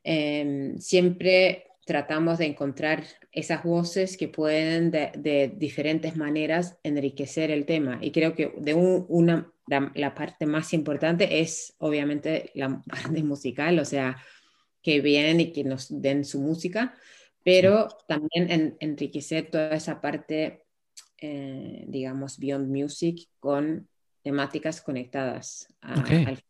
em, 0.04 0.78
siempre 0.78 1.64
tratamos 1.86 2.38
de 2.38 2.46
encontrar 2.46 3.04
esas 3.36 3.62
voces 3.62 4.16
que 4.16 4.28
pueden 4.28 4.90
de, 4.90 5.52
diferentes 5.56 6.16
maneras 6.16 6.78
enriquecer 6.82 7.50
el 7.50 7.66
tema. 7.66 7.98
Y 8.00 8.10
creo 8.10 8.34
que 8.34 8.54
de 8.56 8.74
una, 8.74 9.52
la, 9.66 10.14
parte 10.14 10.46
más 10.46 10.72
importante 10.72 11.40
es 11.40 11.74
obviamente 11.78 12.50
la 12.54 12.82
parte 12.88 13.22
musical, 13.22 13.78
o 13.78 13.84
sea, 13.84 14.16
que 14.82 15.02
vienen 15.02 15.40
y 15.40 15.52
que 15.52 15.64
nos 15.64 15.88
den 16.00 16.24
su 16.24 16.40
música, 16.40 16.94
pero 17.44 17.88
también 18.08 18.76
enriquecer 18.80 19.50
toda 19.50 19.74
esa 19.74 20.00
parte, 20.00 20.64
eh, 21.18 21.84
digamos, 21.86 22.38
beyond 22.38 22.68
music 22.68 23.28
con 23.38 23.86
temáticas 24.22 24.80
conectadas 24.80 25.68
al 25.82 26.42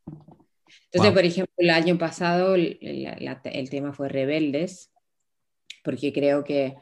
entonces, 0.92 1.12
por 1.12 1.24
ejemplo, 1.24 1.54
el 1.58 1.70
año 1.70 1.98
pasado 1.98 2.54
el 2.54 3.70
tema 3.70 3.92
fue 3.92 4.08
Rebeldes, 4.08 4.90
porque 5.86 6.12
creo 6.12 6.42
que 6.42 6.74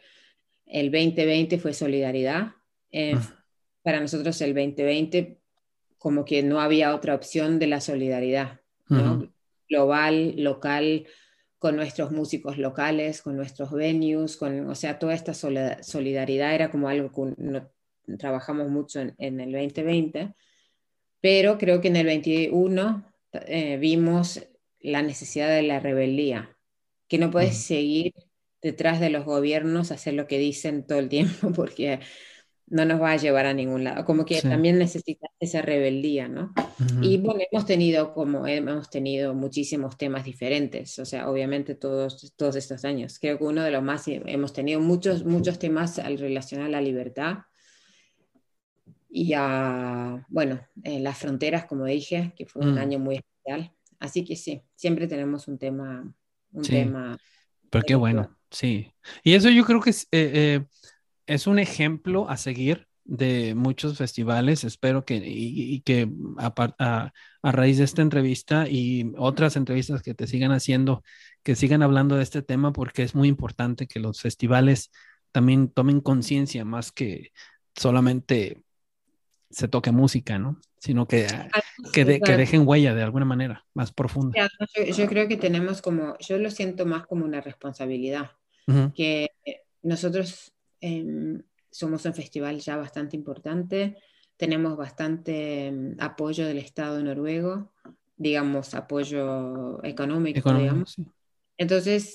el 0.65 0.91
2020 0.91 1.59
fue 1.59 1.75
solidaridad. 1.75 2.53
Eh, 2.91 3.15
para 3.83 4.01
nosotros 4.01 4.41
el 4.41 4.55
2020 4.55 5.39
como 5.99 6.25
que 6.25 6.43
no 6.43 6.61
había 6.61 6.95
otra 6.95 7.15
opción 7.15 7.59
de 7.59 7.67
la 7.67 7.81
solidaridad, 7.81 8.61
global, 9.69 10.35
local, 10.37 11.07
con 11.59 11.77
nuestros 11.77 12.13
músicos 12.13 12.59
locales, 12.59 13.23
con 13.23 13.37
nuestros 13.37 13.73
venues, 13.73 14.37
con, 14.37 14.69
o 14.69 14.75
sea, 14.75 14.99
toda 14.99 15.15
esta 15.15 15.33
solidaridad 15.35 16.55
era 16.55 16.71
como 16.71 16.89
algo 16.89 17.11
que 17.11 17.43
no, 17.43 17.71
trabajamos 18.19 18.69
mucho 18.69 19.01
en, 19.01 19.41
el 19.41 19.53
2020, 19.53 20.35
pero 21.21 21.57
creo 21.57 21.81
que 21.81 21.89
en 21.89 21.97
el 21.97 22.07
21 22.07 23.13
eh, 23.47 23.79
vimos 23.79 24.47
la 24.81 25.03
necesidad 25.03 25.49
de 25.49 25.63
la 25.63 25.81
rebeldía, 25.81 26.55
que 27.09 27.19
no 27.19 27.31
puedes 27.31 27.57
seguir 27.57 28.13
detrás 28.65 28.99
de 28.99 29.11
los 29.11 29.25
gobiernos 29.25 29.93
hacer 29.93 30.15
lo 30.15 30.27
que 30.27 30.39
dicen 30.39 30.85
todo 30.87 30.99
el 30.99 31.09
tiempo 31.09 31.53
porque 31.55 32.01
no 32.67 32.87
nos 32.87 33.01
va 33.01 33.13
a 33.13 33.17
llevar 33.17 33.45
a 33.45 33.53
ningún 33.53 33.85
lado. 33.85 34.07
Como 34.07 34.25
que 34.25 34.41
también 34.41 34.79
necesita 34.79 35.29
esa 35.39 35.61
rebeldía, 35.61 36.29
¿no? 36.29 36.53
Y 37.03 37.19
bueno, 37.19 37.43
hemos 37.53 37.67
tenido 37.67 38.15
como 38.15 38.47
hemos 38.47 38.89
tenido 38.89 39.35
muchísimos 39.35 39.99
temas 39.99 40.25
diferentes, 40.25 40.99
o 40.99 41.05
sea, 41.05 41.29
obviamente 41.31 41.75
todos, 41.75 42.33
todos 42.37 42.57
estos 42.57 42.87
años. 42.87 43.19
Creo 43.21 43.37
que 43.39 43.45
uno 43.45 43.63
de 43.63 43.71
los 43.71 43.83
más, 43.83 44.09
hemos 44.09 44.55
tenido 44.55 44.81
muchos, 44.81 45.25
muchos 45.27 45.59
temas 45.59 45.99
al 45.99 46.19
relacionar 46.19 46.67
a 46.67 46.71
la 46.71 46.81
libertad. 46.81 47.39
y 49.17 49.33
a, 49.37 50.27
bueno, 50.29 50.61
en 50.83 51.05
las 51.05 51.19
fronteras, 51.19 51.67
como 51.67 51.85
dije, 51.85 52.33
que 52.37 52.47
fue 52.47 52.63
un 52.63 52.75
Mm. 52.75 52.79
año 52.79 52.99
muy 52.99 53.17
especial. 53.17 53.73
Así 54.01 54.25
que 54.25 54.35
sí, 54.35 54.63
siempre 54.75 55.07
tenemos 55.07 55.47
un 55.47 55.57
tema, 55.57 56.13
un 56.53 56.65
Sí. 56.65 56.73
tema. 56.73 57.17
Pero 57.71 57.85
qué 57.87 57.95
bueno, 57.95 58.37
sí. 58.55 58.95
Y 59.23 59.35
eso 59.35 59.51
yo 59.51 59.65
creo 59.67 59.81
que 59.81 59.91
es, 59.91 60.05
eh, 60.13 60.33
eh, 60.63 60.67
es 61.27 61.47
un 61.49 61.59
ejemplo 61.61 62.29
a 62.31 62.37
seguir 62.39 62.89
de 63.05 63.55
muchos 63.55 63.99
festivales. 63.99 64.65
Espero 64.65 65.05
que, 65.07 65.17
y, 65.17 65.75
y 65.75 65.81
que 65.83 66.11
a, 66.39 66.55
par- 66.55 66.77
a- 66.81 67.13
a 67.43 67.53
raíz 67.53 67.79
de 67.79 67.85
esta 67.85 68.03
entrevista 68.03 68.69
y 68.69 69.13
otras 69.19 69.57
entrevistas 69.57 70.03
que 70.03 70.15
te 70.15 70.27
sigan 70.29 70.53
haciendo, 70.53 71.05
que 71.45 71.57
sigan 71.57 71.83
hablando 71.83 72.17
de 72.17 72.23
este 72.25 72.43
tema, 72.43 72.73
porque 72.73 73.05
es 73.05 73.15
muy 73.17 73.29
importante 73.29 73.87
que 73.89 74.01
los 74.01 74.21
festivales 74.23 74.93
también 75.33 75.69
tomen 75.71 76.01
conciencia 76.01 76.65
más 76.67 76.93
que 76.93 77.33
solamente 77.77 78.63
se 79.51 79.69
toque 79.69 79.93
música, 79.93 80.39
¿no? 80.39 80.61
Sino 80.79 81.07
que, 81.07 81.27
que, 81.93 82.05
de- 82.05 82.21
que 82.23 82.37
dejen 82.37 82.67
huella 82.67 82.95
de 82.95 83.03
alguna 83.03 83.25
manera 83.25 83.67
más 83.75 83.93
profunda. 83.93 84.49
Yo 84.97 85.07
creo 85.07 85.29
que 85.29 85.37
tenemos 85.37 85.83
como, 85.83 86.17
yo 86.19 86.39
lo 86.39 86.51
siento 86.51 86.87
más 86.87 87.07
como 87.07 87.25
una 87.25 87.41
responsabilidad, 87.41 88.33
Ujú, 88.67 88.93
que 88.95 89.31
nosotros 89.83 90.53
em, 90.81 91.43
somos 91.71 92.05
un 92.07 92.15
festival 92.15 92.59
ya 92.61 92.77
bastante 92.77 93.17
importante, 93.17 93.97
tenemos 94.37 94.77
bastante 94.77 95.67
em, 95.67 95.97
apoyo 95.99 96.47
del 96.47 96.59
Estado 96.59 97.03
noruego, 97.03 97.73
digamos, 98.17 98.75
apoyo 98.75 99.83
económico, 99.85 100.39
económico, 100.39 100.59
digamos. 100.59 100.93
sí. 100.93 101.07
Entonces, 101.59 102.15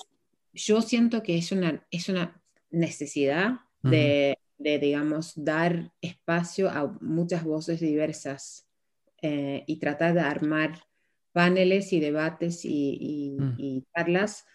yo 0.53 0.81
siento 0.81 1.21
que 1.23 1.37
es 1.37 1.51
una, 1.51 1.85
es 1.91 2.09
una 2.09 2.41
necesidad 2.71 3.59
de, 3.81 4.37
de, 4.57 4.79
digamos, 4.79 5.33
dar 5.35 5.91
espacio 6.01 6.69
a 6.69 6.87
muchas 7.01 7.43
voces 7.43 7.79
diversas 7.79 8.67
eh, 9.21 9.63
y 9.67 9.77
tratar 9.79 10.13
de 10.13 10.21
armar 10.21 10.79
paneles 11.31 11.93
y 11.93 11.99
debates 11.99 12.65
y, 12.65 12.97
y- 12.99 13.29
Mm. 13.39 13.53
y 13.57 13.83
charlas 13.95 14.45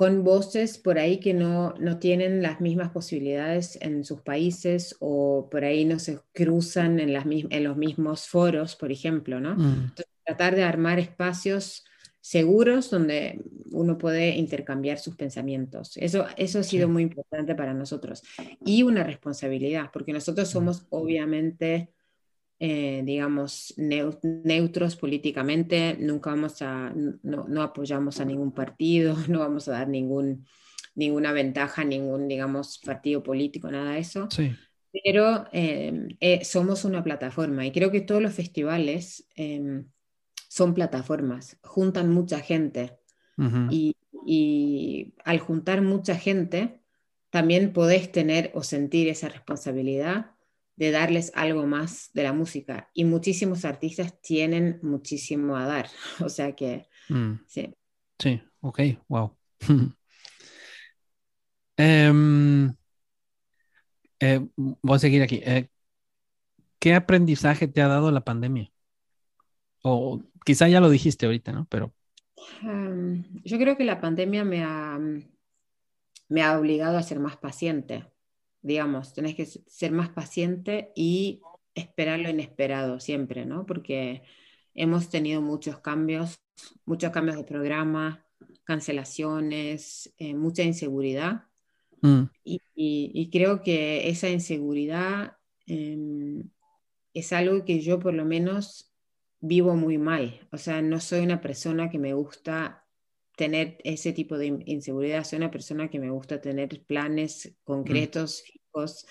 con 0.00 0.24
voces 0.24 0.78
por 0.78 0.98
ahí 0.98 1.20
que 1.20 1.34
no, 1.34 1.74
no 1.78 1.98
tienen 1.98 2.40
las 2.40 2.62
mismas 2.62 2.88
posibilidades 2.88 3.76
en 3.82 4.02
sus 4.02 4.22
países 4.22 4.96
o 4.98 5.50
por 5.50 5.62
ahí 5.62 5.84
no 5.84 5.98
se 5.98 6.20
cruzan 6.32 7.00
en, 7.00 7.12
las, 7.12 7.26
en 7.28 7.64
los 7.64 7.76
mismos 7.76 8.26
foros, 8.26 8.76
por 8.76 8.90
ejemplo, 8.90 9.40
¿no? 9.40 9.56
Mm, 9.56 9.92
tratar 10.24 10.56
de 10.56 10.62
armar 10.62 10.98
espacios 10.98 11.84
seguros 12.18 12.88
donde 12.88 13.42
uno 13.72 13.98
puede 13.98 14.36
intercambiar 14.36 14.98
sus 14.98 15.16
pensamientos. 15.16 15.98
Eso, 15.98 16.24
eso 16.38 16.60
ha 16.60 16.62
sido 16.62 16.88
muy 16.88 17.02
importante 17.02 17.54
para 17.54 17.74
nosotros. 17.74 18.22
Y 18.64 18.84
una 18.84 19.04
responsabilidad, 19.04 19.90
porque 19.92 20.14
nosotros 20.14 20.48
somos 20.48 20.86
obviamente, 20.88 21.90
eh, 22.60 23.02
digamos, 23.04 23.74
neu- 23.78 24.18
neutros 24.22 24.96
políticamente, 24.96 25.96
nunca 25.98 26.30
vamos 26.30 26.62
a, 26.62 26.92
no, 27.22 27.46
no 27.48 27.62
apoyamos 27.62 28.20
a 28.20 28.24
ningún 28.26 28.52
partido, 28.52 29.16
no 29.28 29.40
vamos 29.40 29.68
a 29.68 29.72
dar 29.72 29.88
ningún, 29.88 30.46
ninguna 30.94 31.32
ventaja 31.32 31.82
a 31.82 31.84
ningún, 31.86 32.28
digamos, 32.28 32.78
partido 32.78 33.22
político, 33.22 33.70
nada 33.70 33.92
de 33.94 34.00
eso. 34.00 34.28
Sí. 34.30 34.52
pero 34.92 35.46
eh, 35.52 36.16
eh, 36.20 36.44
somos 36.44 36.84
una 36.84 37.02
plataforma 37.04 37.66
y 37.66 37.72
creo 37.72 37.90
que 37.90 38.00
todos 38.02 38.22
los 38.22 38.34
festivales 38.34 39.26
eh, 39.36 39.84
son 40.48 40.74
plataformas, 40.74 41.58
juntan 41.62 42.10
mucha 42.10 42.40
gente. 42.40 42.98
Y, 43.70 43.96
y 44.26 45.14
al 45.24 45.38
juntar 45.38 45.80
mucha 45.80 46.14
gente 46.16 46.82
también 47.30 47.72
podés 47.72 48.12
tener 48.12 48.50
o 48.54 48.62
sentir 48.62 49.08
esa 49.08 49.30
responsabilidad 49.30 50.32
de 50.80 50.90
darles 50.92 51.32
algo 51.36 51.66
más 51.66 52.10
de 52.14 52.24
la 52.24 52.32
música 52.32 52.90
y 52.94 53.04
muchísimos 53.04 53.66
artistas 53.66 54.20
tienen 54.22 54.80
muchísimo 54.82 55.56
a 55.56 55.66
dar, 55.66 55.88
o 56.24 56.30
sea 56.30 56.56
que 56.56 56.88
Mm. 57.10 57.40
sí. 57.46 57.74
Sí, 58.18 58.40
ok, 58.60 58.80
wow. 59.08 59.36
Eh, 64.20 64.40
voy 64.56 64.96
a 64.96 64.98
seguir 64.98 65.22
aquí. 65.22 65.40
Eh, 65.44 65.68
¿qué 66.78 66.94
aprendizaje 66.94 67.68
te 67.68 67.80
ha 67.82 67.88
dado 67.88 68.10
la 68.10 68.22
pandemia? 68.24 68.70
O 69.82 70.20
quizá 70.44 70.68
ya 70.68 70.80
lo 70.80 70.90
dijiste 70.90 71.26
ahorita, 71.26 71.52
¿no? 71.52 71.66
Pero 71.70 71.94
Um, 72.62 73.24
yo 73.44 73.58
creo 73.58 73.76
que 73.76 73.84
la 73.84 74.00
pandemia 74.00 74.44
me 74.44 74.62
ha, 74.64 74.98
me 76.30 76.42
ha 76.42 76.58
obligado 76.58 76.96
a 76.96 77.02
ser 77.02 77.20
más 77.20 77.36
paciente. 77.36 78.09
Digamos, 78.62 79.14
tenés 79.14 79.34
que 79.36 79.46
ser 79.46 79.92
más 79.92 80.10
paciente 80.10 80.92
y 80.94 81.42
esperar 81.74 82.20
lo 82.20 82.28
inesperado 82.30 83.00
siempre, 83.00 83.46
¿no? 83.46 83.66
Porque 83.66 84.22
hemos 84.74 85.08
tenido 85.10 85.40
muchos 85.42 85.78
cambios, 85.80 86.40
muchos 86.84 87.10
cambios 87.12 87.36
de 87.38 87.44
programa, 87.44 88.26
cancelaciones, 88.64 90.12
eh, 90.18 90.34
mucha 90.34 90.62
inseguridad. 90.62 91.44
mm, 92.02 92.30
Y, 92.44 92.62
y- 92.74 93.10
y 93.14 93.30
creo 93.30 93.62
que 93.62 94.08
esa 94.08 94.28
inseguridad 94.30 95.36
em, 95.66 96.50
es 97.14 97.32
algo 97.32 97.64
que 97.64 97.80
yo 97.80 97.98
por 98.00 98.14
lo 98.14 98.24
menos 98.24 98.92
vivo 99.40 99.76
muy 99.76 99.98
mal. 99.98 100.48
O 100.52 100.58
sea, 100.58 100.82
no 100.82 101.00
soy 101.00 101.20
una 101.22 101.40
persona 101.40 101.90
que 101.90 101.98
me 101.98 102.14
gusta 102.14 102.86
tener 103.40 103.78
ese 103.84 104.12
tipo 104.12 104.38
de 104.38 104.46
in- 104.46 104.62
inseguridad. 104.66 105.24
Soy 105.24 105.38
una 105.38 105.50
persona 105.50 105.88
que 105.90 105.98
me 106.00 106.10
gusta 106.10 106.40
tener 106.40 106.82
planes 106.86 107.54
concretos, 107.64 108.42
fijos, 108.42 109.06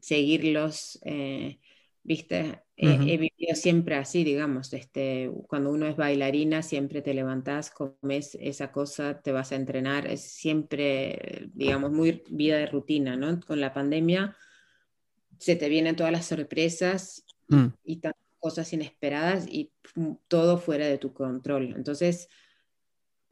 seguirlos. 0.00 0.98
eh, 1.04 1.60
¿Viste? 2.04 2.62
He- 2.76 2.94
Ujú. 2.94 3.14
he 3.14 3.16
vivido 3.18 3.54
siempre 3.54 3.94
así, 3.96 4.24
digamos. 4.24 4.72
Este, 4.72 5.30
cuando 5.48 5.70
uno 5.72 5.86
es 5.86 5.96
bailarina, 5.96 6.62
siempre 6.62 7.02
te 7.02 7.14
levantás, 7.14 7.70
comes 7.70 8.36
esa 8.40 8.72
cosa, 8.72 9.20
te 9.22 9.32
vas 9.32 9.52
a 9.52 9.56
entrenar. 9.56 10.06
Es 10.08 10.22
siempre, 10.22 11.48
digamos, 11.54 11.92
muy 11.92 12.22
vida 12.30 12.58
de 12.58 12.66
rutina, 12.66 13.16
¿no? 13.16 13.40
Con 13.40 13.60
la 13.60 13.72
pandemia 13.74 14.36
se 15.38 15.56
te 15.56 15.68
vienen 15.68 15.96
todas 15.96 16.12
las 16.12 16.26
sorpresas 16.26 17.24
mm, 17.50 17.72
y 17.84 17.96
tantas 18.00 18.20
cosas 18.38 18.72
inesperadas 18.72 19.46
y 19.48 19.72
pum, 19.94 20.18
todo 20.28 20.58
fuera 20.58 20.86
de 20.86 20.98
tu 20.98 21.12
control. 21.12 21.74
Entonces, 21.76 22.28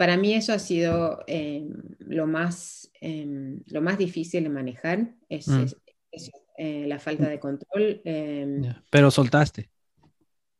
para 0.00 0.16
mí 0.16 0.32
eso 0.32 0.54
ha 0.54 0.58
sido 0.58 1.22
eh, 1.26 1.68
lo, 1.98 2.26
más, 2.26 2.90
eh, 3.02 3.58
lo 3.66 3.82
más 3.82 3.98
difícil 3.98 4.42
de 4.44 4.48
manejar, 4.48 5.14
es, 5.28 5.46
Mm. 5.46 5.60
es- 5.60 5.76
es, 6.10 6.30
eh, 6.56 6.86
la 6.88 6.98
falta 6.98 7.28
de 7.28 7.38
control. 7.38 8.00
eh, 8.06 8.46
ya. 8.62 8.82
Pero 8.90 9.10
soltaste. 9.10 9.68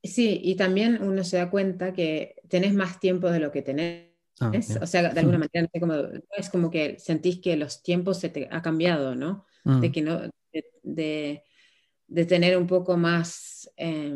Sí, 0.03 0.39
y 0.45 0.57
también 0.57 0.99
uno 1.03 1.25
se 1.25 1.39
da 1.39 1.49
cuenta 1.49 1.95
que 1.95 2.35
tenés 2.49 2.75
más 2.75 3.01
tiempo 3.01 3.31
de 3.31 3.41
lo 3.41 3.51
que 3.51 3.63
tenés. 3.63 4.11
Ah. 4.41 4.53
O 4.83 4.87
sea, 4.87 5.09
de 5.15 5.21
alguna 5.21 5.39
manera, 5.39 5.69
sé 5.73 5.81
cómo- 5.81 5.95
es 6.37 6.51
como 6.51 6.71
que 6.71 6.99
sentís 6.99 7.39
que 7.41 7.57
los 7.57 7.83
tiempos 7.83 8.19
se 8.21 8.29
te 8.29 8.47
ha 8.51 8.61
cambiado, 8.61 9.15
¿no? 9.15 9.47
Mm, 9.65 9.81
de 9.81 9.91
que 9.93 10.03
no 10.03 10.21
de, 10.53 10.65
de- 10.83 11.43
de 12.09 12.25
tener 12.27 12.59
un 12.59 12.67
poco 12.67 12.99
más 12.99 13.71
eh, 13.79 14.13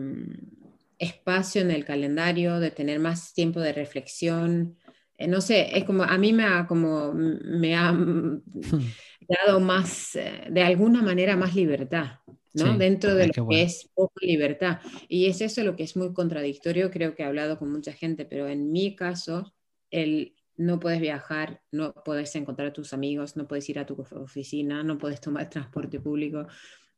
espacio 0.99 1.62
en 1.62 1.70
el 1.70 1.85
calendario, 1.87 2.61
de 2.61 2.70
tener 2.70 2.99
más 3.01 3.33
tiempo 3.33 3.61
de 3.61 3.72
reflexión. 3.72 4.77
Eh, 5.19 5.29
no 5.29 5.41
sé, 5.41 5.77
es 5.77 5.85
como 5.85 6.03
a 6.03 6.19
mí 6.19 6.33
me 6.33 6.45
ha 6.45 6.67
como 6.67 7.12
me 7.15 7.75
ha 7.77 7.93
dado 9.29 9.61
más 9.61 10.17
eh, 10.17 10.47
de 10.51 10.62
alguna 10.62 11.03
manera 11.03 11.37
más 11.37 11.55
libertad, 11.55 12.19
¿no? 12.53 12.73
Sí, 12.73 12.79
Dentro 12.79 13.15
de 13.15 13.29
lo 13.29 13.33
que 13.33 13.41
bueno. 13.41 13.62
es 13.62 13.89
poca 13.95 14.25
libertad. 14.27 14.81
Y 15.09 15.27
es 15.27 15.41
eso 15.41 15.62
lo 15.65 15.77
que 15.77 15.85
es 15.85 15.97
muy 15.97 16.12
contradictorio, 16.12 16.91
creo 16.91 17.15
que 17.15 17.23
he 17.23 17.27
hablado 17.27 17.59
con 17.59 17.71
mucha 17.71 17.93
gente, 17.93 18.25
pero 18.25 18.49
en 18.49 18.73
mi 18.73 18.97
caso 18.97 19.55
el 19.91 20.35
no 20.57 20.79
puedes 20.81 21.01
viajar, 21.01 21.62
no 21.73 21.93
puedes 22.05 22.35
encontrar 22.37 22.69
a 22.69 22.73
tus 22.73 22.93
amigos, 22.93 23.37
no 23.37 23.49
puedes 23.49 23.69
ir 23.69 23.79
a 23.79 23.87
tu 23.87 23.95
oficina, 24.12 24.83
no 24.85 24.99
puedes 24.99 25.21
tomar 25.21 25.49
transporte 25.51 26.01
público, 26.01 26.47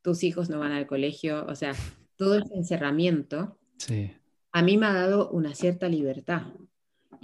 tus 0.03 0.23
hijos 0.25 0.51
no 0.51 0.59
van 0.61 0.73
al 0.73 0.87
colegio, 0.87 1.45
o 1.47 1.55
sea, 1.55 1.75
todo 2.17 2.37
ese 2.39 2.55
encerramiento 2.55 3.59
Sí. 3.79 4.11
a 4.53 4.63
mí 4.63 4.77
me 4.79 4.87
ha 4.87 4.93
dado 4.95 5.31
una 5.31 5.55
cierta 5.55 5.89
libertad. 5.89 6.43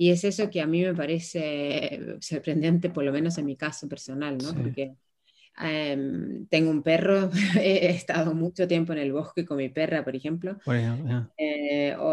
Y 0.02 0.10
es 0.10 0.24
eso 0.24 0.50
que 0.50 0.60
a 0.60 0.66
mí 0.66 0.82
me 0.82 0.94
parece 0.94 2.16
sorprendente, 2.20 2.90
por 2.90 3.04
lo 3.04 3.12
menos 3.12 3.38
en 3.38 3.46
mi 3.46 3.56
caso 3.56 3.88
personal, 3.88 4.40
¿no? 4.42 4.48
Sí. 4.50 4.56
Porque 4.56 4.94
em, 5.58 6.46
tengo 6.48 6.70
un 6.70 6.82
perro, 6.82 7.30
he 7.60 7.90
estado 7.90 8.34
mucho 8.34 8.68
tiempo 8.68 8.92
en 8.92 8.98
el 9.00 9.12
bosque 9.12 9.44
con 9.46 9.58
mi 9.58 9.68
perra, 9.70 10.04
por 10.04 10.16
ejemplo, 10.16 10.58
eh, 11.36 11.96
o, 11.98 12.06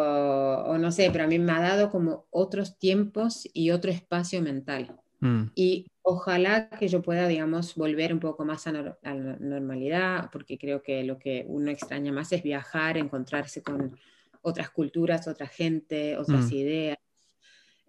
o 0.67 0.77
no 0.77 0.91
sé, 0.91 1.09
pero 1.11 1.25
a 1.25 1.27
mí 1.27 1.39
me 1.39 1.51
ha 1.53 1.61
dado 1.61 1.89
como 1.91 2.27
otros 2.31 2.77
tiempos 2.79 3.47
y 3.53 3.71
otro 3.71 3.91
espacio 3.91 4.41
mental. 4.41 4.99
Mm, 5.21 5.49
Y 5.55 5.87
ojalá 6.03 6.69
que 6.69 6.87
yo 6.87 7.01
pueda, 7.01 7.27
digamos, 7.27 7.75
volver 7.75 8.13
un 8.13 8.19
poco 8.19 8.45
más 8.45 8.67
a 8.67 8.71
la 8.71 8.97
normalidad, 9.39 10.29
porque 10.31 10.57
creo 10.57 10.81
que 10.81 11.03
lo 11.03 11.19
que 11.19 11.45
uno 11.47 11.71
extraña 11.71 12.11
más 12.13 12.31
es 12.31 12.43
viajar, 12.43 12.97
encontrarse 12.97 13.61
con 13.63 13.97
otras 14.41 14.69
culturas, 14.71 15.27
otra 15.27 15.47
gente, 15.47 16.17
otras 16.17 16.51
Mm. 16.51 16.53
ideas. 16.53 16.97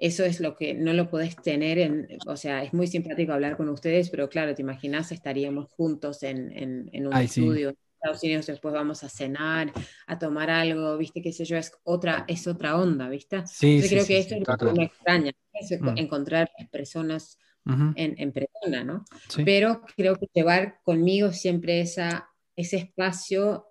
Eso 0.01 0.25
es 0.25 0.41
lo 0.41 0.57
que 0.57 0.73
no 0.73 0.95
lo 0.95 1.11
podés 1.11 1.37
tener 1.37 1.79
en, 1.79 2.09
o 2.27 2.37
sea, 2.37 2.65
es 2.65 2.73
muy 2.73 2.87
simpático 2.87 3.33
hablar 3.33 3.59
con 3.59 3.69
ustedes, 3.69 4.09
pero 4.09 4.31
claro, 4.31 4.55
te 4.55 4.63
imaginas, 4.63 5.13
estaríamos 5.13 5.69
juntos 5.69 6.23
en, 6.23 6.51
en, 6.53 6.89
en 6.93 7.07
un 7.07 7.15
Ay, 7.15 7.29
sí. 7.29 7.43
estudio, 7.43 7.75
Estados 8.01 8.23
Unidos, 8.23 8.47
después 8.47 8.73
vamos 8.73 9.05
a 9.05 9.11
cenar, 9.11 9.71
a 10.07 10.19
tomar 10.19 10.49
algo, 10.49 10.97
¿viste? 10.97 11.21
Qué 11.21 11.33
sé 11.33 11.45
yo, 11.45 11.59
es 11.59 11.73
otra, 11.85 12.25
es 12.29 12.47
otra 12.47 12.79
onda, 12.79 13.11
¿viste? 13.11 13.47
Sí, 13.47 13.83
creo 13.87 14.07
que 14.07 14.19
esto 14.19 14.37
es 14.37 14.49
lo 14.49 14.57
que 14.57 14.73
me 14.73 14.85
extraña, 14.85 15.33
es 15.53 15.79
mm. 15.79 15.99
encontrar 15.99 16.51
personas 16.71 17.39
en, 17.67 18.33
persona, 18.33 18.85
¿no? 18.85 19.05
Pero 19.45 19.83
creo 19.97 20.17
que 20.17 20.27
llevar 20.33 20.81
conmigo 20.83 21.31
siempre 21.33 21.83
esa, 21.83 22.31
ese 22.57 22.79
espacio 22.79 23.67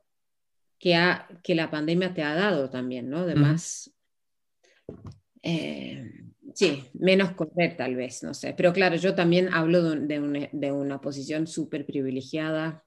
que, 0.78 0.96
ha, 0.96 1.28
que 1.44 1.56
la 1.56 1.72
pandemia 1.72 2.14
te 2.14 2.22
ha 2.22 2.36
dado 2.36 2.70
también, 2.70 3.10
¿no? 3.10 3.26
De 3.26 3.34
más... 3.34 3.92
Eh, 5.42 6.12
sí, 6.54 6.84
menos 6.94 7.32
correr 7.32 7.78
tal 7.78 7.96
vez, 7.96 8.24
no 8.24 8.34
sé. 8.34 8.54
Pero 8.56 8.74
claro, 8.74 8.96
yo 8.96 9.16
también 9.16 9.54
hablo 9.54 9.92
de, 9.92 10.72
una 10.72 11.02
posición 11.02 11.48
súper 11.48 11.86
privilegiada 11.86 12.84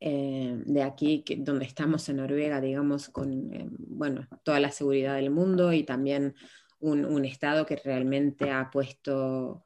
eh, 0.00 0.60
de 0.64 0.82
aquí, 0.82 1.24
donde 1.38 1.64
estamos 1.64 2.08
en 2.08 2.16
Noruega, 2.16 2.60
digamos, 2.60 3.08
con, 3.08 3.52
eh, 3.52 3.68
bueno, 3.70 4.26
toda 4.42 4.60
la 4.60 4.70
seguridad 4.70 5.16
del 5.16 5.30
mundo 5.30 5.72
y 5.72 5.84
también 5.84 6.34
un, 6.80 7.24
Estado 7.24 7.64
que 7.64 7.76
realmente 7.76 8.50
ha 8.50 8.68
puesto, 8.70 9.62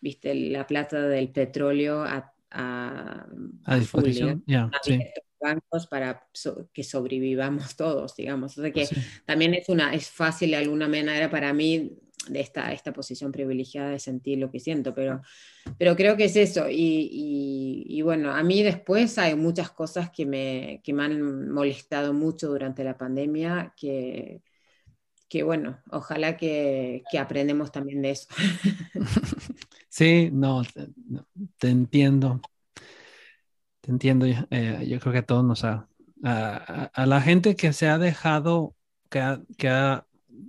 viste, 0.00 0.34
la 0.34 0.66
plata 0.66 1.08
del 1.08 1.30
petróleo 1.30 2.04
a, 2.04 2.32
a, 2.52 3.26
disposición, 3.76 4.44
ya, 4.46 4.70
sí 4.82 5.00
bancos 5.40 5.86
para 5.86 6.26
que 6.72 6.84
sobrevivamos 6.84 7.76
todos, 7.76 8.16
digamos. 8.16 8.56
O 8.58 8.62
sea 8.62 8.72
que 8.72 8.88
también 9.24 9.54
es, 9.54 9.68
una, 9.68 9.94
es 9.94 10.08
fácil 10.08 10.50
de 10.50 10.56
alguna 10.56 10.88
manera 10.88 11.30
para 11.30 11.52
mí 11.52 11.96
de 12.28 12.40
esta, 12.40 12.72
esta 12.72 12.92
posición 12.92 13.32
privilegiada 13.32 13.90
de 13.90 13.98
sentir 13.98 14.38
lo 14.38 14.50
que 14.50 14.60
siento, 14.60 14.94
pero, 14.94 15.22
pero 15.78 15.96
creo 15.96 16.16
que 16.16 16.24
es 16.24 16.36
eso. 16.36 16.68
Y, 16.68 17.86
y, 17.88 18.02
bueno, 18.02 18.32
a 18.32 18.42
mí 18.42 18.62
después 18.62 19.16
hay 19.18 19.34
muchas 19.34 19.70
cosas 19.70 20.10
que 20.10 20.26
me, 20.26 20.80
que 20.84 20.92
me 20.92 21.04
han 21.04 21.50
molestado 21.50 22.12
mucho 22.12 22.48
durante 22.48 22.84
la 22.84 22.98
pandemia, 22.98 23.72
que, 23.76 24.42
que 25.28 25.42
bueno, 25.42 25.80
ojalá 25.90 26.36
que, 26.36 27.02
que 27.10 27.18
aprendemos 27.18 27.72
también 27.72 28.02
de 28.02 28.10
eso. 28.10 28.28
Sí, 29.90 30.30
no, 30.32 30.62
te, 31.58 31.68
entiendo. 31.68 32.40
Te 33.80 33.90
entiendo. 33.90 34.26
Eh, 34.26 34.86
yo 34.88 35.00
creo 35.00 35.12
que 35.12 35.18
a 35.18 35.26
todos 35.26 35.44
nos 35.44 35.64
ha, 35.64 35.88
a, 36.24 36.90
a, 36.92 37.06
la 37.06 37.20
gente 37.20 37.56
que 37.56 37.72
se 37.72 37.88
ha 37.88 37.98
dejado, 37.98 38.74
que, 39.08 39.20
ha, 39.20 39.40
que 39.56 39.68
ha 39.68 40.06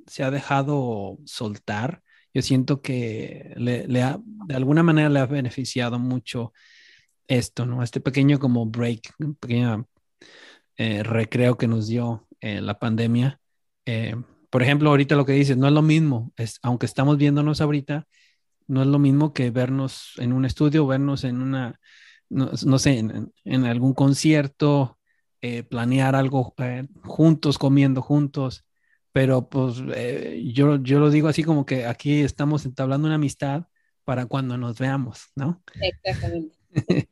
se 0.08 0.24
ha 0.24 0.32
dejado 0.32 1.18
soltar, 1.26 2.02
yo 2.34 2.42
siento 2.42 2.82
que 2.82 3.54
le, 3.58 4.02
ha, 4.02 4.20
de 4.48 4.56
alguna 4.56 4.84
manera 4.84 5.10
le 5.10 5.20
ha 5.20 5.26
beneficiado 5.26 6.00
mucho 6.00 6.54
esto, 7.28 7.66
¿no? 7.66 7.84
Este 7.84 8.00
pequeño 8.00 8.40
como 8.40 8.66
break, 8.66 9.14
un 9.20 9.36
pequeño 9.36 9.88
eh, 10.78 11.04
recreo 11.04 11.58
que 11.58 11.68
nos 11.68 11.88
dio 11.88 12.28
eh, 12.40 12.62
la 12.62 12.80
pandemia. 12.80 13.40
Eh, 13.86 14.16
por 14.50 14.64
ejemplo, 14.64 14.90
ahorita 14.90 15.16
lo 15.16 15.26
que 15.26 15.34
dices, 15.34 15.58
no 15.58 15.68
es 15.68 15.74
lo 15.74 15.82
mismo, 15.82 16.32
es, 16.38 16.60
aunque 16.62 16.86
estamos 16.86 17.18
viéndonos 17.18 17.62
ahorita, 17.62 18.08
no 18.68 18.82
es 18.82 18.88
lo 18.88 19.00
mismo 19.00 19.34
que 19.34 19.50
vernos 19.52 20.14
en 20.18 20.34
un 20.34 20.46
estudio, 20.46 20.88
vernos 20.88 21.24
en 21.24 21.42
una, 21.42 21.80
no, 22.32 22.80
sé, 22.80 22.98
en, 23.00 23.34
en, 23.44 23.66
algún 23.66 23.94
concierto, 23.94 24.98
planear 25.70 26.16
algo 26.16 26.54
juntos, 27.04 27.58
comiendo 27.58 28.02
juntos 28.02 28.66
pero 29.12 29.50
pues 29.50 29.76
eh, 29.94 30.42
yo, 30.54 30.78
yo 30.78 31.00
lo 31.00 31.10
digo 31.10 31.28
así 31.28 31.44
como 31.44 31.66
que 31.66 31.86
aquí 31.86 32.22
estamos 32.22 32.66
entablando 32.66 33.08
una 33.08 33.16
amistad 33.16 33.66
para 34.04 34.26
cuando 34.26 34.58
nos 34.58 34.80
veamos, 34.80 35.28
¿no? 35.36 35.62
Exactamente. 35.82 36.58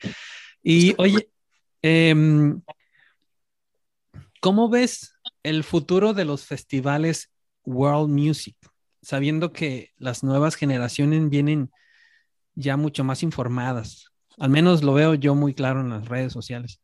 y 0.63 0.95
oye, 0.97 1.29
em, 1.81 2.61
¿cómo 4.41 4.69
ves 4.69 5.13
el 5.43 5.63
futuro 5.63 6.13
de 6.13 6.25
los 6.25 6.45
festivales 6.45 7.31
World 7.65 8.09
Music? 8.09 8.55
Sabiendo 9.01 9.51
que 9.51 9.91
las 9.97 10.23
nuevas 10.23 10.55
generaciones 10.55 11.29
vienen 11.29 11.69
ya 12.55 12.77
mucho 12.77 13.03
más 13.03 13.23
informadas. 13.23 14.11
Al 14.39 14.49
menos 14.49 14.83
lo 14.83 14.93
veo 14.93 15.15
yo 15.15 15.35
muy 15.35 15.53
claro 15.53 15.81
en 15.81 15.89
las 15.89 16.07
redes 16.07 16.31
sociales. 16.31 16.81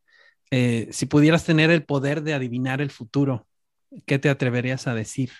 Eh, 0.50 0.88
si 0.92 1.06
pudieras 1.06 1.44
tener 1.44 1.70
el 1.70 1.84
poder 1.84 2.22
de 2.22 2.34
adivinar 2.34 2.80
el 2.80 2.90
futuro, 2.90 3.46
¿qué 4.04 4.18
te 4.18 4.28
atreverías 4.28 4.86
a 4.86 4.94
decir? 4.94 5.30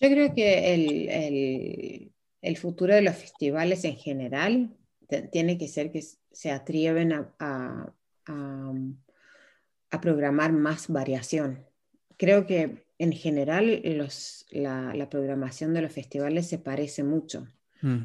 Yo 0.00 0.10
creo 0.10 0.34
que 0.34 2.12
el, 2.42 2.56
futuro 2.56 2.94
de 2.94 3.02
los 3.02 3.14
festivales 3.14 3.84
en 3.84 3.96
general 3.96 4.76
tiene 5.32 5.56
que 5.56 5.68
ser 5.68 5.90
que 5.90 6.02
se 6.02 6.50
atreven 6.50 7.12
a, 7.38 7.92
programar 10.02 10.52
más 10.52 10.88
variación. 10.88 11.64
Creo 12.18 12.44
que 12.46 12.84
en 12.98 13.12
general 13.12 13.80
la, 14.50 15.08
programación 15.10 15.72
de 15.72 15.80
los 15.80 15.92
festivales 15.92 16.46
se 16.46 16.58
parece 16.58 17.02
mucho. 17.02 17.46
Mm. 17.80 18.02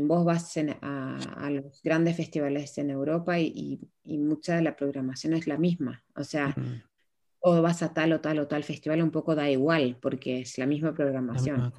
En, 0.00 0.08
vos 0.08 0.24
vas 0.24 0.56
a, 0.80 1.50
los 1.50 1.82
grandes 1.82 2.16
festivales 2.16 2.76
en 2.78 2.90
Europa 2.90 3.38
y, 3.38 3.80
mucha 4.04 4.56
de 4.56 4.62
la 4.62 4.76
programación 4.76 5.34
es 5.34 5.46
la 5.46 5.56
misma. 5.56 6.02
O 6.16 6.24
sea, 6.24 6.54
o 7.42 7.62
vas 7.62 7.82
a 7.82 7.94
tal 7.94 8.12
o 8.12 8.20
tal 8.20 8.38
o 8.38 8.46
tal 8.46 8.64
festival, 8.64 9.02
un 9.02 9.10
poco 9.10 9.34
da 9.34 9.50
igual, 9.50 9.96
porque 10.00 10.40
es 10.40 10.58
la 10.58 10.66
misma 10.66 10.94
programación. 10.94 11.72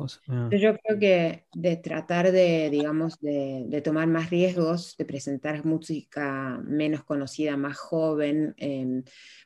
Yo 0.49 0.75
creo 0.77 0.99
que 0.99 1.45
de 1.53 1.77
tratar 1.77 2.31
de, 2.31 2.69
digamos, 2.71 3.19
de, 3.19 3.81
tomar 3.83 4.07
más 4.07 4.31
riesgos, 4.31 4.95
de 4.97 5.05
presentar 5.05 5.63
música 5.63 6.59
menos 6.65 7.03
conocida, 7.03 7.57
más 7.57 7.77
joven, 7.77 8.55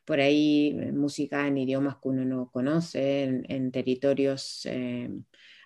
por 0.06 0.22
ahí 0.22 0.74
música 0.94 1.48
en 1.48 1.58
idiomas 1.58 1.96
que 1.96 2.08
uno 2.08 2.24
no 2.24 2.50
conoce, 2.50 3.24
en, 3.24 3.72
territorios 3.72 4.66
eh, 4.66 5.10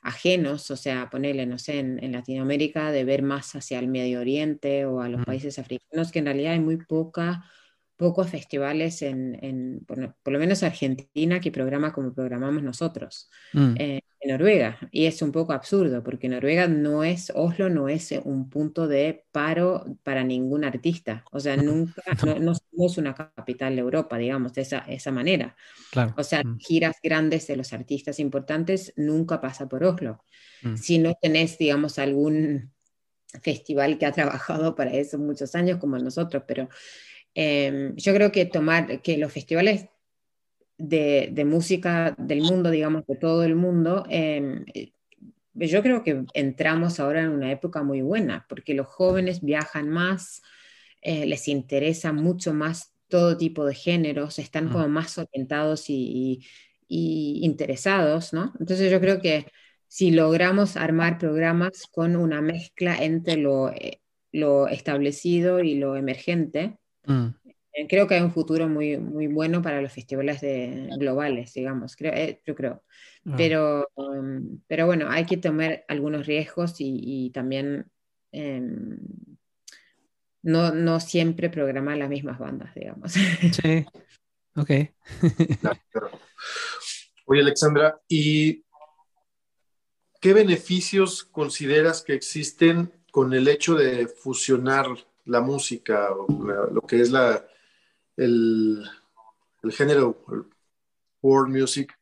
ajenos, 0.01 0.71
o 0.71 0.75
sea, 0.75 1.09
ponerle, 1.09 1.45
no 1.45 1.57
sé, 1.57 1.79
en, 1.79 2.11
Latinoamérica, 2.11 2.91
de 2.91 3.03
ver 3.03 3.21
más 3.21 3.55
hacia 3.55 3.79
el 3.79 3.87
Medio 3.87 4.19
Oriente 4.19 4.85
o 4.85 5.01
a 5.01 5.09
los 5.09 5.25
países 5.25 5.59
africanos, 5.59 6.11
que 6.11 6.19
en 6.19 6.25
realidad 6.25 6.53
hay 6.53 6.59
muy 6.59 6.77
poca 6.77 7.43
pocos 7.97 8.29
festivales 8.29 9.01
en, 9.01 9.83
por, 9.85 9.99
lo 9.99 10.39
menos 10.39 10.63
Argentina, 10.63 11.41
que 11.41 11.51
programa 11.51 11.91
como 11.91 12.13
programamos 12.13 12.63
nosotros, 12.63 13.29
mm. 13.51 13.75
eh, 13.77 14.01
en 14.19 14.31
Noruega. 14.31 14.77
Y 14.91 15.05
es 15.05 15.21
un 15.21 15.31
poco 15.31 15.53
absurdo, 15.53 16.03
porque 16.03 16.29
Noruega 16.29 16.67
no 16.67 17.03
es, 17.03 17.31
Oslo 17.35 17.69
no 17.69 17.89
es 17.89 18.11
un 18.23 18.49
punto 18.49 18.87
de 18.87 19.25
paro 19.31 19.85
para 20.03 20.23
ningún 20.23 20.63
artista. 20.63 21.23
O 21.31 21.39
sea, 21.39 21.57
nunca, 21.57 22.01
no, 22.39 22.53
somos 22.55 22.97
una 22.97 23.13
capital 23.13 23.75
de 23.75 23.81
Europa, 23.81 24.17
digamos, 24.17 24.53
de 24.53 24.61
esa, 24.61 24.79
esa 24.79 25.11
manera. 25.11 25.55
O 26.17 26.23
sea, 26.23 26.43
mm. 26.43 26.57
giras 26.59 26.97
grandes 27.01 27.47
de 27.47 27.57
los 27.57 27.73
artistas 27.73 28.19
importantes 28.19 28.93
nunca 28.95 29.41
pasa 29.41 29.67
por 29.67 29.83
Oslo. 29.83 30.23
Mm. 30.61 30.75
Si 30.75 30.97
no 30.97 31.13
tenés, 31.21 31.57
digamos, 31.57 31.99
algún 31.99 32.71
festival 33.41 33.97
que 33.97 34.05
ha 34.05 34.11
trabajado 34.11 34.75
para 34.75 34.91
eso 34.91 35.17
muchos 35.17 35.55
años 35.55 35.77
como 35.77 35.97
nosotros, 35.97 36.43
pero 36.47 36.69
Em, 37.41 37.95
yo 37.95 38.13
creo 38.13 38.31
que 38.31 38.45
tomar, 38.45 39.01
que 39.01 39.17
los 39.17 39.31
festivales 39.31 39.85
de, 40.79 41.29
de, 41.31 41.45
música 41.45 42.15
del 42.17 42.41
mundo, 42.41 42.71
digamos, 42.71 43.05
de 43.05 43.15
todo 43.15 43.43
el 43.43 43.55
mundo, 43.55 44.05
em, 44.09 44.65
eh, 44.73 44.91
yo 45.53 45.83
creo 45.83 46.03
que 46.03 46.23
entramos 46.33 46.99
ahora 46.99 47.21
en 47.21 47.29
una 47.29 47.51
época 47.51 47.83
muy 47.83 48.01
buena, 48.01 48.45
porque 48.49 48.73
los 48.73 48.87
jóvenes 48.87 49.41
viajan 49.41 49.89
más, 49.89 50.41
eh, 51.01 51.25
les 51.25 51.47
interesa 51.47 52.13
mucho 52.13 52.53
más 52.53 52.93
todo 53.09 53.37
tipo 53.37 53.65
de 53.65 53.75
géneros, 53.75 54.39
están 54.39 54.69
como 54.69 54.87
más 54.87 55.17
orientados 55.17 55.89
y, 55.89 56.45
y, 56.87 57.41
interesados, 57.43 58.33
¿no? 58.33 58.53
Entonces 58.59 58.91
yo 58.91 58.99
creo 59.01 59.21
que 59.21 59.47
si 59.87 60.11
logramos 60.11 60.77
armar 60.77 61.17
programas 61.17 61.87
con 61.91 62.15
una 62.15 62.41
mezcla 62.41 63.03
entre 63.03 63.37
lo, 63.37 63.69
eh, 63.71 64.01
lo 64.31 64.67
establecido 64.67 65.59
y 65.61 65.75
lo 65.75 65.95
emergente, 65.95 66.79
Mm. 67.09 67.29
Creo 67.87 68.07
que 68.07 68.15
hay 68.15 68.21
un 68.21 68.31
futuro 68.31 68.67
muy, 68.67 68.97
muy 68.97 69.27
bueno 69.27 69.61
para 69.61 69.81
los 69.81 69.91
festivales 69.91 70.41
de, 70.41 70.89
globales, 70.97 71.53
digamos, 71.53 71.95
creo, 71.95 72.13
eh, 72.13 72.41
yo 72.45 72.55
creo. 72.55 72.83
Ah. 73.25 73.33
Pero, 73.37 73.87
um, 73.95 74.59
pero 74.67 74.85
bueno, 74.85 75.09
hay 75.09 75.25
que 75.25 75.37
tomar 75.37 75.85
algunos 75.87 76.25
riesgos 76.25 76.75
y, 76.79 77.31
también 77.33 77.89
em, 78.31 78.97
no, 80.41 80.73
no 80.73 80.99
siempre 80.99 81.49
programar 81.49 81.97
las 81.97 82.09
mismas 82.09 82.39
bandas, 82.39 82.73
digamos. 82.75 83.13
Sí, 83.61 83.85
ok. 84.55 84.71
Oye, 87.25 87.41
Alexandra, 87.41 87.99
¿y 88.07 88.63
qué 90.19 90.33
beneficios 90.33 91.23
consideras 91.23 92.01
que 92.01 92.13
existen 92.13 92.91
con 93.11 93.33
el 93.33 93.47
hecho 93.47 93.75
de 93.75 94.07
fusionar 94.07 94.87
la 95.25 95.41
música, 95.41 96.11
o 96.11 96.27
lo 96.71 96.81
que 96.81 97.01
es 97.01 97.11
la, 97.11 97.45
el, 98.19 98.83
el 99.63 99.71
género 99.71 100.23
world 101.21 101.55
music, 101.55 101.93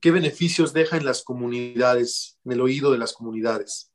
¿qué 0.00 0.10
beneficios 0.10 0.72
deja 0.72 0.96
en 0.96 1.04
las 1.04 1.22
comunidades, 1.22 2.38
en 2.44 2.52
el 2.52 2.60
oído 2.60 2.90
de 2.92 2.98
las 2.98 3.12
comunidades? 3.12 3.92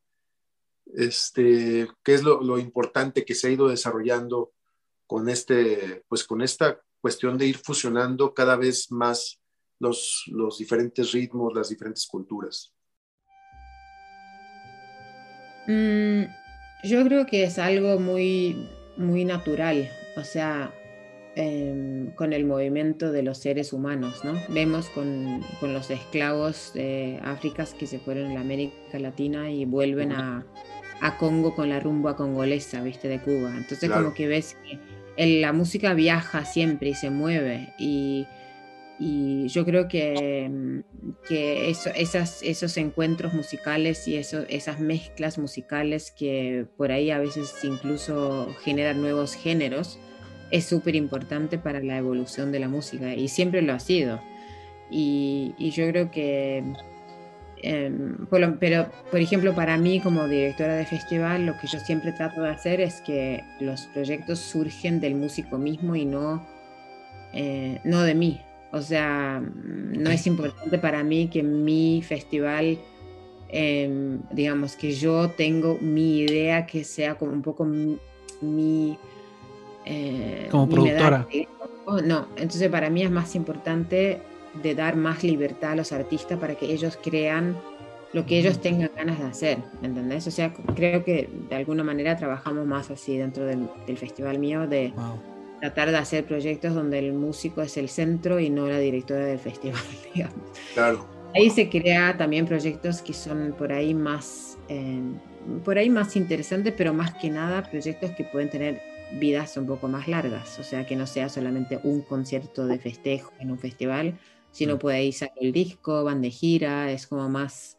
Este, 0.86 1.88
¿Qué 2.03 2.13
es 2.13 2.24
lo, 2.24 2.41
lo 2.41 2.57
importante 2.57 3.26
que 3.26 3.36
se 3.36 3.47
ha 3.47 3.51
ido 3.51 3.68
desarrollando 3.68 4.53
con, 5.05 5.28
este, 5.30 6.03
pues 6.07 6.24
con 6.24 6.41
esta 6.41 6.82
cuestión 7.01 7.38
de 7.38 7.47
ir 7.47 7.57
fusionando 7.57 8.34
cada 8.34 8.55
vez 8.55 8.91
más 8.91 9.39
los, 9.80 10.24
los 10.28 10.57
diferentes 10.57 11.11
ritmos, 11.11 11.53
las 11.53 11.70
diferentes 11.70 12.07
culturas? 12.07 12.74
Mm, 15.68 16.24
yo 16.86 17.03
creo 17.03 17.26
que 17.26 17.43
es 17.43 17.59
algo 17.59 17.99
muy, 17.99 18.70
muy 18.95 19.26
natural, 19.26 19.89
o 20.15 20.24
sea, 20.24 20.74
em, 21.38 22.11
con 22.15 22.33
el 22.33 22.45
movimiento 22.45 23.11
de 23.11 23.23
los 23.23 23.38
seres 23.38 23.73
humanos, 23.73 24.23
¿no? 24.23 24.33
Vemos 24.49 24.89
con, 24.89 25.43
con, 25.59 25.73
los 25.73 25.89
esclavos 25.89 26.71
de 26.73 27.19
África 27.23 27.65
que 27.77 27.88
se 27.88 27.99
fueron 27.99 28.31
a 28.31 28.33
la 28.33 28.41
América 28.41 28.99
Latina 28.99 29.49
y 29.49 29.65
vuelven 29.65 30.11
a, 30.11 30.45
a 31.01 31.17
Congo 31.17 31.55
con 31.55 31.69
la 31.69 31.79
rumba 31.79 32.15
congolesa, 32.15 32.81
¿viste? 32.81 33.07
De 33.07 33.19
Cuba. 33.19 33.53
Entonces 33.55 33.89
como 33.89 34.13
que 34.13 34.27
ves 34.27 34.57
que 34.63 35.39
la 35.39 35.53
música 35.53 35.93
viaja 35.93 36.43
siempre 36.45 36.89
y 36.89 36.93
se 36.93 37.09
mueve 37.09 37.73
y 37.77 38.25
y 38.99 39.47
yo 39.49 39.63
creo 39.65 39.88
que, 39.88 40.49
mm, 40.49 40.79
que 41.27 41.69
eso, 41.69 41.89
esas, 41.95 42.41
esos 42.41 42.77
encuentros 42.77 43.33
musicales 43.33 44.07
y 44.07 44.17
eso, 44.17 44.43
esas 44.49 44.79
mezclas 44.79 45.38
musicales 45.38 46.11
que 46.11 46.65
por 46.77 46.91
ahí 46.91 47.11
a 47.11 47.19
veces 47.19 47.53
incluso 47.63 48.55
generan 48.63 49.01
nuevos 49.01 49.35
géneros 49.35 49.99
es 50.52 50.66
súper 50.66 50.95
importante 50.95 51.58
para 51.58 51.80
la 51.82 51.98
evolución 51.98 52.52
de 52.52 52.60
la 52.60 52.70
música 52.70 53.14
y 53.14 53.28
siempre 53.28 53.62
lo 53.62 53.74
ha 53.74 53.80
sido. 53.80 54.20
Y, 54.89 55.54
yo 55.58 55.88
creo 55.89 56.12
que, 56.12 56.64
em, 57.62 58.28
pero 58.60 58.89
por 59.12 59.20
ejemplo 59.20 59.54
para 59.54 59.78
mí 59.78 60.00
como 60.00 60.28
directora 60.28 60.76
de 60.76 60.86
festival 60.86 61.45
lo 61.45 61.58
que 61.58 61.68
yo 61.68 61.80
siempre 61.80 62.14
trato 62.14 62.41
de 62.41 62.50
hacer 62.50 62.80
es 62.80 63.02
que 63.02 63.43
los 63.60 63.88
proyectos 63.88 64.39
surgen 64.39 65.02
del 65.02 65.16
músico 65.16 65.58
mismo 65.58 65.95
y 65.95 66.06
no, 66.06 66.45
eh, 67.34 67.80
no 67.84 68.04
de 68.04 68.16
mí. 68.16 68.41
O 68.72 68.82
sea, 68.82 69.41
no 69.41 70.10
es 70.10 70.28
importante 70.28 70.78
para 70.78 71.04
mí 71.04 71.30
que 71.30 71.41
mi 71.41 72.02
festival, 72.02 72.78
em, 73.50 74.22
digamos, 74.32 74.76
que 74.76 74.91
yo 74.91 75.30
tengo 75.32 75.78
mi 75.80 76.20
idea 76.20 76.66
que 76.66 76.84
sea 76.84 77.16
como 77.16 77.32
un 77.32 77.41
poco 77.41 77.66
mi... 77.66 78.98
Eh, 79.89 80.47
como 80.51 80.67
productora. 80.67 81.27
no, 82.03 82.27
entonces 82.35 82.69
para 82.69 82.89
mí 82.89 83.03
es 83.03 83.11
más 83.11 83.35
importante 83.35 84.19
de 84.61 84.75
dar 84.75 84.95
más 84.95 85.23
libertad 85.23 85.71
a 85.71 85.75
los 85.75 85.91
artistas 85.91 86.38
para 86.39 86.55
que 86.55 86.65
ellos 86.71 86.97
crean 87.01 87.55
lo 88.13 88.25
que 88.25 88.39
ellos 88.39 88.59
tengan 88.59 88.89
ganas 88.95 89.19
de 89.19 89.25
hacer, 89.25 89.57
¿entendés? 89.81 90.27
O 90.27 90.31
sea, 90.31 90.53
creo 90.75 91.03
que 91.03 91.29
de 91.49 91.55
alguna 91.55 91.83
manera 91.83 92.15
trabajamos 92.15 92.65
más 92.65 92.89
así 92.89 93.17
dentro 93.17 93.45
del, 93.45 93.67
festival 93.97 94.39
mío 94.39 94.67
de 94.67 94.93
tratar 95.59 95.91
de 95.91 95.97
hacer 95.97 96.25
proyectos 96.25 96.73
donde 96.73 96.99
el 96.99 97.13
músico 97.13 97.61
es 97.61 97.77
el 97.77 97.89
centro 97.89 98.39
y 98.39 98.49
no 98.49 98.67
la 98.67 98.79
directora 98.79 99.25
del 99.25 99.39
festival, 99.39 99.81
digamos. 100.13 100.38
Claro. 100.73 101.05
Ahí 101.35 101.49
se 101.49 101.69
crea 101.69 102.17
también 102.17 102.45
proyectos 102.45 103.01
que 103.01 103.13
son 103.13 103.53
por 103.57 103.71
ahí 103.71 103.93
más, 103.93 104.57
eh, 104.69 105.01
por 105.63 105.77
ahí 105.77 105.89
más 105.89 106.15
interesantes, 106.15 106.73
pero 106.75 106.93
más 106.93 107.13
que 107.15 107.29
nada 107.29 107.63
proyectos 107.69 108.11
que 108.11 108.23
pueden 108.23 108.49
tener 108.49 108.81
vidas 109.14 109.58
un 109.58 109.68
poco 109.68 109.88
más 109.88 110.08
largas, 110.08 110.60
o 110.60 110.64
sea, 110.64 110.86
que 110.86 110.95
no 110.95 111.08
sea 111.08 111.30
solamente 111.30 111.80
un 111.84 112.01
concierto 112.01 112.66
de 112.66 112.80
festejo 112.80 113.34
en 113.39 113.51
un 113.51 113.60
festival, 113.60 114.20
sino 114.51 114.76
mm. 114.76 114.80
puede 114.80 115.03
ir 115.03 115.14
salir 115.14 115.36
el 115.39 115.51
disco, 115.51 116.03
van 116.03 116.22
de 116.22 116.32
gira, 116.32 116.91
es 116.91 117.08
como 117.08 117.30
más... 117.30 117.78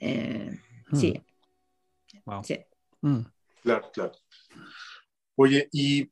Eh, 0.00 0.58
mm. 0.90 0.96
Sí. 0.96 1.22
Wow. 2.24 2.44
sí. 2.44 2.58
Mm. 3.02 3.20
Claro, 3.62 3.90
claro. 3.92 4.12
Oye, 5.36 5.68
y 5.72 6.10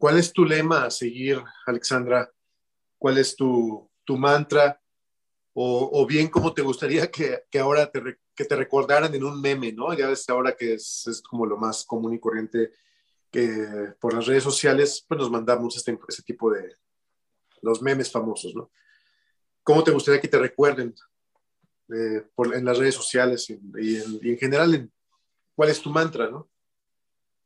¿Cuál 0.00 0.16
es 0.16 0.32
tu 0.32 0.46
lema 0.46 0.84
a 0.84 0.90
seguir, 0.90 1.42
Alexandra? 1.66 2.32
¿Cuál 2.96 3.18
es 3.18 3.36
tu, 3.36 3.90
mantra? 4.08 4.80
O, 5.52 6.06
bien, 6.06 6.28
¿cómo 6.28 6.54
te 6.54 6.62
gustaría 6.62 7.10
que, 7.10 7.44
ahora 7.60 7.90
te, 7.90 8.00
que 8.40 8.46
te 8.46 8.56
recordaran 8.56 9.14
en 9.14 9.22
un 9.22 9.38
meme, 9.38 9.70
¿no? 9.70 9.92
Ya 9.92 10.08
ves 10.08 10.26
ahora 10.30 10.56
que 10.56 10.72
es, 10.72 11.22
como 11.28 11.44
lo 11.44 11.58
más 11.58 11.84
común 11.84 12.14
y 12.14 12.18
corriente 12.18 12.72
que 13.30 13.92
por 14.00 14.14
las 14.14 14.26
redes 14.26 14.42
sociales 14.42 15.04
pues 15.06 15.20
nos 15.20 15.30
mandamos 15.30 15.76
este, 15.76 15.98
ese 16.08 16.22
tipo 16.22 16.50
de 16.50 16.74
los 17.60 17.82
memes 17.82 18.10
famosos, 18.10 18.54
¿no? 18.54 18.70
¿Cómo 19.62 19.84
te 19.84 19.90
gustaría 19.90 20.22
que 20.22 20.28
te 20.28 20.38
recuerden 20.38 20.94
eh, 21.94 22.24
en 22.54 22.64
las 22.64 22.78
redes 22.78 22.94
sociales 22.94 23.50
y, 23.50 24.30
en, 24.30 24.38
general? 24.38 24.90
¿Cuál 25.54 25.68
es 25.68 25.82
tu 25.82 25.90
mantra, 25.90 26.30
¿no? 26.30 26.48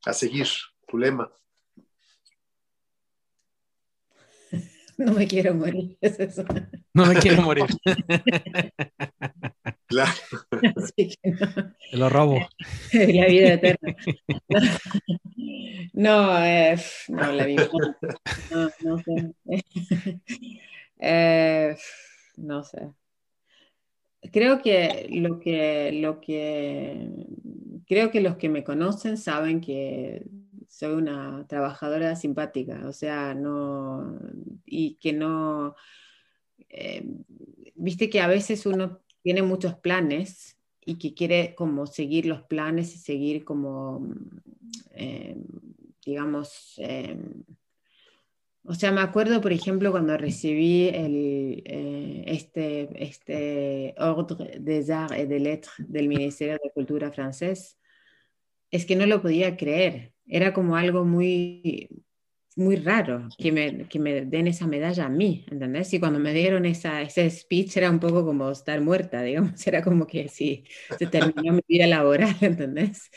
A 0.06 0.12
seguir, 0.12 0.46
tu 0.86 0.96
lema. 0.96 1.28
No 4.96 5.12
me 5.12 5.26
quiero 5.26 5.54
morir, 5.54 5.98
es 6.00 6.20
eso. 6.20 6.44
No 6.92 7.04
me 7.06 7.16
quiero 7.16 7.42
morir. 7.42 7.66
Claro. 9.86 10.12
Te 10.96 11.96
lo 11.96 12.08
robo. 12.08 12.38
La 12.92 13.26
vida 13.26 13.54
eterna. 13.54 13.96
No, 15.92 16.44
eh, 16.44 16.76
no, 17.08 17.32
la 17.32 17.46
vida. 17.46 17.68
No, 18.50 18.70
no 18.82 18.98
sé. 18.98 19.34
Eh, 20.98 21.76
no 22.36 22.64
sé. 22.64 22.90
Creo 24.32 24.62
que 24.62 25.06
lo 25.10 25.38
que 25.38 25.92
lo 25.92 26.20
que 26.20 27.08
creo 27.86 28.10
que 28.10 28.20
los 28.22 28.36
que 28.36 28.48
me 28.48 28.64
conocen 28.64 29.18
saben 29.18 29.60
que 29.60 30.24
soy 30.68 30.94
una 30.94 31.46
trabajadora 31.46 32.16
simpática, 32.16 32.82
o 32.88 32.92
sea, 32.92 33.34
no, 33.34 34.18
y 34.64 34.96
que 34.96 35.12
no, 35.12 35.76
eh, 36.68 37.04
viste 37.74 38.10
que 38.10 38.20
a 38.20 38.26
veces 38.26 38.66
uno 38.66 39.03
tiene 39.24 39.42
muchos 39.42 39.74
planes 39.76 40.58
y 40.84 40.98
que 40.98 41.14
quiere 41.14 41.54
como 41.56 41.86
seguir 41.86 42.26
los 42.26 42.42
planes 42.42 42.94
y 42.94 42.98
seguir 42.98 43.44
como, 43.44 44.06
eh, 44.92 45.36
digamos, 46.04 46.74
eh, 46.78 47.18
o 48.66 48.74
sea, 48.74 48.92
me 48.92 49.00
acuerdo, 49.00 49.40
por 49.40 49.52
ejemplo, 49.52 49.90
cuando 49.90 50.16
recibí 50.16 50.88
el, 50.88 51.62
este, 52.26 52.88
este 53.02 53.94
Ordre 53.98 54.58
des 54.60 54.90
Arts 54.90 55.16
et 55.18 55.28
des 55.28 55.40
Lettres 55.40 55.74
del 55.78 56.08
Ministerio 56.08 56.58
de 56.62 56.70
Cultura 56.72 57.10
francés, 57.10 57.78
es 58.70 58.86
que 58.86 58.96
no 58.96 59.06
lo 59.06 59.22
podía 59.22 59.56
creer. 59.56 60.14
Era 60.26 60.52
como 60.54 60.76
algo 60.76 61.04
muy, 61.04 61.88
muy 62.56 62.76
raro 62.76 63.28
que 63.36 63.50
me, 63.50 63.88
que 63.88 63.98
me 63.98 64.24
den 64.24 64.46
esa 64.46 64.66
medalla 64.66 65.06
a 65.06 65.08
mí, 65.08 65.44
¿entendés? 65.50 65.92
Y 65.92 66.00
cuando 66.00 66.18
me 66.20 66.32
dieron 66.32 66.64
esa, 66.66 67.02
ese 67.02 67.28
speech 67.30 67.76
era 67.76 67.90
un 67.90 67.98
poco 67.98 68.24
como 68.24 68.50
estar 68.50 68.80
muerta, 68.80 69.22
digamos, 69.22 69.54
era 69.66 69.82
como 69.82 70.06
que 70.06 70.28
sí, 70.28 70.64
se 70.98 71.06
terminó 71.06 71.52
mi 71.52 71.62
vida 71.66 71.86
laboral, 71.86 72.36
¿entendés? 72.40 73.10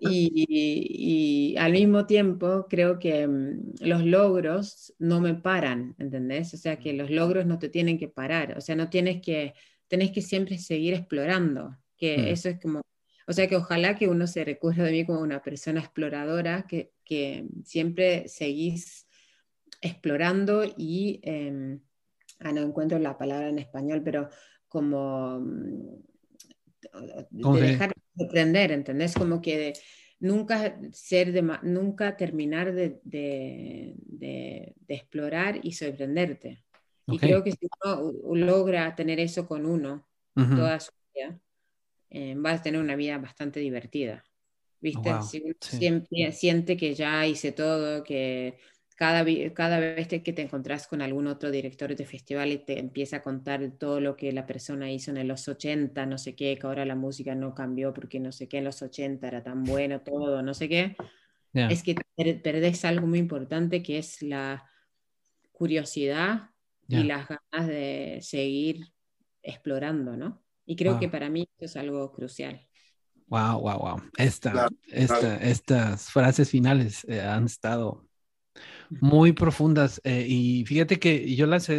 Y, 0.00 1.52
y, 1.54 1.56
al 1.58 1.72
mismo 1.72 2.06
tiempo 2.06 2.66
creo 2.68 2.98
que 2.98 3.26
mm, 3.26 3.74
los 3.80 4.04
logros 4.04 4.92
no 4.98 5.20
me 5.20 5.34
paran, 5.34 5.94
¿entendés? 5.98 6.52
O 6.54 6.56
sea 6.56 6.78
que 6.78 6.92
los 6.92 7.08
logros 7.10 7.46
no 7.46 7.58
te 7.58 7.68
tienen 7.68 7.98
que 7.98 8.08
parar, 8.08 8.58
o 8.58 8.60
sea, 8.60 8.74
no 8.74 8.90
tienes 8.90 9.22
que, 9.22 9.54
tenés 9.88 10.10
que 10.10 10.22
siempre 10.22 10.58
seguir 10.58 10.94
explorando, 10.94 11.76
que 11.96 12.18
mm. 12.18 12.26
eso 12.26 12.48
es 12.48 12.60
como 12.60 12.82
o 13.26 13.32
sea 13.32 13.48
que 13.48 13.56
ojalá 13.56 13.96
que 13.96 14.08
uno 14.08 14.26
se 14.26 14.44
recuerde 14.44 14.84
de 14.84 14.92
mí 14.92 15.04
como 15.04 15.20
una 15.20 15.42
persona 15.42 15.80
exploradora, 15.80 16.66
que, 16.66 16.92
que 17.04 17.46
siempre 17.64 18.28
seguís 18.28 19.06
explorando 19.80 20.64
y, 20.64 21.20
eh, 21.22 21.78
ah, 22.40 22.52
no 22.52 22.62
encuentro 22.62 22.98
la 22.98 23.18
palabra 23.18 23.48
en 23.48 23.58
español, 23.58 24.02
pero 24.04 24.28
como 24.68 25.40
mm, 25.40 25.96
de 27.30 27.60
dejar 27.60 27.92
de 28.14 28.24
aprender, 28.24 28.72
¿entendés? 28.72 29.14
Como 29.14 29.40
que 29.40 29.74
nunca 30.20 30.78
ser 30.92 31.32
de, 31.32 31.42
nunca 31.62 32.16
terminar 32.16 32.72
de, 32.72 33.00
de, 33.02 34.74
explorar 34.88 35.60
y 35.62 35.72
sorprenderte. 35.72 36.64
Y 37.08 37.18
creo 37.18 37.44
que 37.44 37.52
si 37.52 37.68
uno 37.84 38.12
logra 38.34 38.94
tener 38.94 39.20
eso 39.20 39.46
con 39.46 39.64
uno 39.64 40.08
toda 40.34 40.80
su 40.80 40.90
vida, 41.14 41.40
eh, 42.10 42.34
vas 42.36 42.60
a 42.60 42.62
tener 42.62 42.80
una 42.80 42.96
vida 42.96 43.18
bastante 43.18 43.60
divertida. 43.60 44.24
¿Viste? 44.80 45.12
Oh, 45.12 45.22
siempre 45.22 46.32
siente 46.32 46.76
que 46.76 46.94
ya 46.94 47.26
hice 47.26 47.52
todo, 47.52 48.04
que 48.04 48.58
cada, 48.96 49.24
cada 49.52 49.78
vez 49.78 50.08
que 50.08 50.32
te 50.32 50.42
encontrás 50.42 50.86
con 50.86 51.02
algún 51.02 51.26
otro 51.26 51.50
director 51.50 51.94
de 51.94 52.06
festival 52.06 52.50
y 52.50 52.58
te 52.58 52.78
empieza 52.78 53.16
a 53.16 53.22
contar 53.22 53.70
todo 53.78 54.00
lo 54.00 54.16
que 54.16 54.32
la 54.32 54.46
persona 54.46 54.90
hizo 54.90 55.10
en 55.10 55.28
los 55.28 55.48
80, 55.48 56.06
no 56.06 56.18
sé 56.18 56.34
qué, 56.34 56.58
que 56.58 56.66
ahora 56.66 56.86
la 56.86 56.94
música 56.94 57.34
no 57.34 57.54
cambió 57.54 57.92
porque 57.92 58.20
no 58.20 58.32
sé 58.32 58.48
qué 58.48 58.58
en 58.58 58.64
los 58.64 58.80
80 58.82 59.28
era 59.28 59.42
tan 59.42 59.64
bueno 59.64 60.00
todo, 60.00 60.42
no 60.42 60.54
sé 60.54 60.68
qué, 60.68 60.96
es 61.52 61.82
que 61.82 61.94
perdés 62.14 62.84
algo 62.84 63.06
muy 63.06 63.18
importante 63.18 63.82
que 63.82 63.98
es 63.98 64.22
la 64.22 64.68
curiosidad 65.52 66.50
y 66.88 67.02
las 67.02 67.28
ganas 67.28 67.68
de 67.68 68.18
seguir 68.22 68.92
explorando, 69.42 70.16
¿no? 70.16 70.45
Y 70.66 70.76
creo 70.76 70.98
que 70.98 71.08
para 71.08 71.30
mí 71.30 71.48
eso 71.56 71.64
es 71.64 71.76
algo 71.76 72.12
crucial. 72.12 72.66
Wow, 73.28 73.60
wow, 73.60 73.78
wow. 73.78 74.02
Esta, 74.18 74.68
esta, 74.88 75.36
Estas 75.36 76.10
frases 76.10 76.50
finales 76.50 77.04
eh, 77.08 77.20
han 77.20 77.46
estado 77.46 78.06
muy 79.00 79.32
profundas 79.32 80.00
eh, 80.04 80.24
y 80.28 80.64
fíjate 80.64 80.98
que 80.98 81.34
yo 81.34 81.46
las, 81.46 81.70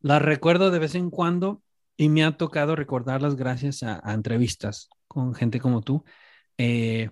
las 0.00 0.22
recuerdo 0.22 0.70
de 0.70 0.78
vez 0.78 0.94
en 0.94 1.10
cuando 1.10 1.62
y 1.96 2.08
me 2.08 2.24
ha 2.24 2.36
tocado 2.36 2.76
recordarlas 2.76 3.36
gracias 3.36 3.82
a, 3.82 4.00
entrevistas 4.12 4.88
con 5.06 5.34
gente 5.34 5.60
como 5.60 5.82
tú. 5.82 6.04
Eh, 6.56 7.10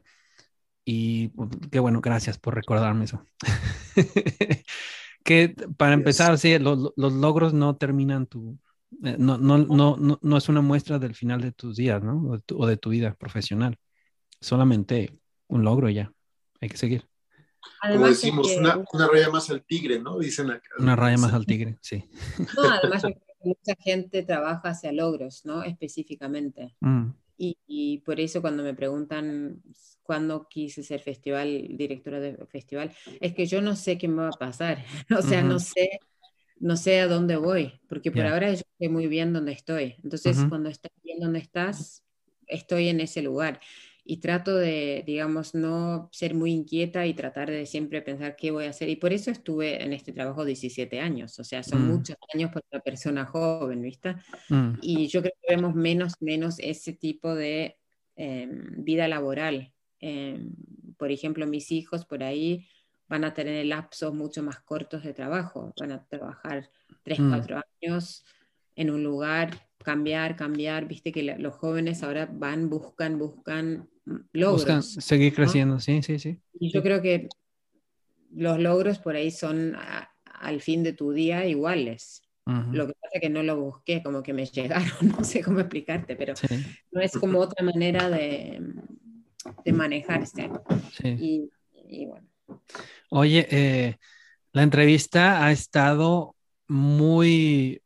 y 0.85 1.31
qué 1.71 1.79
bueno, 1.79 2.01
gracias 2.01 2.39
por 2.39 2.55
recordarme 2.55 3.05
eso. 3.05 3.23
que 5.25 5.55
para 5.77 5.93
empezar, 5.93 6.39
sí, 6.39 6.59
los, 6.59 6.93
los 6.97 7.13
logros 7.13 7.53
no 7.53 7.77
terminan 7.77 8.27
tu, 8.27 8.59
eh, 9.05 9.17
no, 9.19 9.39
no, 9.39 9.59
no, 9.59 10.19
no, 10.21 10.37
es 10.37 10.49
una 10.49 10.61
muestra 10.61 10.99
del 10.99 11.15
final 11.15 11.41
de 11.41 11.53
tus 11.53 11.77
días, 11.77 12.03
¿no? 12.03 12.41
O 12.55 12.67
de 12.67 12.77
tu, 12.77 12.91
vida 12.91 13.15
profesional. 13.15 13.77
Solamente 14.41 15.19
un 15.49 15.65
logro 15.65 15.89
ya. 15.89 16.13
Hay 16.61 16.69
que 16.69 16.77
seguir. 16.77 17.07
Como 17.81 18.07
decimos, 18.07 18.51
una, 18.57 18.83
una, 18.93 19.09
raya 19.09 19.31
más 19.31 19.51
al 19.51 19.65
tigre, 19.65 20.01
¿no? 20.01 20.19
Dicen 20.19 20.51
acá. 20.51 20.69
Una 20.79 20.97
raya 20.97 21.19
más 21.19 21.33
al 21.33 21.45
tigre, 21.45 21.77
sí. 21.81 22.05
No, 22.57 22.71
además 22.71 23.03
mucha 23.41 23.75
gente 23.79 24.23
trabaja 24.23 24.71
hacia 24.71 24.93
logros, 24.93 25.45
¿no? 25.45 25.63
Específicamente. 25.63 26.75
Mm. 26.81 27.11
Y, 27.37 27.57
y, 27.67 27.99
por 27.99 28.19
eso 28.19 28.41
cuando 28.41 28.65
me 28.65 28.75
preguntan 28.75 29.63
cuándo 30.03 30.49
quise 30.49 30.83
ser 30.83 31.01
festival, 31.01 31.69
directora 31.77 32.19
de 32.19 32.37
festival, 32.47 32.93
es 33.21 33.35
que 33.35 33.47
yo 33.47 33.63
no 33.63 33.77
sé 33.77 33.97
qué 33.97 34.09
me 34.09 34.23
va 34.23 34.29
a 34.29 34.39
pasar. 34.39 34.85
o 35.17 35.23
sea, 35.23 35.43
no 35.43 35.59
sé 35.61 36.01
no 36.61 36.77
sé 36.77 37.01
a 37.01 37.09
dónde 37.09 37.37
voy, 37.37 37.81
porque 37.89 38.11
por 38.11 38.27
ahora 38.27 38.53
yo 38.53 38.63
sé 38.79 38.89
muy 38.89 39.07
bien 39.07 39.33
dónde 39.33 39.53
estoy. 39.53 39.97
Entonces, 40.03 40.39
cuando 40.49 40.69
estás 40.69 40.93
bien 41.03 41.21
dónde 41.21 41.39
estás, 41.39 42.05
estoy 42.47 42.89
en 42.89 43.01
ese 43.01 43.23
lugar. 43.23 43.61
Y 44.05 44.19
trato 44.19 44.57
de, 44.57 45.03
digamos, 45.07 45.55
no 45.55 46.09
ser 46.13 46.35
muy 46.35 46.53
inquieta 46.53 47.07
y 47.07 47.13
tratar 47.13 47.51
de 47.51 47.67
siempre 47.67 48.01
pensar 48.01 48.37
qué 48.37 48.51
voy 48.51 48.65
a 48.65 48.71
hacer. 48.71 48.89
Y 48.89 48.97
por 48.97 49.13
eso 49.13 49.31
estuve 49.31 49.83
en 49.83 49.93
este 49.93 50.13
trabajo 50.13 50.47
17 50.47 50.99
años. 50.99 51.39
O 51.39 51.45
sea, 51.45 51.63
son 51.63 51.87
mm. 51.87 51.91
muchos 51.91 52.17
años 52.33 52.51
para 52.51 52.65
una 52.73 52.81
persona 52.81 53.27
joven, 53.27 53.83
¿viste? 53.83 54.17
Mm. 54.49 54.79
Y 54.81 55.09
yo 55.09 55.21
creo 55.21 55.35
que 55.43 55.55
vemos 55.55 55.75
menos, 55.75 56.15
menos 56.21 56.59
ese 56.59 56.95
tipo 56.95 57.35
de 57.35 57.77
em, 58.17 58.83
vida 58.83 59.09
laboral. 59.09 59.75
Em, 60.01 60.55
por 60.97 61.13
ejemplo, 61.13 61.47
mis 61.47 61.71
hijos 61.71 62.07
por 62.07 62.23
ahí 62.23 62.67
van 63.09 63.25
a 63.25 63.35
tener 63.35 63.65
lapsos 63.67 64.15
mucho 64.15 64.43
más 64.43 64.61
cortos 64.61 65.03
de 65.03 65.15
trabajo, 65.15 65.73
van 65.79 65.93
a 65.93 66.05
trabajar 66.07 66.71
tres, 67.03 67.19
mm. 67.19 67.31
cuatro 67.31 67.63
años 67.83 68.25
en 68.77 68.91
un 68.91 69.03
lugar, 69.03 69.51
cambiar, 69.83 70.37
cambiar, 70.37 70.87
viste 70.87 71.11
que 71.11 71.23
los 71.23 71.55
jóvenes 71.55 72.03
ahora 72.03 72.29
van, 72.31 72.69
buscan, 72.69 73.19
buscan 73.19 73.89
logros. 74.33 74.65
Buscan 74.65 74.83
seguir 74.83 75.35
creciendo, 75.35 75.81
sí, 75.81 76.03
sí, 76.03 76.19
sí. 76.19 76.41
Y 76.61 76.71
yo 76.71 76.83
creo 76.83 77.03
que 77.03 77.29
los 78.31 78.59
logros 78.61 78.99
por 78.99 79.17
ahí 79.17 79.31
son 79.31 79.75
al 80.25 80.61
fin 80.61 80.83
de 80.83 80.93
tu 80.93 81.13
día 81.13 81.47
iguales. 81.47 82.23
Lo 82.73 82.87
que 82.87 82.95
pasa 82.95 83.17
es 83.17 83.21
que 83.21 83.29
no 83.29 83.43
lo 83.43 83.61
busqué, 83.61 84.03
como 84.03 84.23
que 84.23 84.33
me 84.33 84.47
llegaron, 84.47 85.09
no 85.09 85.23
sé 85.23 85.43
cómo 85.43 85.61
explicarte, 85.61 86.17
pero 86.17 86.33
no 86.93 87.01
es 87.03 87.13
como 87.13 87.41
otra 87.41 87.63
manera 87.63 88.09
de, 88.09 88.63
de 89.65 89.73
manejarse. 89.73 90.49
Sí. 90.93 91.51
y 91.91 92.07
bueno. 92.07 92.27
Oye, 93.11 93.47
eh, 93.51 93.99
la 94.53 94.63
entrevista 94.63 95.45
ha 95.45 95.53
estado 95.53 96.37
muy, 96.69 97.83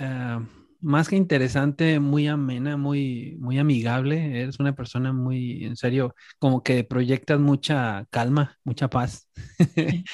eh, 0.00 0.38
más 0.80 1.08
que 1.08 1.16
interesante, 1.16 2.00
muy 2.00 2.28
amena, 2.28 2.76
muy, 2.76 3.36
muy 3.40 3.58
amigable. 3.58 4.40
Eres 4.42 4.60
una 4.60 4.74
persona 4.74 5.12
muy, 5.12 5.64
en 5.64 5.76
serio, 5.76 6.14
como 6.38 6.62
que 6.62 6.84
proyectas 6.84 7.40
mucha 7.40 8.06
calma, 8.10 8.58
mucha 8.64 8.88
paz. 8.88 9.28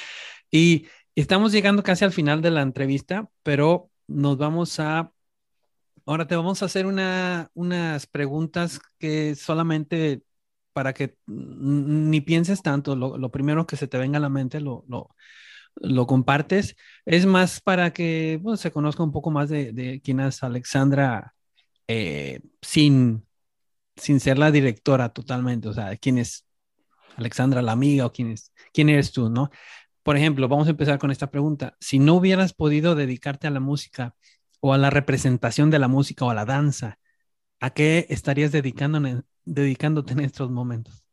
y 0.51 0.87
estamos 1.15 1.51
llegando 1.51 1.83
casi 1.83 2.05
al 2.05 2.11
final 2.13 2.41
de 2.41 2.51
la 2.51 2.61
entrevista, 2.61 3.29
pero 3.43 3.89
nos 4.07 4.37
vamos 4.37 4.79
a 4.79 5.11
Ahora 6.09 6.25
te 6.25 6.35
vamos 6.35 6.63
a 6.63 6.65
hacer 6.65 6.87
una, 6.87 7.51
unas 7.53 8.07
preguntas 8.07 8.79
que 8.97 9.35
solamente 9.35 10.23
para 10.73 10.93
que 10.93 11.17
ni 11.27 12.21
pienses 12.21 12.61
tanto, 12.61 12.95
lo, 12.95 13.31
primero 13.31 13.67
que 13.67 13.77
se 13.77 13.87
te 13.87 13.97
venga 13.97 14.17
a 14.17 14.21
la 14.21 14.29
mente 14.29 14.59
lo, 14.59 14.85
lo, 14.87 16.07
compartes. 16.07 16.75
Es 17.05 17.25
más 17.25 17.61
para 17.61 17.93
que 17.93 18.41
se 18.57 18.71
conozca 18.71 19.03
un 19.03 19.11
poco 19.11 19.31
más 19.31 19.49
de, 19.49 20.01
quién 20.03 20.19
es 20.19 20.43
Alexandra 20.43 21.33
eh, 21.87 22.41
sin, 22.61 23.25
sin 23.95 24.19
ser 24.19 24.37
la 24.37 24.51
directora 24.51 25.09
totalmente, 25.09 25.67
o 25.69 25.73
sea, 25.73 25.95
quién 25.97 26.17
es 26.17 26.45
Alexandra 27.17 27.61
la 27.61 27.73
amiga 27.73 28.05
o 28.05 28.11
quién, 28.11 28.31
es, 28.31 28.53
quién 28.73 28.89
eres 28.89 29.11
tú, 29.11 29.29
¿no? 29.29 29.49
Por 30.03 30.17
ejemplo, 30.17 30.47
vamos 30.47 30.67
a 30.67 30.71
empezar 30.71 30.97
con 30.99 31.11
esta 31.11 31.29
pregunta. 31.29 31.75
Si 31.79 31.99
no 31.99 32.15
hubieras 32.15 32.53
podido 32.53 32.95
dedicarte 32.95 33.47
a 33.47 33.51
la 33.51 33.59
música 33.59 34.15
o 34.61 34.73
a 34.73 34.77
la 34.77 34.89
representación 34.89 35.69
de 35.69 35.79
la 35.79 35.87
música 35.87 36.25
o 36.25 36.29
a 36.31 36.33
la 36.33 36.45
danza, 36.45 36.98
¿a 37.59 37.69
qué 37.71 38.05
estarías 38.09 38.51
dedicando, 38.51 39.23
dedicándote 39.45 40.13
en 40.13 40.21
estos 40.21 40.49
momentos? 40.49 41.03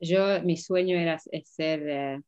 Yo, 0.00 0.42
mi 0.42 0.56
sueño 0.56 0.96
era 0.96 1.18
ser 1.18 1.88
eh, 1.88 2.20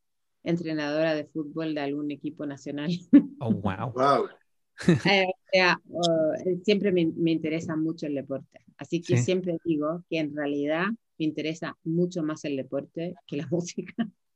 entrenadora 0.43 1.15
de 1.15 1.25
fútbol 1.25 1.73
de 1.73 1.81
algún 1.81 2.11
equipo 2.11 2.45
nacional. 2.45 2.91
Oh, 3.39 3.51
wow. 3.51 3.91
wow. 3.93 4.29
Eh, 5.05 5.27
oh, 5.91 6.33
siempre 6.63 6.93
me, 6.93 7.07
me, 7.07 7.31
interesa 7.31 7.75
mucho 7.75 8.07
el 8.07 8.15
deporte. 8.15 8.59
Así 8.77 9.01
que 9.01 9.17
siempre 9.17 9.57
digo 9.65 10.03
que 10.09 10.19
en 10.19 10.33
realidad 10.35 10.85
me 11.17 11.25
interesa 11.25 11.77
mucho 11.83 12.23
más 12.23 12.45
el 12.45 12.55
deporte 12.55 13.15
que 13.27 13.37
la 13.37 13.47
música. 13.51 13.93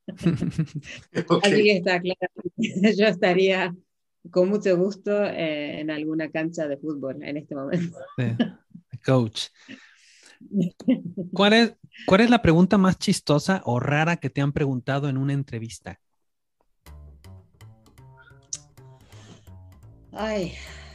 Así 0.07 1.63
que 1.63 1.78
está 1.78 2.01
claro. 2.01 2.34
Yo 2.97 3.05
estaría 3.05 3.76
con 4.30 4.49
mucho 4.49 4.76
gusto 4.78 5.24
eh, 5.24 5.80
en 5.80 5.89
alguna 5.89 6.30
cancha 6.30 6.68
de 6.68 6.78
fútbol 6.78 7.24
en 7.24 7.38
este 7.38 7.55
momento. 7.55 7.97
Coach. 9.06 9.48
¿Cuál 11.34 11.54
es, 11.54 11.74
¿Cuál 12.06 12.22
es 12.22 12.30
la 12.30 12.41
pregunta 12.41 12.78
más 12.78 12.98
chistosa 12.98 13.62
o 13.66 13.80
rara 13.80 14.18
que 14.18 14.30
te 14.30 14.41
han 14.41 14.52
preguntado 14.52 15.10
en 15.10 15.18
una 15.18 15.34
entrevista? 15.34 16.00
Ay, 20.12 20.54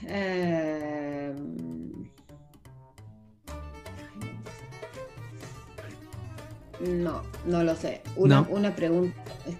em, 0.08 1.36
no, 6.80 7.22
no 7.46 7.62
lo 7.62 7.76
sé. 7.76 8.02
Una, 8.16 8.40
una, 8.42 8.74
pregunta 8.74 9.14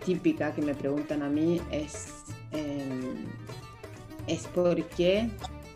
típica 0.04 0.52
que 0.52 0.62
me 0.62 0.74
preguntan 0.74 1.22
a 1.22 1.28
mí 1.28 1.60
es, 1.70 2.08
em, 2.50 3.26
es 4.26 4.46
por 4.48 4.84
qué 4.88 5.30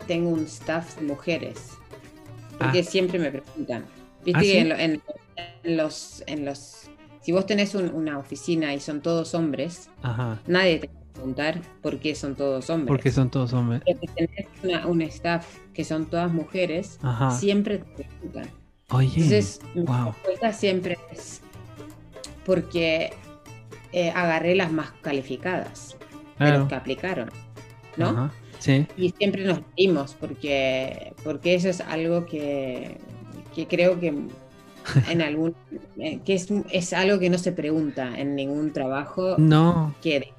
tengo 0.05 0.29
un 0.29 0.43
staff 0.45 0.97
de 0.97 1.05
mujeres. 1.05 1.77
Porque 2.57 2.79
ah. 2.79 2.83
siempre 2.83 3.19
me 3.19 3.31
preguntan. 3.31 3.85
Viste 4.25 4.39
¿Ah, 4.39 4.41
que 4.41 4.59
en, 4.59 5.77
los, 5.77 6.23
en 6.27 6.45
los. 6.45 6.89
Si 7.21 7.31
vos 7.31 7.45
tenés 7.45 7.75
una 7.75 8.17
oficina 8.17 8.73
y 8.73 8.79
son 8.79 9.01
todos 9.01 9.33
hombres, 9.33 9.89
nadie 10.47 10.79
te 10.79 10.87
va 10.87 10.93
a 10.93 11.13
preguntar 11.13 11.61
por 11.81 11.99
qué 11.99 12.15
son 12.15 12.35
todos 12.35 12.69
hombres. 12.69 12.87
Porque 12.87 13.11
son 13.11 13.29
todos 13.29 13.53
hombres. 13.53 13.81
Pero 13.85 13.99
si 13.99 14.07
tenés 14.07 14.85
un 14.85 15.01
staff 15.01 15.45
que 15.73 15.83
son 15.83 16.05
todas 16.05 16.31
mujeres, 16.31 16.99
siempre 17.37 17.79
te 17.79 18.03
preguntan. 18.03 18.49
Oye, 18.89 19.07
Entonces, 19.07 19.59
mi 19.75 19.85
respuesta 19.85 20.53
siempre 20.53 20.97
es 21.11 21.41
porque 22.45 23.11
eh, 23.91 24.09
agarré 24.11 24.55
las 24.55 24.71
más 24.71 24.91
calificadas 25.01 25.97
de 26.39 26.51
los 26.51 26.69
que 26.69 26.75
aplicaron, 26.75 27.29
¿no? 27.97 28.31
Y 28.97 29.09
siempre 29.17 29.45
nos 29.45 29.59
reímos 29.75 30.15
porque, 30.19 31.13
porque 31.23 31.55
eso 31.55 31.69
es 31.69 31.81
algo 31.81 32.25
que, 32.25 32.97
que 33.55 33.67
creo 33.67 33.99
que 33.99 34.07
en 35.09 35.21
algún 35.21 35.55
eh, 35.97 36.19
que 36.25 36.33
es, 36.33 36.47
es, 36.71 36.93
algo 36.93 37.19
que 37.19 37.29
no 37.29 37.37
se 37.37 37.51
pregunta 37.51 38.17
en 38.17 38.35
ningún 38.35 38.71
trabajo 38.71 39.35
no. 39.37 39.93
que 40.01 40.33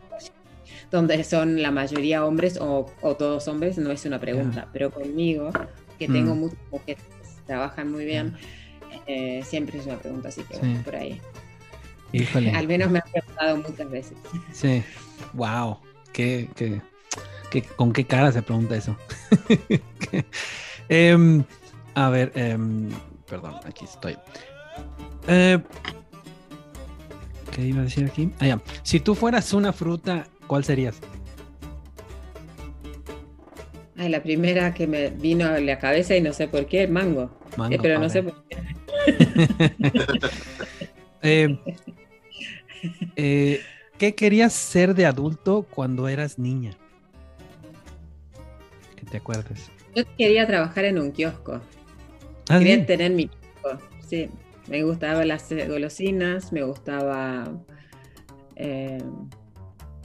donde 0.90 1.22
son 1.22 1.60
la 1.60 1.70
mayoría 1.70 2.24
hombres 2.24 2.58
o, 2.58 2.90
o 3.02 3.14
todos 3.14 3.46
hombres 3.46 3.76
no 3.76 3.90
es 3.90 4.04
una 4.06 4.18
pregunta. 4.18 4.68
Pero 4.72 4.90
conmigo 4.90 5.50
que 5.98 6.06
tengo 6.08 6.34
mm. 6.34 6.38
muchos 6.38 6.58
que 6.86 6.96
trabajan 7.46 7.92
muy 7.92 8.04
bien 8.04 8.34
eh, 9.06 9.42
siempre 9.44 9.78
es 9.78 9.86
una 9.86 9.98
pregunta 9.98 10.28
así 10.28 10.42
que 10.42 10.58
por 10.84 10.96
ahí. 10.96 11.20
Híjole. 12.10 12.52
al 12.52 12.66
menos 12.66 12.90
me 12.90 13.00
han 13.00 13.10
preguntado 13.10 13.56
muchas 13.58 13.90
veces. 13.90 14.16
Sí. 14.52 14.82
Wow 15.34 15.78
qué, 16.18 16.48
qué 16.56 16.80
¿Con 17.76 17.92
qué 17.92 18.05
cara 18.05 18.32
se 18.32 18.42
pregunta 18.42 18.76
eso? 18.76 18.96
Em, 20.90 21.44
a 21.94 22.09
ver, 22.09 22.32
em, 22.34 22.88
perdón, 23.28 23.57
aquí 23.66 23.84
estoy. 23.84 24.16
Eh, 25.26 25.59
¿Qué 27.55 27.62
iba 27.62 27.80
a 27.80 27.84
decir 27.84 28.07
aquí? 28.07 28.32
Ah, 28.40 28.59
Si 28.82 28.99
tú 29.01 29.14
fueras 29.14 29.53
una 29.53 29.74
fruta, 29.74 30.26
¿cuál 30.46 30.64
serías? 30.64 30.99
Ay, 33.99 34.09
la 34.09 34.22
primera 34.22 34.72
que 34.72 34.86
me 34.86 35.11
vino 35.11 35.46
a 35.46 35.59
la 35.61 35.78
cabeza 35.78 36.16
y 36.16 36.22
no 36.22 36.32
sé 36.32 36.49
por 36.49 36.66
qué, 36.66 36.86
mango. 36.86 37.30
mango 37.57 37.74
eh, 37.74 37.78
pero 37.82 37.99
no 37.99 38.09
sé 38.09 38.22
por 38.22 38.44
qué. 38.49 38.59
Eh, 41.20 41.59
eh, 43.16 43.61
¿Qué 43.99 44.14
querías 44.14 44.53
ser 44.53 44.94
de 44.94 45.05
adulto 45.05 45.66
cuando 45.68 46.07
eras 46.07 46.38
niña? 46.38 46.78
Te 49.11 49.18
acuerdes. 49.18 49.70
Yo 49.94 50.04
quería 50.16 50.46
trabajar 50.46 50.84
en 50.84 50.98
un 50.98 51.12
kiosco. 51.12 51.61
Ah, 52.48 52.59
quería 52.59 52.76
sí. 52.76 52.82
tener 52.86 53.12
mi 53.12 53.28
kiosco. 53.28 53.82
Sí, 54.06 54.28
me 54.68 54.82
gustaban 54.82 55.28
las 55.28 55.50
eh, 55.52 55.66
golosinas, 55.68 56.52
me 56.52 56.62
gustaba 56.62 57.50
eh, 58.56 58.98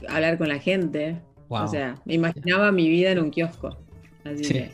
hablar 0.08 0.38
con 0.38 0.48
la 0.48 0.58
gente. 0.58 1.20
Wow. 1.48 1.64
O 1.64 1.68
sea, 1.68 1.96
me 2.04 2.14
imaginaba 2.14 2.72
mi 2.72 2.88
vida 2.88 3.10
en 3.10 3.18
un 3.18 3.30
kiosco. 3.30 3.76
Así 4.24 4.44
Sí. 4.44 4.52
que- 4.54 4.70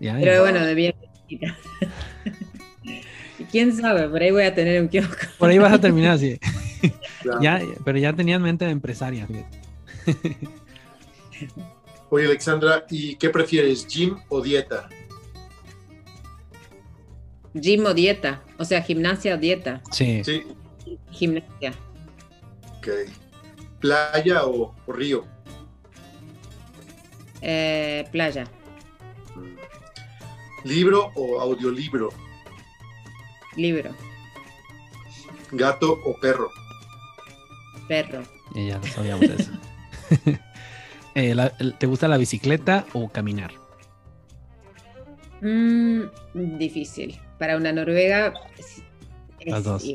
Ya, 0.00 0.16
Pero 0.20 0.40
bueno, 0.42 0.64
de 0.64 0.74
bien 0.74 0.94
chiquita. 1.28 1.56
¿Quién 3.50 3.74
sabe? 3.76 4.08
Por 4.08 4.22
ahí 4.22 4.30
voy 4.30 4.42
a 4.44 4.54
tener 4.54 4.80
un 4.82 4.88
kiosco. 4.88 5.16
Por 5.38 5.50
ahí 5.50 5.58
vas 5.58 5.72
a 5.72 5.80
terminar 5.80 6.12
así. 6.12 6.38
Claro. 7.22 7.40
Ya, 7.40 7.60
pero 7.84 7.98
ya 7.98 8.12
tenías 8.12 8.40
mente 8.40 8.64
de 8.64 8.72
empresaria. 8.72 9.28
Oye, 12.14 12.26
Alexandra, 12.26 12.84
¿y 12.90 13.14
qué 13.16 13.30
prefieres, 13.30 13.86
gym 13.86 14.18
o 14.28 14.42
dieta? 14.42 14.86
Gym 17.54 17.86
o 17.86 17.94
dieta. 17.94 18.42
O 18.58 18.66
sea, 18.66 18.82
gimnasia 18.82 19.34
o 19.34 19.38
dieta. 19.38 19.80
Sí. 19.90 20.22
Sí, 20.22 20.44
Gimnasia. 21.10 21.72
ok. 22.76 22.88
¿Playa 23.80 24.44
o, 24.44 24.74
o 24.86 24.92
río? 24.92 25.24
Eh, 27.40 28.06
playa. 28.12 28.44
¿Libro 30.64 31.12
o 31.14 31.40
audiolibro? 31.40 32.10
Libro. 33.56 33.90
¿Gato 35.52 35.92
o 36.04 36.20
perro? 36.20 36.50
Perro. 37.88 38.22
Y 38.54 38.68
ya 38.68 38.76
lo 38.76 38.86
sabíamos 38.86 39.24
eso. 39.30 39.50
Eh, 41.14 41.34
la- 41.34 41.50
¿Te 41.50 41.86
gusta 41.86 42.08
la 42.08 42.16
bicicleta 42.16 42.86
o 42.92 43.08
caminar? 43.08 43.52
Mm, 45.40 46.02
difícil. 46.58 47.18
Para 47.38 47.56
una 47.56 47.72
noruega 47.72 48.32
es, 48.58 48.82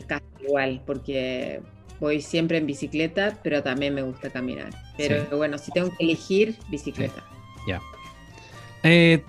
casi 0.05 0.25
igual, 0.43 0.81
porque 0.85 1.61
voy 1.99 2.21
siempre 2.21 2.57
en 2.57 2.67
bicicleta, 2.67 3.37
pero 3.43 3.63
también 3.63 3.95
me 3.95 4.01
gusta 4.01 4.29
caminar. 4.29 4.69
Pero 4.97 5.21
Sí. 5.21 5.35
bueno, 5.35 5.57
si 5.57 5.71
tengo 5.71 5.89
que 5.97 6.03
elegir, 6.03 6.57
bicicleta. 6.69 7.23
Eh, 8.83 9.23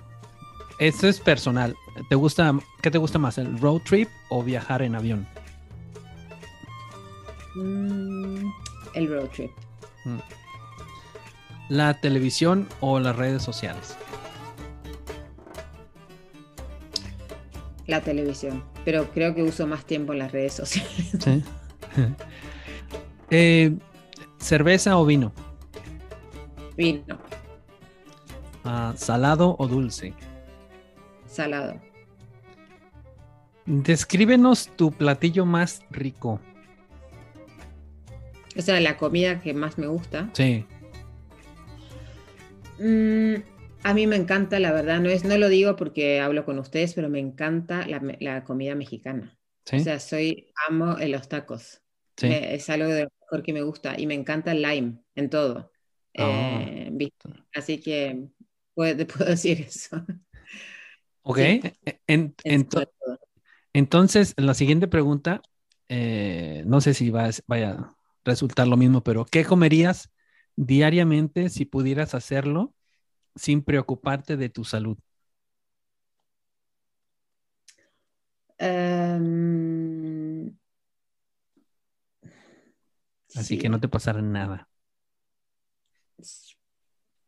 esto 0.79 1.07
es 1.07 1.19
personal. 1.19 1.75
¿Te 2.07 2.15
gusta, 2.15 2.53
¿Qué 2.81 2.91
te 2.91 2.97
gusta 2.97 3.17
más, 3.17 3.37
el 3.37 3.57
road 3.59 3.81
trip 3.81 4.07
o 4.29 4.43
viajar 4.43 4.83
en 4.83 4.95
avión? 4.95 5.27
Mm, 7.55 8.45
el 8.93 9.07
road 9.09 9.27
trip. 9.29 9.51
¿La 11.69 11.93
televisión 12.01 12.67
o 12.81 12.99
las 12.99 13.15
redes 13.15 13.43
sociales? 13.43 13.95
La 17.87 18.01
televisión. 18.01 18.63
Pero 18.85 19.09
creo 19.11 19.33
que 19.35 19.43
uso 19.43 19.65
más 19.67 19.85
tiempo 19.85 20.13
en 20.13 20.19
las 20.19 20.31
redes 20.31 20.53
sociales. 20.53 21.11
Sí. 21.23 21.43
Eh, 23.31 23.77
¿Cerveza 24.39 24.97
o 24.97 25.05
vino? 25.05 25.31
Vino, 26.75 27.19
Ah, 28.63 28.91
¿Salado 28.97 29.55
o 29.59 29.67
dulce? 29.67 30.15
salado. 31.27 31.79
Descríbenos 33.67 34.69
tu 34.75 34.91
platillo 34.91 35.45
más 35.45 35.83
rico. 35.91 36.39
O 38.57 38.61
sea, 38.63 38.79
la 38.79 38.97
comida 38.97 39.39
que 39.39 39.53
más 39.53 39.77
me 39.77 39.85
gusta. 39.85 40.27
Sí. 40.33 40.65
Mm, 42.79 43.35
a 43.83 43.93
mí 43.93 44.07
me 44.07 44.15
encanta, 44.15 44.59
la 44.59 44.71
verdad, 44.71 44.99
no 44.99 45.09
es, 45.09 45.23
no 45.23 45.37
lo 45.37 45.49
digo 45.49 45.75
porque 45.75 46.19
hablo 46.19 46.45
con 46.45 46.59
ustedes, 46.59 46.93
pero 46.93 47.09
me 47.09 47.19
encanta 47.19 47.85
la, 47.87 48.43
comida 48.43 48.75
mexicana. 48.75 49.37
Sí. 49.65 49.77
O 49.77 49.79
sea, 49.79 49.99
soy, 49.99 50.51
amo 50.67 50.97
en 50.99 51.11
los 51.11 51.27
tacos. 51.29 51.81
sí. 52.17 52.27
Me- 52.27 52.55
es 52.55 52.69
algo 52.69 52.87
de 52.89 53.03
lo 53.03 53.09
mejor 53.21 53.43
que 53.43 53.53
me 53.53 53.61
gusta 53.61 53.99
y 53.99 54.07
me 54.07 54.15
encanta 54.15 54.51
el 54.51 54.61
lime 54.61 54.99
en 55.15 55.29
todo. 55.29 55.71
Ah. 56.17 56.61
Eh. 56.65 57.09
Así 57.53 57.79
que 57.79 58.27
puedo, 58.73 58.97
te 58.97 59.05
puedo 59.05 59.29
decir 59.29 59.61
eso. 59.61 60.03
ok. 61.23 61.37
sí. 61.37 61.61
En- 62.07 62.35
En 62.43 62.61
ento- 62.65 62.89
todo. 62.99 63.19
entonces, 63.73 64.33
la 64.37 64.53
siguiente 64.53 64.87
pregunta, 64.87 65.41
eh, 65.87 66.63
no 66.65 66.81
sé 66.81 66.93
si 66.93 67.09
va, 67.09 67.25
a- 67.25 67.31
vaya 67.47 67.71
a 67.71 67.95
resultar 68.25 68.67
lo 68.67 68.77
mismo, 68.77 69.03
pero 69.03 69.25
¿qué 69.25 69.45
comerías 69.45 70.09
diariamente 70.59 71.49
si 71.49 71.65
pudieras 71.65 72.13
hacerlo 72.13 72.73
sin 73.35 73.63
preocuparte 73.63 74.37
de 74.37 74.49
tu 74.49 74.65
salud? 74.65 74.97
Em, 78.57 79.79
Así 83.35 83.55
sí. 83.55 83.57
que 83.57 83.69
no 83.69 83.79
te 83.79 83.87
pasará 83.87 84.21
nada. 84.21 84.67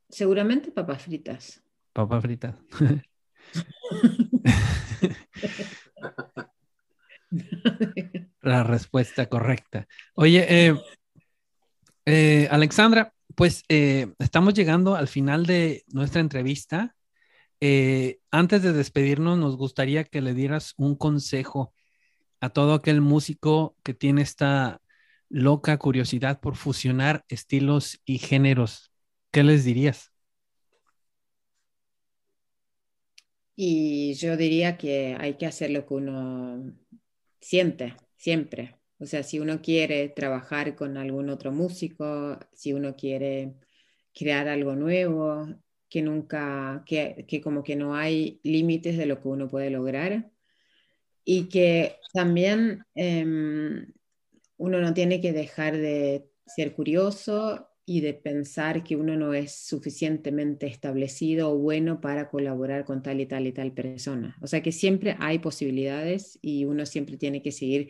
Seguramente 0.09 0.71
papas 0.71 1.03
fritas. 1.03 1.63
Papa 1.93 2.19
frita. 2.19 2.57
La 8.41 8.63
respuesta 8.63 9.27
correcta. 9.27 9.87
Oye, 10.15 10.45
eh, 10.49 10.75
eh, 12.05 12.47
Alexandra, 12.51 13.13
pues 13.41 13.63
eh, 13.69 14.13
estamos 14.19 14.53
llegando 14.53 14.95
al 14.95 15.07
final 15.07 15.47
de 15.47 15.83
nuestra 15.87 16.21
entrevista. 16.21 16.95
Eh, 17.59 18.19
antes 18.29 18.61
de 18.61 18.71
despedirnos, 18.71 19.35
nos 19.39 19.57
gustaría 19.57 20.03
que 20.03 20.21
le 20.21 20.35
dieras 20.35 20.75
un 20.77 20.95
consejo 20.95 21.73
a 22.39 22.51
todo 22.51 22.75
aquel 22.75 23.01
músico 23.01 23.75
que 23.81 23.95
tiene 23.95 24.21
esta 24.21 24.79
loca 25.27 25.79
curiosidad 25.79 26.39
por 26.39 26.55
fusionar 26.55 27.25
estilos 27.29 27.99
y 28.05 28.19
géneros. 28.19 28.91
¿Qué 29.31 29.41
les 29.41 29.65
dirías? 29.65 30.11
Y 33.55 34.13
yo 34.13 34.37
diría 34.37 34.77
que 34.77 35.17
hay 35.19 35.33
que 35.39 35.47
hacer 35.47 35.71
lo 35.71 35.87
que 35.87 35.95
uno 35.95 36.75
siente, 37.39 37.95
siempre. 38.17 38.80
O 39.01 39.07
sea, 39.07 39.23
si 39.23 39.39
uno 39.39 39.61
quiere 39.63 40.09
trabajar 40.09 40.75
con 40.75 40.95
algún 40.95 41.29
otro 41.29 41.51
músico, 41.51 42.37
si 42.53 42.71
uno 42.71 42.95
quiere 42.95 43.55
crear 44.13 44.47
algo 44.47 44.75
nuevo, 44.75 45.47
que 45.89 46.03
nunca, 46.03 46.83
que, 46.85 47.41
como 47.43 47.63
que 47.63 47.75
no 47.75 47.95
hay 47.95 48.39
límites 48.43 48.97
de 48.97 49.07
lo 49.07 49.19
que 49.19 49.27
uno 49.27 49.49
puede 49.49 49.71
lograr. 49.71 50.29
Y 51.25 51.49
que 51.49 51.97
también 52.13 52.85
em, 52.93 53.91
uno 54.57 54.79
no 54.79 54.93
tiene 54.93 55.19
que 55.19 55.33
dejar 55.33 55.77
de 55.77 56.29
ser 56.45 56.73
curioso 56.73 57.69
y 57.85 58.01
de 58.01 58.13
pensar 58.13 58.83
que 58.83 58.95
uno 58.95 59.17
no 59.17 59.33
es 59.33 59.51
suficientemente 59.53 60.67
establecido 60.67 61.51
o 61.51 61.57
bueno 61.57 62.01
para 62.01 62.29
colaborar 62.29 62.85
con 62.85 63.01
tal 63.01 63.19
y 63.19 63.25
tal 63.25 63.47
y 63.47 63.51
tal 63.51 63.73
persona. 63.73 64.37
O 64.41 64.47
sea 64.47 64.61
que 64.61 64.71
siempre 64.71 65.15
hay 65.19 65.39
posibilidades 65.39 66.37
y 66.41 66.65
uno 66.65 66.85
siempre 66.85 67.17
tiene 67.17 67.41
que 67.41 67.51
seguir, 67.51 67.89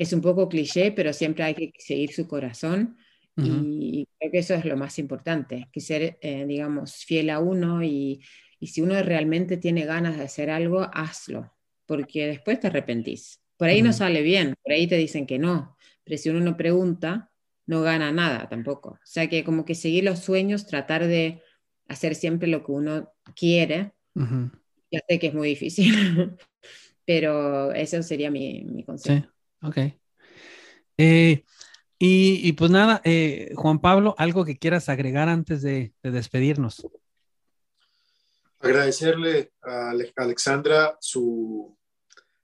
es 0.00 0.14
un 0.14 0.22
poco 0.22 0.48
cliché, 0.48 0.92
pero 0.92 1.12
siempre 1.12 1.44
hay 1.44 1.54
que 1.54 1.72
seguir 1.78 2.12
su 2.12 2.26
corazón 2.26 2.96
Ujú. 3.36 3.48
y 3.48 4.08
creo 4.18 4.32
que 4.32 4.38
eso 4.38 4.54
es 4.54 4.64
lo 4.64 4.76
más 4.76 4.98
importante, 4.98 5.68
que 5.72 5.80
ser, 5.80 6.18
eh, 6.22 6.46
digamos, 6.46 7.04
fiel 7.04 7.28
a 7.28 7.38
uno 7.38 7.82
y, 7.84 8.22
y 8.58 8.66
si 8.68 8.80
uno 8.80 9.02
realmente 9.02 9.58
tiene 9.58 9.84
ganas 9.84 10.16
de 10.16 10.24
hacer 10.24 10.48
algo, 10.48 10.88
hazlo, 10.94 11.52
porque 11.84 12.26
después 12.28 12.58
te 12.60 12.68
arrepentís. 12.68 13.40
Por 13.58 13.68
ahí 13.68 13.82
no 13.82 13.90
Ujú. 13.90 13.98
sale 13.98 14.22
bien, 14.22 14.54
por 14.62 14.72
ahí 14.72 14.86
te 14.86 14.96
dicen 14.96 15.26
que 15.26 15.38
no, 15.38 15.76
pero 16.02 16.16
si 16.16 16.30
uno 16.30 16.40
no 16.40 16.56
pregunta, 16.56 17.30
no 17.66 17.82
gana 17.82 18.10
nada 18.10 18.48
tampoco. 18.48 18.90
O 18.92 18.98
sea 19.04 19.28
que 19.28 19.44
como 19.44 19.66
que 19.66 19.74
seguir 19.74 20.04
los 20.04 20.20
sueños, 20.20 20.66
tratar 20.66 21.06
de 21.06 21.42
hacer 21.88 22.14
siempre 22.14 22.48
lo 22.48 22.64
que 22.64 22.72
uno 22.72 23.12
quiere, 23.36 23.92
Ujú. 24.14 24.50
ya 24.90 25.00
sé 25.06 25.18
que 25.18 25.26
es 25.26 25.34
muy 25.34 25.48
difícil, 25.50 25.92
pero 27.04 27.72
eso 27.72 28.02
sería 28.02 28.30
mi, 28.30 28.64
mi 28.64 28.82
consejo. 28.82 29.26
Sí, 29.26 29.39
ok. 29.62 29.76
Eh, 30.96 31.44
y, 31.98 32.52
pues 32.52 32.70
nada, 32.70 33.02
eh, 33.04 33.52
Juan 33.56 33.78
Pablo, 33.78 34.14
algo 34.16 34.44
que 34.44 34.58
quieras 34.58 34.88
agregar 34.88 35.28
antes 35.28 35.60
de, 35.60 35.92
de 36.02 36.10
despedirnos. 36.10 36.86
Agradecerle 38.58 39.52
a 39.62 39.90
Ale- 39.90 40.12
Alexandra 40.16 40.96
su, 41.00 41.76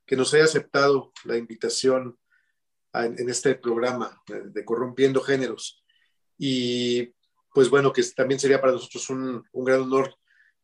que 0.04 0.16
nos 0.16 0.32
haya 0.34 0.44
aceptado 0.44 1.12
la 1.24 1.36
invitación 1.36 2.18
en 2.92 3.28
este 3.28 3.54
programa 3.54 4.22
de, 4.26 4.64
Corrompiendo 4.64 5.20
Géneros. 5.20 5.82
Y 6.38 7.14
pues 7.52 7.68
bueno, 7.68 7.92
que 7.92 8.02
también 8.14 8.40
sería 8.40 8.60
para 8.60 8.72
nosotros 8.72 9.10
un, 9.10 9.42
un 9.52 9.64
gran 9.64 9.82
honor 9.82 10.14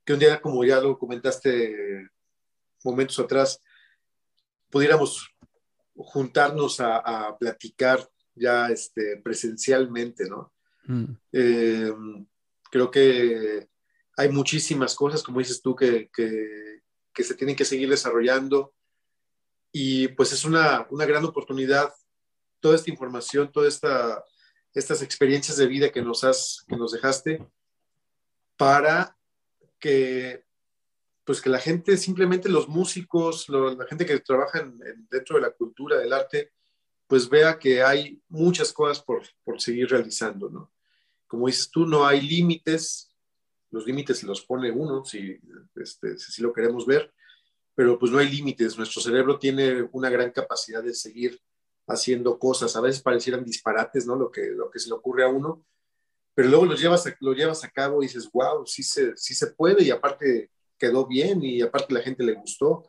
que 0.05 0.15
un 0.15 0.19
día, 0.19 0.41
como 0.41 0.65
ya 0.65 0.81
lo 0.81 0.99
comentaste 0.99 2.09
momentos 2.85 3.19
atrás, 3.19 3.61
pudiéramos 4.71 5.31
juntarnos 5.95 6.81
a, 6.81 7.37
platicar 7.39 8.09
ya 8.35 8.69
este, 8.69 9.19
presencialmente, 9.23 10.29
¿no? 10.29 10.53
Mm. 10.87 11.05
Eh, 11.33 11.93
creo 12.71 12.91
que 12.91 13.69
hay 14.17 14.29
muchísimas 14.31 14.95
cosas, 14.95 15.23
como 15.23 15.39
dices 15.39 15.61
tú, 15.61 15.75
que, 15.77 16.11
que, 16.13 16.81
se 17.23 17.35
tienen 17.35 17.55
que 17.55 17.65
seguir 17.65 17.89
desarrollando 17.89 18.75
y 19.71 20.09
pues 20.09 20.33
es 20.33 20.45
una, 20.45 20.87
una 20.91 21.07
gran 21.07 21.25
oportunidad 21.25 21.93
toda 22.61 22.77
esta 22.77 22.91
información, 22.91 23.53
todas 23.53 23.75
esta, 23.75 24.25
estas 24.75 25.03
experiencias 25.03 25.57
de 25.57 25.67
vida 25.67 25.91
que 25.91 26.03
nos, 26.03 26.25
has, 26.25 26.65
que 26.67 26.77
nos 26.77 26.93
dejaste 26.93 27.47
para 28.57 29.17
que 29.79 30.45
pues 31.25 31.41
que 31.41 31.51
la 31.51 31.59
gente, 31.59 31.97
simplemente 31.97 32.49
los 32.49 32.69
músicos, 32.69 33.49
la 33.49 33.87
gente 33.87 34.05
que 34.05 34.19
trabaja 34.21 34.71
dentro 35.11 35.37
de 35.37 35.43
la 35.43 35.51
cultura, 35.51 35.99
del 35.99 36.13
arte, 36.13 36.53
pues 37.07 37.29
vea 37.29 37.59
que 37.59 37.83
hay 37.83 38.21
muchas 38.29 38.73
cosas 38.73 39.03
por, 39.03 39.23
por 39.45 39.61
seguir 39.61 39.89
realizando, 39.91 40.49
¿no? 40.49 40.73
Como 41.27 41.47
dices 41.47 41.71
tú, 41.71 41.87
no 41.87 42.07
hay 42.07 42.21
límites, 42.21 43.15
los 43.71 43.87
límites 43.87 44.23
los 44.25 44.43
pone 44.43 44.71
uno, 44.71 45.05
si, 45.05 45.39
este, 45.77 46.19
si 46.19 46.43
lo 46.43 46.53
queremos 46.53 46.87
ver, 46.87 47.13
pero 47.75 47.99
pues 47.99 48.11
no 48.11 48.19
hay 48.19 48.31
límites, 48.31 48.77
nuestro 48.77 49.01
cerebro 49.01 49.39
tiene 49.39 49.89
una 49.93 50.11
gran 50.11 50.31
capacidad 50.31 50.83
de 50.83 50.95
seguir 50.95 51.41
haciendo 51.87 52.39
cosas, 52.39 52.75
a 52.77 52.81
veces 52.81 53.03
parecieran 53.03 53.45
disparates, 53.45 54.07
¿no? 54.07 54.17
Lo 54.17 54.31
que, 54.31 54.51
lo 54.51 54.71
que 54.71 54.79
se 54.79 54.89
le 54.89 54.95
ocurre 54.95 55.25
a 55.25 55.29
uno, 55.29 55.65
pero 56.35 56.49
luego 56.49 56.67
lo 56.67 56.75
llevas 56.75 57.07
a, 57.07 57.17
llevas 57.35 57.65
a 57.65 57.71
cabo 57.71 58.03
y 58.03 58.07
dices, 58.07 58.29
wow, 58.33 58.67
sí 58.67 58.83
se, 58.83 59.17
sí 59.17 59.35
se 59.35 59.49
puede 59.49 59.85
y 59.85 59.91
aparte 59.91 60.51
quedó 60.83 61.07
bien 61.07 61.45
y 61.45 61.63
aparte 61.63 61.95
la 61.95 62.03
gente 62.03 62.25
le 62.25 62.33
gustó. 62.33 62.83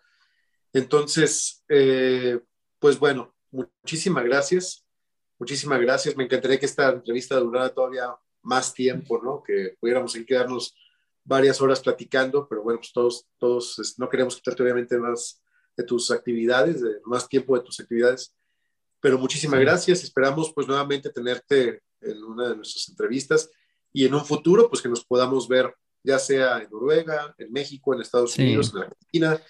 Entonces, 0.74 1.64
eh, 1.70 2.40
pues 2.80 2.98
bueno, 2.98 3.36
muchísimas 3.52 4.24
gracias. 4.24 4.84
Muchísimas 5.38 5.80
gracias. 5.80 6.18
Me 6.18 6.24
encantaría 6.24 6.60
que 6.60 6.66
esta 6.66 6.90
entrevista 6.90 7.40
durara 7.40 7.70
todavía 7.70 8.16
más 8.42 8.74
tiempo, 8.74 9.22
¿no? 9.24 9.44
Que 9.44 9.78
pudiéramos 9.80 10.18
quedarnos 10.28 10.76
varias 11.24 11.62
horas 11.62 11.82
platicando, 11.82 12.48
pero 12.50 12.64
bueno, 12.64 12.80
pues 12.80 12.92
todos, 12.92 13.28
todos 13.38 13.96
no 14.00 14.10
queremos 14.10 14.36
quitarte 14.38 14.64
obviamente 14.64 14.98
más 14.98 15.40
de 15.78 15.84
tus 15.84 16.10
actividades, 16.10 16.82
de, 16.82 17.00
más 17.06 17.30
tiempo 17.30 17.56
de 17.56 17.64
tus 17.64 17.80
actividades. 17.80 18.36
Pero 19.00 19.20
muchísimas 19.20 19.60
gracias. 19.60 20.04
Esperamos 20.04 20.52
pues 20.52 20.68
nuevamente 20.68 21.12
tenerte 21.12 21.84
en 22.02 22.24
una 22.24 22.50
de 22.50 22.56
nuestras 22.56 22.90
entrevistas 22.90 23.52
y 23.92 24.06
en 24.06 24.16
un 24.16 24.26
futuro 24.26 24.68
pues 24.68 24.82
que 24.82 24.90
nos 24.90 25.06
podamos 25.06 25.48
ver 25.48 25.76
ya 26.04 26.20
sea 26.20 26.60
en 26.60 26.70
Noruega, 26.70 27.34
en 27.38 27.52
México, 27.52 27.94
en 27.94 28.02
Estados 28.02 28.38
Unidos, 28.38 28.74
en 28.76 28.82
Argentina, 28.82 29.42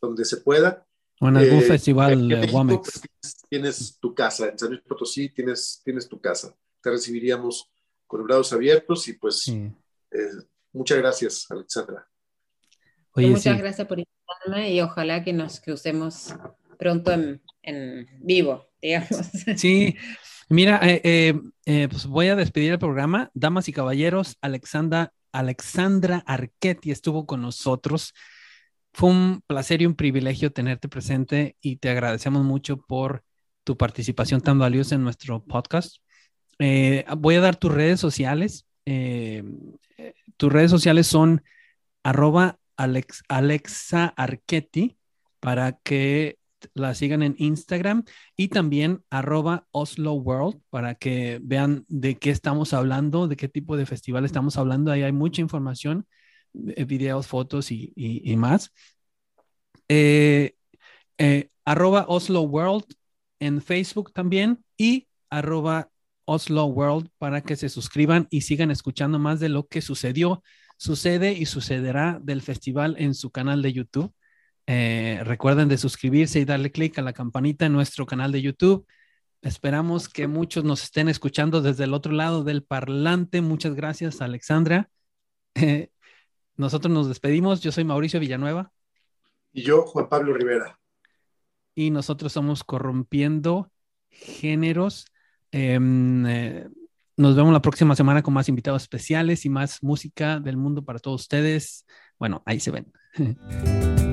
donde 0.00 0.24
se 0.24 0.38
pueda. 0.38 0.86
O 1.20 1.28
en 1.28 1.36
algún 1.36 1.60
eh, 1.60 1.62
festival 1.62 2.28
de 2.28 2.46
Womex. 2.46 3.02
Pues, 3.20 3.36
tienes, 3.48 3.98
tu 3.98 4.14
casa, 4.14 4.48
en 4.48 4.58
San 4.58 4.70
Luis 4.70 4.82
Potosí 4.82 5.30
tienes, 5.30 5.80
tienes 5.84 6.08
tu 6.08 6.20
casa. 6.20 6.54
Te 6.82 6.90
recibiríamos 6.90 7.70
con 8.06 8.20
los 8.20 8.26
brazos 8.26 8.52
abiertos 8.52 9.08
y 9.08 9.14
pues 9.14 9.48
eh, 9.48 9.70
muchas 10.72 10.98
gracias, 10.98 11.46
Alexandra. 11.48 12.06
Oye, 13.14 13.28
muchas 13.28 13.58
gracias 13.58 13.86
por 13.86 13.98
invitarme 13.98 14.72
y 14.74 14.80
ojalá 14.80 15.22
que 15.22 15.32
nos 15.32 15.60
crucemos 15.60 16.34
pronto 16.78 17.12
en, 17.12 17.40
en 17.62 18.06
vivo, 18.20 18.66
digamos. 18.80 19.30
Sí, 19.56 19.96
mira, 20.48 20.80
eh, 20.82 21.34
pues 21.88 22.06
voy 22.06 22.28
a 22.28 22.36
despedir 22.36 22.72
el 22.72 22.78
programa. 22.78 23.30
Damas 23.32 23.68
y 23.68 23.72
caballeros, 23.72 24.36
Alexandra 24.40 25.12
Alexandra 25.32 26.22
Arquetti 26.26 26.90
estuvo 26.90 27.26
con 27.26 27.42
nosotros. 27.42 28.14
Fue 28.92 29.10
un 29.10 29.42
placer 29.46 29.82
y 29.82 29.86
un 29.86 29.94
privilegio 29.94 30.52
tenerte 30.52 30.88
presente 30.88 31.56
y 31.60 31.76
te 31.76 31.90
agradecemos 31.90 32.44
mucho 32.44 32.76
por 32.76 33.24
tu 33.64 33.76
participación 33.76 34.40
tan 34.40 34.58
valiosa 34.58 34.94
en 34.94 35.04
nuestro 35.04 35.42
podcast. 35.44 35.96
Eh, 36.58 37.04
voy 37.16 37.36
a 37.36 37.40
dar 37.40 37.56
tus 37.56 37.72
redes 37.72 38.00
sociales. 38.00 38.66
Eh, 38.84 39.42
tus 40.36 40.52
redes 40.52 40.70
sociales 40.70 41.06
son 41.06 41.42
arroba 42.02 42.58
Alexa 42.76 44.06
Arquetti 44.16 44.96
para 45.40 45.78
que 45.82 46.38
la 46.74 46.94
sigan 46.94 47.22
en 47.22 47.34
Instagram 47.38 48.04
y 48.36 48.48
también 48.48 49.02
arroba 49.10 49.66
Oslo 49.70 50.14
World 50.14 50.60
para 50.70 50.94
que 50.94 51.40
vean 51.42 51.84
de 51.88 52.18
qué 52.18 52.30
estamos 52.30 52.72
hablando, 52.72 53.28
de 53.28 53.36
qué 53.36 53.48
tipo 53.48 53.76
de 53.76 53.86
festival 53.86 54.24
estamos 54.24 54.56
hablando. 54.56 54.90
Ahí 54.90 55.02
hay 55.02 55.12
mucha 55.12 55.40
información, 55.40 56.06
eh, 56.54 56.84
videos, 56.84 57.26
fotos 57.26 57.70
y, 57.70 58.34
más. 58.36 58.72
Eh, 59.88 60.54
eh, 61.18 61.50
arroba 61.64 62.06
Oslo 62.08 62.42
World 62.42 62.84
en 63.40 63.60
Facebook 63.60 64.12
también 64.12 64.64
y 64.76 65.08
arroba 65.30 65.90
Oslo 66.24 66.66
World 66.66 67.08
para 67.18 67.42
que 67.42 67.56
se 67.56 67.68
suscriban 67.68 68.26
y 68.30 68.42
sigan 68.42 68.70
escuchando 68.70 69.18
más 69.18 69.40
de 69.40 69.48
lo 69.48 69.66
que 69.66 69.82
sucedió, 69.82 70.42
sucede 70.76 71.32
y 71.32 71.46
sucederá 71.46 72.20
del 72.22 72.42
festival 72.42 72.96
en 72.98 73.14
su 73.14 73.30
canal 73.30 73.62
de 73.62 73.72
YouTube. 73.72 74.12
Eh, 74.66 75.20
recuerden 75.24 75.68
de 75.68 75.78
suscribirse 75.78 76.40
y 76.40 76.44
darle 76.44 76.72
clic 76.72 76.98
a 76.98 77.02
la 77.02 77.12
campanita 77.12 77.66
en 77.66 77.72
nuestro 77.72 78.06
canal 78.06 78.32
de 78.32 78.42
YouTube. 78.42 78.86
Esperamos 79.42 80.08
que 80.08 80.28
muchos 80.28 80.64
nos 80.64 80.84
estén 80.84 81.08
escuchando 81.08 81.62
desde 81.62 81.84
el 81.84 81.94
otro 81.94 82.12
lado 82.12 82.44
del 82.44 82.62
parlante. 82.62 83.40
Muchas 83.40 83.74
gracias, 83.74 84.20
Alexandra. 84.20 84.88
nosotros 86.56 86.92
nos 86.92 87.08
despedimos. 87.08 87.60
Yo 87.60 87.72
soy 87.72 87.84
Mauricio 87.84 88.20
Villanueva. 88.20 88.72
Y 89.52 89.62
yo, 89.62 89.82
Juan 89.82 90.08
Pablo 90.08 90.32
Rivera. 90.32 90.78
Y 91.74 91.90
nosotros 91.90 92.32
somos 92.32 92.64
Corrompiendo 92.64 93.70
Géneros. 94.10 95.06
Em, 95.50 96.26
eh, 96.26 96.68
nos 97.16 97.36
vemos 97.36 97.52
la 97.52 97.62
próxima 97.62 97.94
semana 97.94 98.22
con 98.22 98.34
más 98.34 98.48
invitados 98.48 98.82
especiales 98.82 99.44
y 99.44 99.50
más 99.50 99.82
música 99.82 100.40
del 100.40 100.56
mundo 100.56 100.84
para 100.84 100.98
todos 100.98 101.22
ustedes. 101.22 101.86
Bueno, 102.18 102.42
ahí 102.46 102.60
se 102.60 102.70
ven. 102.70 102.92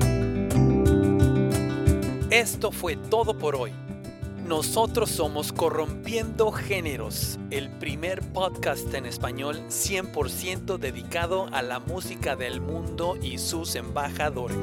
Esto 2.40 2.72
fue 2.72 2.96
todo 2.96 3.36
por 3.36 3.54
hoy. 3.54 3.70
Nosotros 4.46 5.10
somos 5.10 5.52
Corrompiendo 5.52 6.50
Géneros, 6.50 7.38
el 7.50 7.68
primer 7.68 8.22
podcast 8.32 8.94
en 8.94 9.04
español 9.04 9.60
100% 9.68 10.78
dedicado 10.78 11.48
a 11.52 11.60
la 11.60 11.80
música 11.80 12.36
del 12.36 12.62
mundo 12.62 13.18
y 13.20 13.36
sus 13.36 13.74
embajadores. 13.74 14.56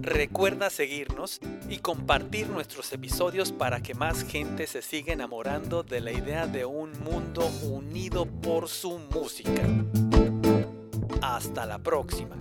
Recuerda 0.00 0.70
seguirnos 0.70 1.38
y 1.68 1.80
compartir 1.80 2.48
nuestros 2.48 2.90
episodios 2.94 3.52
para 3.52 3.82
que 3.82 3.92
más 3.92 4.24
gente 4.24 4.66
se 4.66 4.80
siga 4.80 5.12
enamorando 5.12 5.82
de 5.82 6.00
la 6.00 6.12
idea 6.12 6.46
de 6.46 6.64
un 6.64 6.92
mundo 7.04 7.46
unido 7.64 8.24
por 8.24 8.70
su 8.70 8.98
música. 8.98 9.68
Hasta 11.20 11.66
la 11.66 11.78
próxima. 11.78 12.38